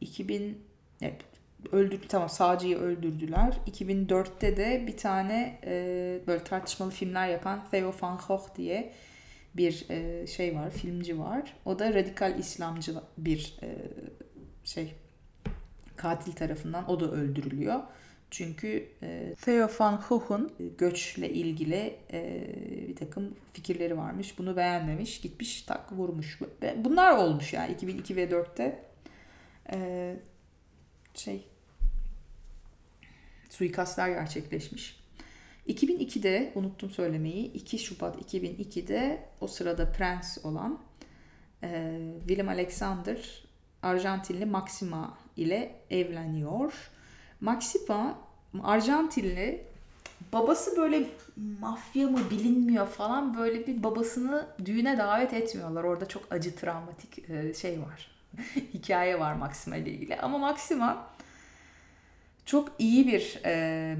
2000 0.00 0.58
evet, 1.02 1.24
öldür 1.72 2.00
tamam 2.08 2.28
sağcıyı 2.28 2.78
öldürdüler. 2.78 3.58
2004'te 3.66 4.56
de 4.56 4.86
bir 4.86 4.96
tane 4.96 5.60
e, 5.64 6.20
böyle 6.26 6.44
tartışmalı 6.44 6.90
filmler 6.90 7.28
yapan 7.28 7.64
Theo 7.70 7.94
van 8.02 8.20
Gogh 8.28 8.56
diye 8.56 8.92
bir 9.54 9.86
e, 9.90 10.26
şey 10.26 10.56
var, 10.56 10.70
filmci 10.70 11.18
var. 11.18 11.54
O 11.64 11.78
da 11.78 11.94
radikal 11.94 12.38
İslamcı 12.38 12.94
bir 13.18 13.56
e, 13.62 13.68
şey 14.64 14.94
katil 15.96 16.32
tarafından 16.32 16.90
o 16.90 17.00
da 17.00 17.10
öldürülüyor. 17.10 17.80
Çünkü 18.30 18.88
e, 19.02 19.34
Theo 19.40 19.68
van 19.78 20.04
Gogh'un 20.08 20.52
göçle 20.78 21.30
ilgili 21.30 21.96
e, 22.12 22.46
bir 22.88 22.96
takım 22.96 23.34
fikirleri 23.52 23.96
varmış. 23.96 24.38
Bunu 24.38 24.56
beğenmemiş. 24.56 25.20
Gitmiş 25.20 25.62
tak 25.62 25.92
vurmuş. 25.92 26.38
Bunlar 26.76 27.16
olmuş 27.16 27.52
yani 27.52 27.72
2002 27.72 28.16
ve 28.16 28.24
4'te 28.24 28.84
e, 29.72 30.16
şey 31.14 31.46
suikastlar 33.50 34.08
gerçekleşmiş. 34.08 35.00
2002'de 35.68 36.52
unuttum 36.54 36.90
söylemeyi 36.90 37.52
2 37.52 37.78
Şubat 37.78 38.34
2002'de 38.34 39.28
o 39.40 39.46
sırada 39.46 39.92
prens 39.92 40.44
olan 40.44 40.78
e, 41.62 41.98
William 42.18 42.48
Alexander 42.48 43.44
Arjantinli 43.82 44.46
Maxima 44.46 45.18
ile 45.36 45.74
evleniyor. 45.90 46.90
Maxima 47.40 48.18
Arjantinli 48.62 49.64
babası 50.32 50.76
böyle 50.76 51.08
mafya 51.60 52.08
mı 52.08 52.18
bilinmiyor 52.30 52.86
falan 52.86 53.36
böyle 53.36 53.66
bir 53.66 53.82
babasını 53.82 54.46
düğüne 54.64 54.98
davet 54.98 55.34
etmiyorlar. 55.34 55.84
Orada 55.84 56.08
çok 56.08 56.32
acı 56.32 56.56
travmatik 56.56 57.30
e, 57.30 57.54
şey 57.54 57.80
var. 57.80 58.10
Hikaye 58.74 59.20
var 59.20 59.34
Maxima 59.34 59.76
ile 59.76 59.90
ilgili. 59.90 60.16
Ama 60.16 60.38
Maxima 60.38 61.06
çok 62.44 62.72
iyi 62.78 63.06
bir 63.06 63.40
e, 63.44 63.96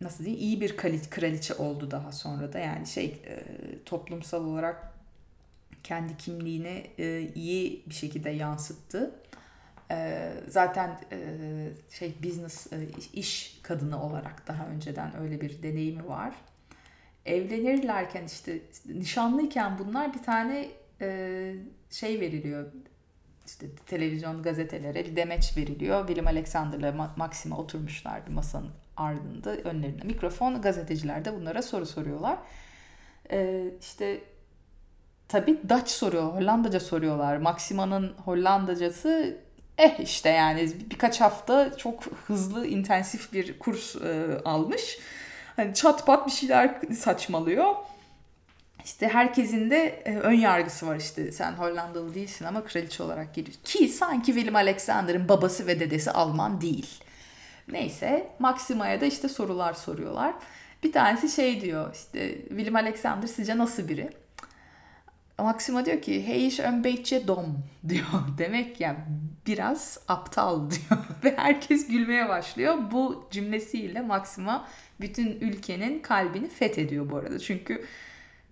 nasıl 0.00 0.24
diyeyim 0.24 0.44
iyi 0.44 0.60
bir 0.60 0.76
kraliçe 1.10 1.54
oldu 1.54 1.90
daha 1.90 2.12
sonra 2.12 2.52
da 2.52 2.58
yani 2.58 2.86
şey 2.86 3.22
e, 3.26 3.44
toplumsal 3.84 4.44
olarak 4.44 4.94
kendi 5.84 6.16
kimliğini 6.16 6.86
iyi 7.34 7.84
bir 7.86 7.94
şekilde 7.94 8.30
yansıttı. 8.30 9.14
E, 9.90 10.30
zaten 10.48 11.00
e, 11.12 11.18
şey 11.90 12.14
business 12.24 12.72
e, 12.72 12.76
iş 13.12 13.60
kadını 13.62 14.02
olarak 14.02 14.48
daha 14.48 14.66
önceden 14.66 15.16
öyle 15.20 15.40
bir 15.40 15.62
deneyimi 15.62 16.08
var. 16.08 16.34
Evlenirlerken 17.26 18.24
işte 18.24 18.60
nişanlıyken 18.86 19.78
bunlar 19.78 20.14
bir 20.14 20.22
tane 20.22 20.68
e, 21.00 21.54
şey 21.90 22.20
veriliyor 22.20 22.72
işte 23.46 23.66
televizyon 23.86 24.42
gazetelere 24.42 25.04
bir 25.04 25.16
demeç 25.16 25.56
veriliyor. 25.56 26.06
William 26.06 26.26
Alexander'la 26.26 27.12
Maxima 27.16 27.58
oturmuşlar 27.58 28.26
bir 28.26 28.32
masanın 28.32 28.70
ardında 28.96 29.56
önlerinde 29.56 30.04
mikrofon 30.04 30.62
gazeteciler 30.62 31.24
de 31.24 31.36
bunlara 31.36 31.62
soru 31.62 31.86
soruyorlar. 31.86 32.38
Ee, 33.30 33.64
işte 33.80 34.20
tabii 35.28 35.68
Dutch 35.68 35.88
soruyor, 35.88 36.32
Hollandaca 36.34 36.80
soruyorlar. 36.80 37.36
Maxima'nın 37.36 38.14
Hollandacası 38.24 39.38
eh 39.78 40.00
işte 40.00 40.28
yani 40.28 40.72
birkaç 40.90 41.20
hafta 41.20 41.76
çok 41.76 42.04
hızlı 42.26 42.66
intensif 42.66 43.32
bir 43.32 43.58
kurs 43.58 43.96
e, 43.96 44.40
almış. 44.44 44.98
Hani 45.56 45.74
çat 45.74 46.06
pat 46.06 46.26
bir 46.26 46.32
şeyler 46.32 46.80
saçmalıyor. 46.96 47.74
İşte 48.84 49.08
herkesin 49.08 49.70
de 49.70 50.02
e, 50.04 50.16
ön 50.16 50.32
yargısı 50.32 50.86
var 50.86 50.96
işte 50.96 51.32
sen 51.32 51.52
Hollandalı 51.52 52.14
değilsin 52.14 52.44
ama 52.44 52.64
kraliçe 52.64 53.02
olarak 53.02 53.34
geliyorsun. 53.34 53.62
Ki 53.64 53.88
sanki 53.88 54.26
William 54.26 54.56
Alexander'ın 54.56 55.28
babası 55.28 55.66
ve 55.66 55.80
dedesi 55.80 56.10
Alman 56.10 56.60
değil. 56.60 57.04
Neyse 57.68 58.30
Maxima'ya 58.38 59.00
da 59.00 59.06
işte 59.06 59.28
sorular 59.28 59.74
soruyorlar. 59.74 60.34
Bir 60.82 60.92
tanesi 60.92 61.28
şey 61.28 61.60
diyor 61.60 61.94
işte 61.94 62.38
William 62.48 62.76
Alexander 62.76 63.26
sizce 63.26 63.58
nasıl 63.58 63.88
biri? 63.88 64.10
Maxima 65.38 65.84
diyor 65.84 66.02
ki 66.02 66.26
hey 66.26 66.46
iş 66.46 66.60
ön 66.60 66.84
beetje 66.84 67.28
dom 67.28 67.58
diyor. 67.88 68.04
Demek 68.38 68.80
ya 68.80 68.88
yani 68.88 68.98
biraz 69.46 69.98
aptal 70.08 70.70
diyor. 70.70 71.00
Ve 71.24 71.36
herkes 71.36 71.88
gülmeye 71.88 72.28
başlıyor. 72.28 72.78
Bu 72.90 73.28
cümlesiyle 73.30 74.00
Maxima 74.00 74.68
bütün 75.00 75.40
ülkenin 75.40 75.98
kalbini 75.98 76.48
fethediyor 76.48 77.10
bu 77.10 77.16
arada. 77.16 77.38
Çünkü 77.38 77.84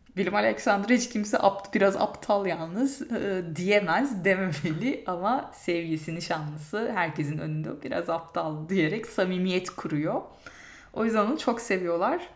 William 0.06 0.34
Alexander 0.34 0.88
hiç 0.96 1.08
kimse 1.08 1.38
apt, 1.38 1.74
biraz 1.74 1.96
aptal 1.96 2.46
yalnız 2.46 3.12
e, 3.12 3.42
diyemez 3.56 4.24
dememeli 4.24 5.04
ama 5.06 5.50
sevgisi 5.54 6.14
nişanlısı 6.14 6.92
herkesin 6.94 7.38
önünde 7.38 7.82
biraz 7.82 8.10
aptal 8.10 8.68
diyerek 8.68 9.06
samimiyet 9.06 9.70
kuruyor. 9.70 10.22
O 10.92 11.04
yüzden 11.04 11.26
onu 11.26 11.38
çok 11.38 11.60
seviyorlar. 11.60 12.28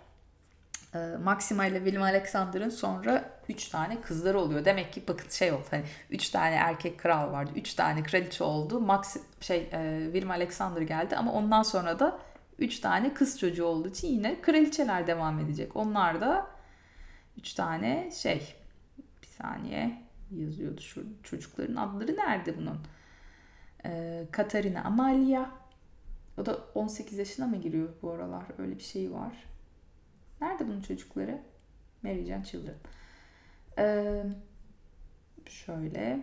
E, 0.97 1.17
Maxima 1.17 1.67
ile 1.67 1.77
William 1.77 2.03
Alexander'ın 2.03 2.69
sonra 2.69 3.31
3 3.49 3.69
tane 3.69 4.01
kızları 4.01 4.41
oluyor. 4.41 4.65
Demek 4.65 4.93
ki 4.93 5.03
bakın 5.09 5.29
şey 5.29 5.53
oldu 5.53 5.65
hani 5.71 5.85
3 6.11 6.31
tane 6.31 6.55
erkek 6.55 6.99
kral 6.99 7.33
vardı. 7.33 7.51
3 7.57 7.75
tane 7.75 8.03
kraliçe 8.03 8.45
oldu. 8.45 8.81
Max 8.81 9.17
şey 9.41 9.69
e, 9.73 10.27
Alexander 10.31 10.83
geldi 10.83 11.17
ama 11.17 11.33
ondan 11.33 11.63
sonra 11.63 11.99
da 11.99 12.19
3 12.59 12.81
tane 12.81 13.15
kız 13.15 13.39
çocuğu 13.39 13.65
olduğu 13.65 13.89
için 13.89 14.09
yine 14.09 14.41
kraliçeler 14.41 15.07
devam 15.07 15.39
edecek. 15.39 15.77
Onlar 15.77 16.21
da 16.21 16.57
Üç 17.39 17.55
tane 17.55 18.11
şey. 18.11 18.55
Bir 19.23 19.27
saniye 19.27 20.03
yazıyordu 20.31 20.81
şu 20.81 21.05
çocukların 21.23 21.77
adları 21.77 22.17
nerede 22.17 22.59
bunun? 22.59 22.79
Ee, 23.85 24.27
Katarina 24.33 24.85
Amalia. 24.85 25.51
O 26.39 26.47
da 26.47 26.59
18 26.75 27.19
yaşına 27.19 27.47
mı 27.47 27.57
giriyor 27.57 27.89
bu 28.03 28.11
aralar? 28.11 28.45
Öyle 28.59 28.79
bir 28.79 28.83
şey 28.83 29.13
var. 29.13 29.45
Nerede 30.41 30.69
bunun 30.69 30.81
çocukları? 30.81 31.43
Mary 32.03 32.25
Jane 32.27 32.45
Children. 32.45 32.75
Ee, 33.79 34.23
şöyle. 35.49 36.21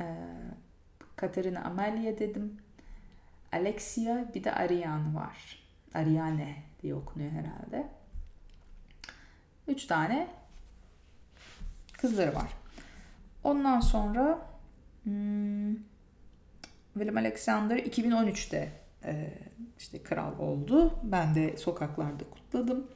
Ee, 0.00 0.04
Katarina 1.16 1.64
Amalia 1.64 2.18
dedim. 2.18 2.56
Alexia 3.52 4.34
bir 4.34 4.44
de 4.44 4.52
Ariane 4.52 5.14
var. 5.14 5.62
Ariane 5.94 6.62
diye 6.82 6.94
okunuyor 6.94 7.32
herhalde. 7.32 7.88
Üç 9.68 9.86
tane 9.86 10.28
kızları 11.92 12.34
var. 12.34 12.52
Ondan 13.44 13.80
sonra 13.80 14.46
hmm, 15.02 15.74
William 16.94 17.16
Alexander 17.16 17.76
2013'te 17.76 18.72
e, 19.04 19.30
işte 19.78 20.02
kral 20.02 20.38
oldu. 20.38 20.94
Ben 21.02 21.34
de 21.34 21.56
sokaklarda 21.56 22.24
kutladım. 22.30 22.86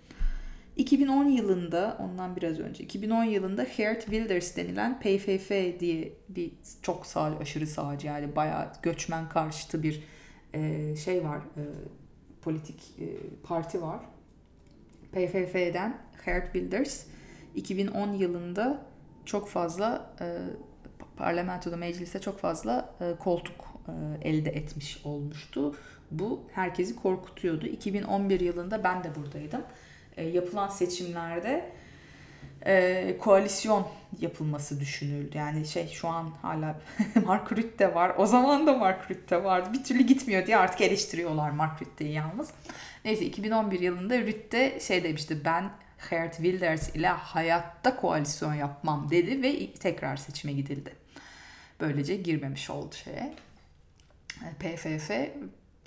2010 0.77 1.25
yılında 1.25 1.97
ondan 2.01 2.37
biraz 2.37 2.59
önce 2.59 2.85
2010 2.85 3.25
yılında 3.25 3.67
Geert 3.77 4.05
Wilders 4.05 4.57
denilen 4.57 5.01
PFF 5.01 5.51
diye 5.81 6.13
bir 6.29 6.53
çok 6.83 7.07
sağ 7.07 7.23
aşırı 7.23 7.67
sağcı 7.67 8.07
yani 8.07 8.37
bayağı 8.37 8.73
göçmen 8.83 9.29
karşıtı 9.29 9.83
bir 9.83 10.03
e, 10.55 10.97
şey 10.97 11.25
var 11.25 11.39
e, 11.39 11.63
politik 12.43 12.81
e, 13.01 13.07
parti 13.43 13.83
var. 13.83 14.01
PFF'den 15.13 15.99
Geert 16.27 16.53
Wilders 16.53 17.07
2010 17.55 18.13
yılında 18.13 18.83
çok 19.25 19.49
fazla 19.49 20.15
e, 20.21 20.39
parlamentoda 21.17 21.77
mecliste 21.77 22.21
çok 22.21 22.39
fazla 22.39 22.95
e, 23.01 23.15
koltuk 23.19 23.65
e, 23.89 24.29
elde 24.29 24.51
etmiş 24.51 25.01
olmuştu. 25.05 25.75
Bu 26.13 26.45
herkesi 26.55 26.97
korkutuyordu. 26.97 27.67
2011 27.67 28.41
yılında 28.41 28.85
ben 28.85 29.05
de 29.05 29.15
buradaydım. 29.15 29.63
E, 30.17 30.25
yapılan 30.25 30.69
seçimlerde 30.69 31.73
e, 32.67 33.17
koalisyon 33.21 33.89
yapılması 34.21 34.81
düşünüldü. 34.81 35.39
Yani 35.39 35.67
şey 35.67 35.89
şu 35.89 36.09
an 36.09 36.31
hala 36.43 36.81
Mark 37.27 37.53
Rutte 37.53 37.95
var. 37.95 38.13
O 38.19 38.27
zaman 38.27 38.67
da 38.67 38.73
Mark 38.73 39.11
Rutte 39.11 39.45
vardı. 39.45 39.71
Bir 39.73 39.85
türlü 39.85 40.03
gitmiyor 40.03 40.47
diye 40.47 40.57
artık 40.57 40.81
eleştiriyorlar 40.81 41.51
Mark 41.51 41.83
Rutte'yi 41.83 42.13
yalnız. 42.13 42.51
Neyse 43.05 43.25
2011 43.25 43.81
yılında 43.81 44.21
Rutte 44.21 44.81
şey 44.81 45.05
demişti 45.05 45.45
ben 45.45 45.71
Geert 46.11 46.37
Wilders 46.37 46.97
ile 46.97 47.09
hayatta 47.09 47.97
koalisyon 47.97 48.55
yapmam 48.55 49.11
dedi 49.11 49.43
ve 49.43 49.73
tekrar 49.73 50.17
seçime 50.17 50.53
gidildi. 50.53 50.95
Böylece 51.81 52.17
girmemiş 52.17 52.71
oldu 52.71 52.95
şeye. 52.95 53.35
PFF. 54.61 55.11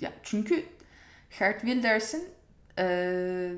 Ya 0.00 0.12
çünkü 0.22 0.64
Geert 1.38 1.60
Wilders'in 1.60 2.28
e, 2.78 3.52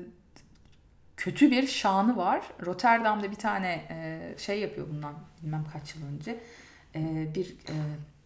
kötü 1.17 1.51
bir 1.51 1.67
şanı 1.67 2.17
var. 2.17 2.41
Rotterdam'da 2.65 3.31
bir 3.31 3.35
tane 3.35 3.87
e, 3.89 4.19
şey 4.37 4.59
yapıyor 4.59 4.87
bundan 4.89 5.13
bilmem 5.41 5.65
kaç 5.73 5.95
yıl 5.95 6.07
önce. 6.07 6.39
E, 6.95 7.31
bir 7.35 7.49
e, 7.49 7.75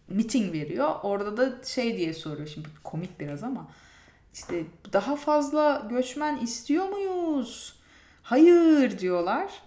meeting 0.08 0.52
veriyor. 0.52 0.94
Orada 1.02 1.36
da 1.36 1.64
şey 1.64 1.98
diye 1.98 2.14
soruyor. 2.14 2.48
Şimdi 2.48 2.68
komik 2.84 3.20
biraz 3.20 3.42
ama 3.42 3.70
işte 4.34 4.64
daha 4.92 5.16
fazla 5.16 5.86
göçmen 5.90 6.38
istiyor 6.38 6.88
muyuz? 6.88 7.76
Hayır 8.22 8.98
diyorlar. 8.98 9.62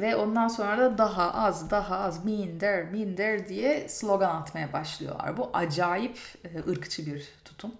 Ve 0.00 0.16
ondan 0.16 0.48
sonra 0.48 0.78
da 0.78 0.98
daha 0.98 1.34
az, 1.34 1.70
daha 1.70 1.98
az, 1.98 2.24
minder, 2.24 2.84
minder 2.84 3.48
diye 3.48 3.88
slogan 3.88 4.34
atmaya 4.34 4.72
başlıyorlar. 4.72 5.36
Bu 5.36 5.50
acayip 5.52 6.18
e, 6.44 6.70
ırkçı 6.70 7.06
bir 7.06 7.28
tutum. 7.44 7.74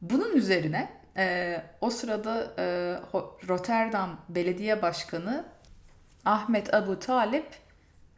Bunun 0.00 0.36
üzerine 0.36 0.90
e, 1.16 1.56
o 1.80 1.90
sırada 1.90 2.52
e, 2.58 2.64
Rotterdam 3.48 4.20
Belediye 4.28 4.82
Başkanı 4.82 5.44
Ahmet 6.24 6.74
Abu 6.74 6.98
Talip 6.98 7.46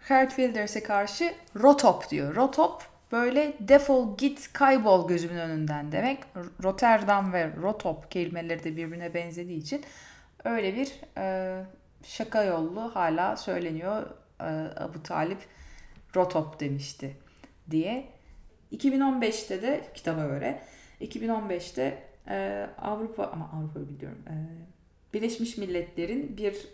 Geert 0.09 0.36
Wilders'e 0.36 0.82
karşı 0.82 1.34
Rotop 1.56 2.11
diyor. 2.11 2.36
Rotop 2.36 2.82
böyle 3.12 3.52
defol 3.61 4.16
git 4.16 4.52
kaybol 4.52 5.09
gözümün 5.09 5.38
önünden 5.38 5.92
demek. 5.92 6.18
Rotterdam 6.62 7.32
ve 7.32 7.50
Rotop 7.62 8.11
kelimeleri 8.11 8.64
de 8.64 8.76
birbirine 8.76 9.14
benzediği 9.14 9.59
için 9.59 9.84
öyle 10.44 10.76
bir 10.76 10.92
e, 11.18 11.64
şaka 12.03 12.44
yollu 12.44 12.94
hala 12.94 13.36
söyleniyor. 13.36 14.07
E, 14.40 14.44
Abu 14.76 15.03
Talip 15.03 15.38
Rotop 16.16 16.61
demişti 16.61 17.16
diye. 17.70 18.09
2015'te 18.72 19.62
de 19.62 19.84
kitaba 19.94 20.26
göre 20.26 20.62
2015'te 21.01 22.03
e, 22.28 22.66
Avrupa 22.78 23.26
ama 23.26 23.51
Avrupa 23.53 23.80
biliyorum. 23.80 24.22
E, 24.28 24.34
Birleşmiş 25.14 25.57
Milletler'in 25.57 26.36
bir 26.36 26.68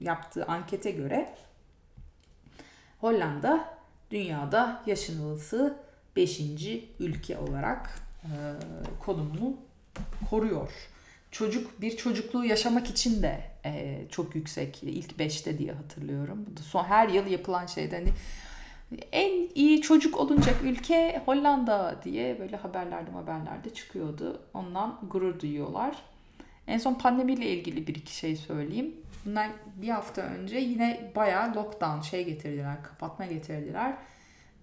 yaptığı 0.00 0.46
ankete 0.46 0.90
göre 0.90 1.34
Hollanda 3.00 3.78
dünyada 4.10 4.82
yaşanılısı 4.86 5.76
5. 6.16 6.40
ülke 7.00 7.38
olarak 7.38 8.00
konumunu 9.00 9.56
koruyor. 10.30 10.70
Çocuk 11.36 11.80
bir 11.80 11.96
çocukluğu 11.96 12.44
yaşamak 12.44 12.90
için 12.90 13.22
de 13.22 13.40
e, 13.64 14.02
çok 14.10 14.34
yüksek 14.34 14.82
ilk 14.82 15.12
5'te 15.12 15.58
diye 15.58 15.72
hatırlıyorum. 15.72 16.46
Bu 16.50 16.56
da 16.56 16.60
son 16.62 16.84
her 16.84 17.08
yıl 17.08 17.26
yapılan 17.26 17.66
şeyden 17.66 17.96
hani 17.96 18.12
en 19.12 19.48
iyi 19.54 19.80
çocuk 19.80 20.16
olunacak 20.16 20.54
ülke 20.64 21.22
Hollanda 21.26 21.96
diye 22.04 22.40
böyle 22.40 22.56
haberlerde 22.56 23.10
haberlerde 23.10 23.74
çıkıyordu. 23.74 24.42
Ondan 24.54 25.00
gurur 25.10 25.40
duyuyorlar. 25.40 25.96
En 26.66 26.78
son 26.78 26.94
pandemiyle 26.94 27.50
ilgili 27.50 27.86
bir 27.86 27.94
iki 27.94 28.16
şey 28.16 28.36
söyleyeyim. 28.36 28.94
Bundan 29.24 29.50
bir 29.76 29.88
hafta 29.88 30.22
önce 30.22 30.58
yine 30.58 31.12
bayağı 31.16 31.54
lockdown 31.54 32.00
şey 32.00 32.24
getirdiler, 32.24 32.82
kapatma 32.82 33.26
getirdiler. 33.26 33.94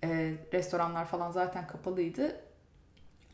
Ee, 0.03 0.34
restoranlar 0.53 1.05
falan 1.05 1.32
zaten 1.32 1.67
kapalıydı. 1.67 2.41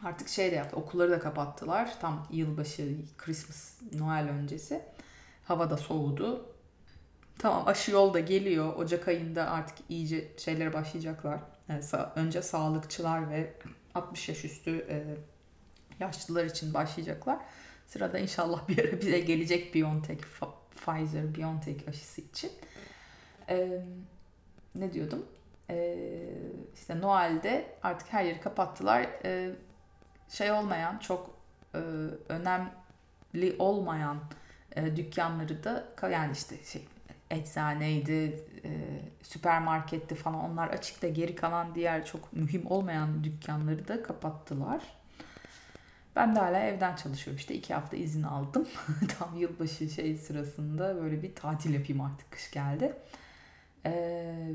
Artık 0.03 0.29
şey 0.29 0.51
de 0.51 0.55
yaptı, 0.55 0.75
okulları 0.75 1.11
da 1.11 1.19
kapattılar. 1.19 1.99
Tam 1.99 2.27
yılbaşı, 2.31 2.95
Christmas, 3.17 3.81
Noel 3.93 4.29
öncesi. 4.29 4.81
Hava 5.43 5.69
da 5.69 5.77
soğudu. 5.77 6.45
Tamam 7.37 7.67
aşı 7.67 7.91
yol 7.91 8.13
da 8.13 8.19
geliyor. 8.19 8.75
Ocak 8.75 9.07
ayında 9.07 9.49
artık 9.49 9.77
iyice 9.89 10.31
şeylere 10.37 10.73
başlayacaklar. 10.73 11.39
Yani 11.69 11.83
önce 12.15 12.41
sağlıkçılar 12.41 13.29
ve 13.29 13.53
60 13.95 14.29
yaş 14.29 14.45
üstü 14.45 14.85
e, 14.89 15.03
yaşlılar 15.99 16.45
için 16.45 16.73
başlayacaklar. 16.73 17.39
Sırada 17.87 18.19
inşallah 18.19 18.67
bir 18.67 18.79
ara 18.79 19.01
bize 19.01 19.19
gelecek 19.19 19.75
BioNTech, 19.75 20.21
Pfizer, 20.75 21.35
BioNTech 21.35 21.87
aşısı 21.87 22.21
için. 22.21 22.51
Ee, 23.49 23.81
ne 24.75 24.93
diyordum? 24.93 25.25
Ee, 25.69 26.07
işte 26.75 27.01
Noel'de 27.01 27.77
artık 27.83 28.13
her 28.13 28.23
yeri 28.23 28.41
kapattılar. 28.41 29.07
Ee, 29.25 29.51
şey 30.29 30.51
olmayan, 30.51 30.97
çok 30.97 31.35
e, 31.75 31.79
önemli 32.29 33.55
olmayan 33.59 34.17
e, 34.75 34.95
dükkanları 34.95 35.63
da 35.63 35.85
yani 36.11 36.31
işte 36.31 36.63
şey 36.63 36.87
eczaneydi, 37.29 38.45
e, 38.65 38.71
süpermarketti 39.23 40.15
falan 40.15 40.51
onlar 40.51 40.67
açıkta 40.67 41.07
geri 41.07 41.35
kalan 41.35 41.75
diğer 41.75 42.05
çok 42.05 42.33
mühim 42.33 42.71
olmayan 42.71 43.23
dükkanları 43.23 43.87
da 43.87 44.03
kapattılar. 44.03 44.81
Ben 46.15 46.35
de 46.35 46.39
hala 46.39 46.59
evden 46.59 46.95
çalışıyorum 46.95 47.37
işte 47.37 47.55
iki 47.55 47.73
hafta 47.73 47.97
izin 47.97 48.23
aldım. 48.23 48.67
Tam 49.19 49.37
yılbaşı 49.37 49.89
şey 49.89 50.17
sırasında 50.17 50.95
böyle 50.95 51.21
bir 51.21 51.35
tatil 51.35 51.73
yapayım 51.73 52.01
artık 52.01 52.31
kış 52.31 52.51
geldi. 52.51 52.93
Ee, 53.85 54.51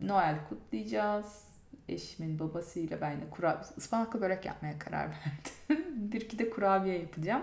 Noel 0.00 0.36
kutlayacağız. 0.48 1.45
Eşimin 1.88 2.38
babasıyla 2.38 3.00
ben 3.00 3.20
de 3.20 3.30
kurabiye, 3.30 3.70
ıspanaklı 3.78 4.20
börek 4.20 4.44
yapmaya 4.44 4.78
karar 4.78 5.08
verdim. 5.08 5.84
bir 6.12 6.20
iki 6.20 6.38
de 6.38 6.50
kurabiye 6.50 6.98
yapacağım. 6.98 7.42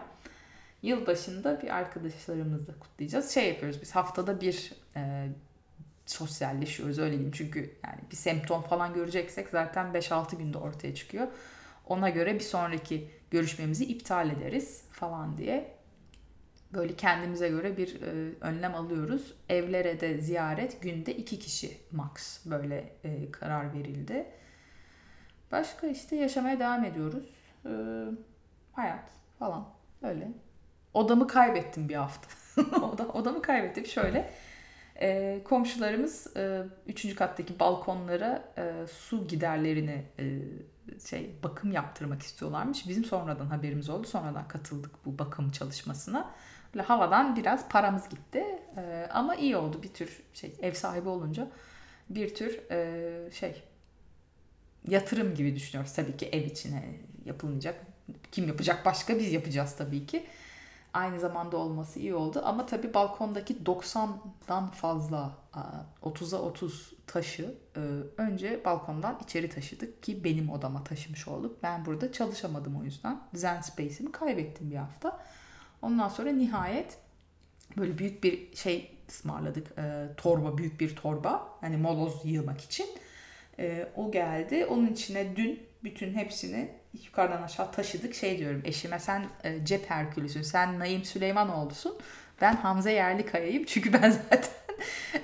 Yılbaşında 0.82 1.62
bir 1.62 1.76
arkadaşlarımızla 1.76 2.80
kutlayacağız. 2.80 3.32
Şey 3.32 3.50
yapıyoruz 3.50 3.82
biz 3.82 3.96
haftada 3.96 4.42
bir 4.42 4.74
e, 4.96 5.28
sosyalleşiyoruz 6.06 7.00
öyle 7.00 7.12
diyeyim. 7.12 7.32
Çünkü 7.32 7.60
yani 7.60 8.00
bir 8.12 8.16
semptom 8.16 8.62
falan 8.62 8.94
göreceksek 8.94 9.50
zaten 9.50 9.86
5-6 9.86 10.38
günde 10.38 10.58
ortaya 10.58 10.96
çıkıyor. 10.96 11.28
Ona 11.88 12.10
göre 12.10 12.36
bir 12.36 12.40
sonraki 12.40 13.10
görüşmemizi 13.32 13.86
iptal 13.86 14.30
ederiz 14.30 14.82
falan 14.92 15.38
diye. 15.38 15.83
Böyle 16.74 16.96
kendimize 16.96 17.50
göre 17.50 17.78
bir 17.78 18.02
e, 18.02 18.34
önlem 18.42 18.76
alıyoruz. 18.76 19.34
Evlere 19.50 20.00
de 20.00 20.18
ziyaret 20.18 20.82
günde 20.82 21.16
iki 21.16 21.40
kişi 21.40 21.78
max 21.92 22.46
böyle 22.46 22.94
e, 23.04 23.32
karar 23.32 23.74
verildi. 23.74 24.26
Başka 25.52 25.88
işte 25.88 26.16
yaşamaya 26.16 26.60
devam 26.60 26.86
ediyoruz. 26.86 27.26
E, 27.66 27.72
hayat 28.72 29.10
falan 29.40 29.66
öyle. 30.02 30.32
Odamı 30.94 31.28
kaybettim 31.28 31.90
bir 31.90 31.96
hafta. 31.96 32.28
Oda, 32.82 33.08
odamı 33.08 33.42
kaybettim 33.42 33.86
şöyle. 33.86 34.34
E, 35.02 35.42
komşularımız 35.44 36.38
e, 36.38 36.64
üçüncü 36.88 37.16
kattaki 37.16 37.60
balkonlara 37.60 38.54
e, 38.58 38.88
su 38.88 39.28
giderlerini 39.28 40.06
e, 40.20 40.40
şey 41.10 41.36
bakım 41.44 41.72
yaptırmak 41.72 42.22
istiyorlarmış. 42.22 42.88
Bizim 42.88 43.06
sonradan 43.06 43.46
haberimiz 43.46 43.90
oldu. 43.90 44.08
Sonradan 44.08 44.48
katıldık 44.48 45.06
bu 45.06 45.20
bakım 45.20 45.52
çalışmasına. 45.52 46.32
Böyle 46.74 46.86
havadan 46.86 47.36
biraz 47.36 47.70
paramız 47.70 48.10
gitti. 48.10 48.46
E, 48.78 49.08
ama 49.14 49.36
iyi 49.36 49.58
oldu 49.58 49.84
bir 49.84 49.94
tür 49.94 50.24
şey 50.34 50.56
ev 50.62 50.74
sahibi 50.74 51.10
olunca 51.10 51.48
bir 52.10 52.36
tür 52.36 52.72
e, 52.72 53.32
şey 53.32 53.64
yatırım 54.88 55.36
gibi 55.36 55.56
düşünüyoruz. 55.56 55.94
Tabii 55.94 56.18
ki 56.18 56.26
ev 56.26 56.46
içine 56.46 56.84
yapılmayacak. 57.26 57.86
Kim 58.32 58.48
yapacak 58.48 58.86
başka 58.86 59.20
biz 59.20 59.32
yapacağız 59.32 59.76
tabii 59.78 60.06
ki 60.06 60.26
aynı 60.94 61.20
zamanda 61.20 61.58
olması 61.58 62.00
iyi 62.00 62.16
oldu. 62.16 62.42
Ama 62.46 62.66
tabii 62.66 62.94
balkondaki 62.94 63.58
90'dan 63.66 64.72
fazla 64.72 65.32
30'a 66.04 66.40
30 66.40 66.94
taşı 67.08 67.56
e, 67.76 67.80
önce 68.18 68.66
balkondan 68.66 69.20
içeri 69.24 69.50
taşıdık 69.50 70.04
ki 70.04 70.24
benim 70.24 70.50
odama 70.50 70.84
taşımış 70.84 71.28
olduk. 71.28 71.64
Ben 71.64 71.86
burada 71.86 72.12
çalışamadım 72.12 72.76
o 72.82 72.84
yüzden. 72.84 73.22
Zen 73.34 73.62
Space'imi 73.62 74.12
kaybettim 74.12 74.72
bir 74.72 74.76
hafta. 74.76 75.20
Ondan 75.84 76.10
sonra 76.10 76.32
nihayet 76.32 76.98
böyle 77.78 77.98
büyük 77.98 78.24
bir 78.24 78.56
şey 78.56 78.92
ısmarladık. 79.10 79.78
E, 79.78 80.08
torba, 80.18 80.58
büyük 80.58 80.80
bir 80.80 80.96
torba. 80.96 81.48
Hani 81.62 81.78
moloz 81.78 82.22
yığmak 82.24 82.62
için. 82.62 82.88
E, 83.60 83.88
o 83.96 84.12
geldi. 84.12 84.66
Onun 84.66 84.88
içine 84.88 85.36
dün 85.36 85.64
bütün 85.84 86.14
hepsini 86.14 86.70
yukarıdan 87.06 87.44
aşağı 87.44 87.72
taşıdık. 87.72 88.16
Şey 88.16 88.38
diyorum 88.38 88.62
eşime 88.66 89.00
sen 89.00 89.26
e, 89.44 89.66
cep 89.66 89.90
Herkülüsün, 89.90 90.42
sen 90.42 90.80
Naim 90.80 91.04
Süleymanoğlu'sun. 91.04 91.98
Ben 92.42 92.56
Hamza 92.56 92.90
Yerlikaya'yım 92.90 93.64
çünkü 93.64 93.94
ben 93.94 94.12
zaten 94.30 94.52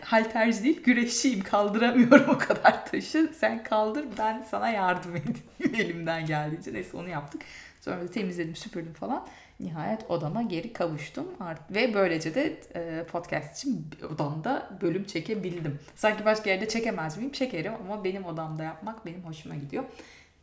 halterci 0.01 0.63
değil 0.63 0.83
güreşçiyim 0.83 1.43
kaldıramıyorum 1.43 2.29
o 2.29 2.37
kadar 2.37 2.85
taşı. 2.85 3.31
Sen 3.39 3.63
kaldır 3.63 4.05
ben 4.17 4.45
sana 4.51 4.69
yardım 4.69 5.15
edeyim 5.15 5.41
elimden 5.85 6.25
geldiğince. 6.25 6.73
Neyse 6.73 6.97
onu 6.97 7.09
yaptık. 7.09 7.41
Sonra 7.81 8.01
da 8.01 8.11
temizledim 8.11 8.55
süpürdüm 8.55 8.93
falan. 8.93 9.27
Nihayet 9.59 10.11
odama 10.11 10.41
geri 10.41 10.73
kavuştum. 10.73 11.27
Ve 11.69 11.93
böylece 11.93 12.35
de 12.35 12.59
e, 12.75 13.03
podcast 13.03 13.57
için 13.57 13.87
odamda 14.13 14.69
bölüm 14.81 15.03
çekebildim. 15.03 15.79
Sanki 15.95 16.25
başka 16.25 16.49
yerde 16.49 16.67
çekemez 16.67 17.17
miyim? 17.17 17.31
Çekerim 17.31 17.73
ama 17.73 18.03
benim 18.03 18.25
odamda 18.25 18.63
yapmak 18.63 19.05
benim 19.05 19.23
hoşuma 19.23 19.55
gidiyor 19.55 19.83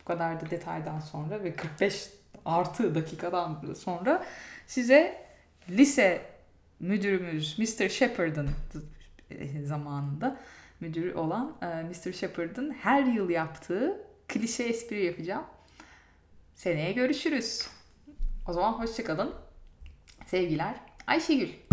kadar 0.07 0.41
da 0.41 0.49
detaydan 0.49 0.99
sonra 0.99 1.43
ve 1.43 1.55
45 1.55 2.09
artı 2.45 2.95
dakikadan 2.95 3.73
sonra 3.79 4.25
size 4.67 5.25
lise 5.69 6.21
müdürümüz 6.79 7.59
Mr. 7.59 7.89
Shepard'ın 7.89 8.49
zamanında 9.63 10.37
müdürü 10.79 11.13
olan 11.13 11.57
e, 11.61 11.65
Mr. 11.65 12.13
Shepard'ın 12.13 12.71
her 12.71 13.03
yıl 13.03 13.29
yaptığı 13.29 14.01
klişe 14.27 14.63
espri 14.63 15.05
yapacağım. 15.05 15.43
Seneye 16.55 16.91
görüşürüz. 16.91 17.76
O 18.47 18.53
zaman 18.53 18.71
hoşçakalın. 18.73 19.35
Sevgiler. 20.25 20.75
Ayşegül. 21.07 21.66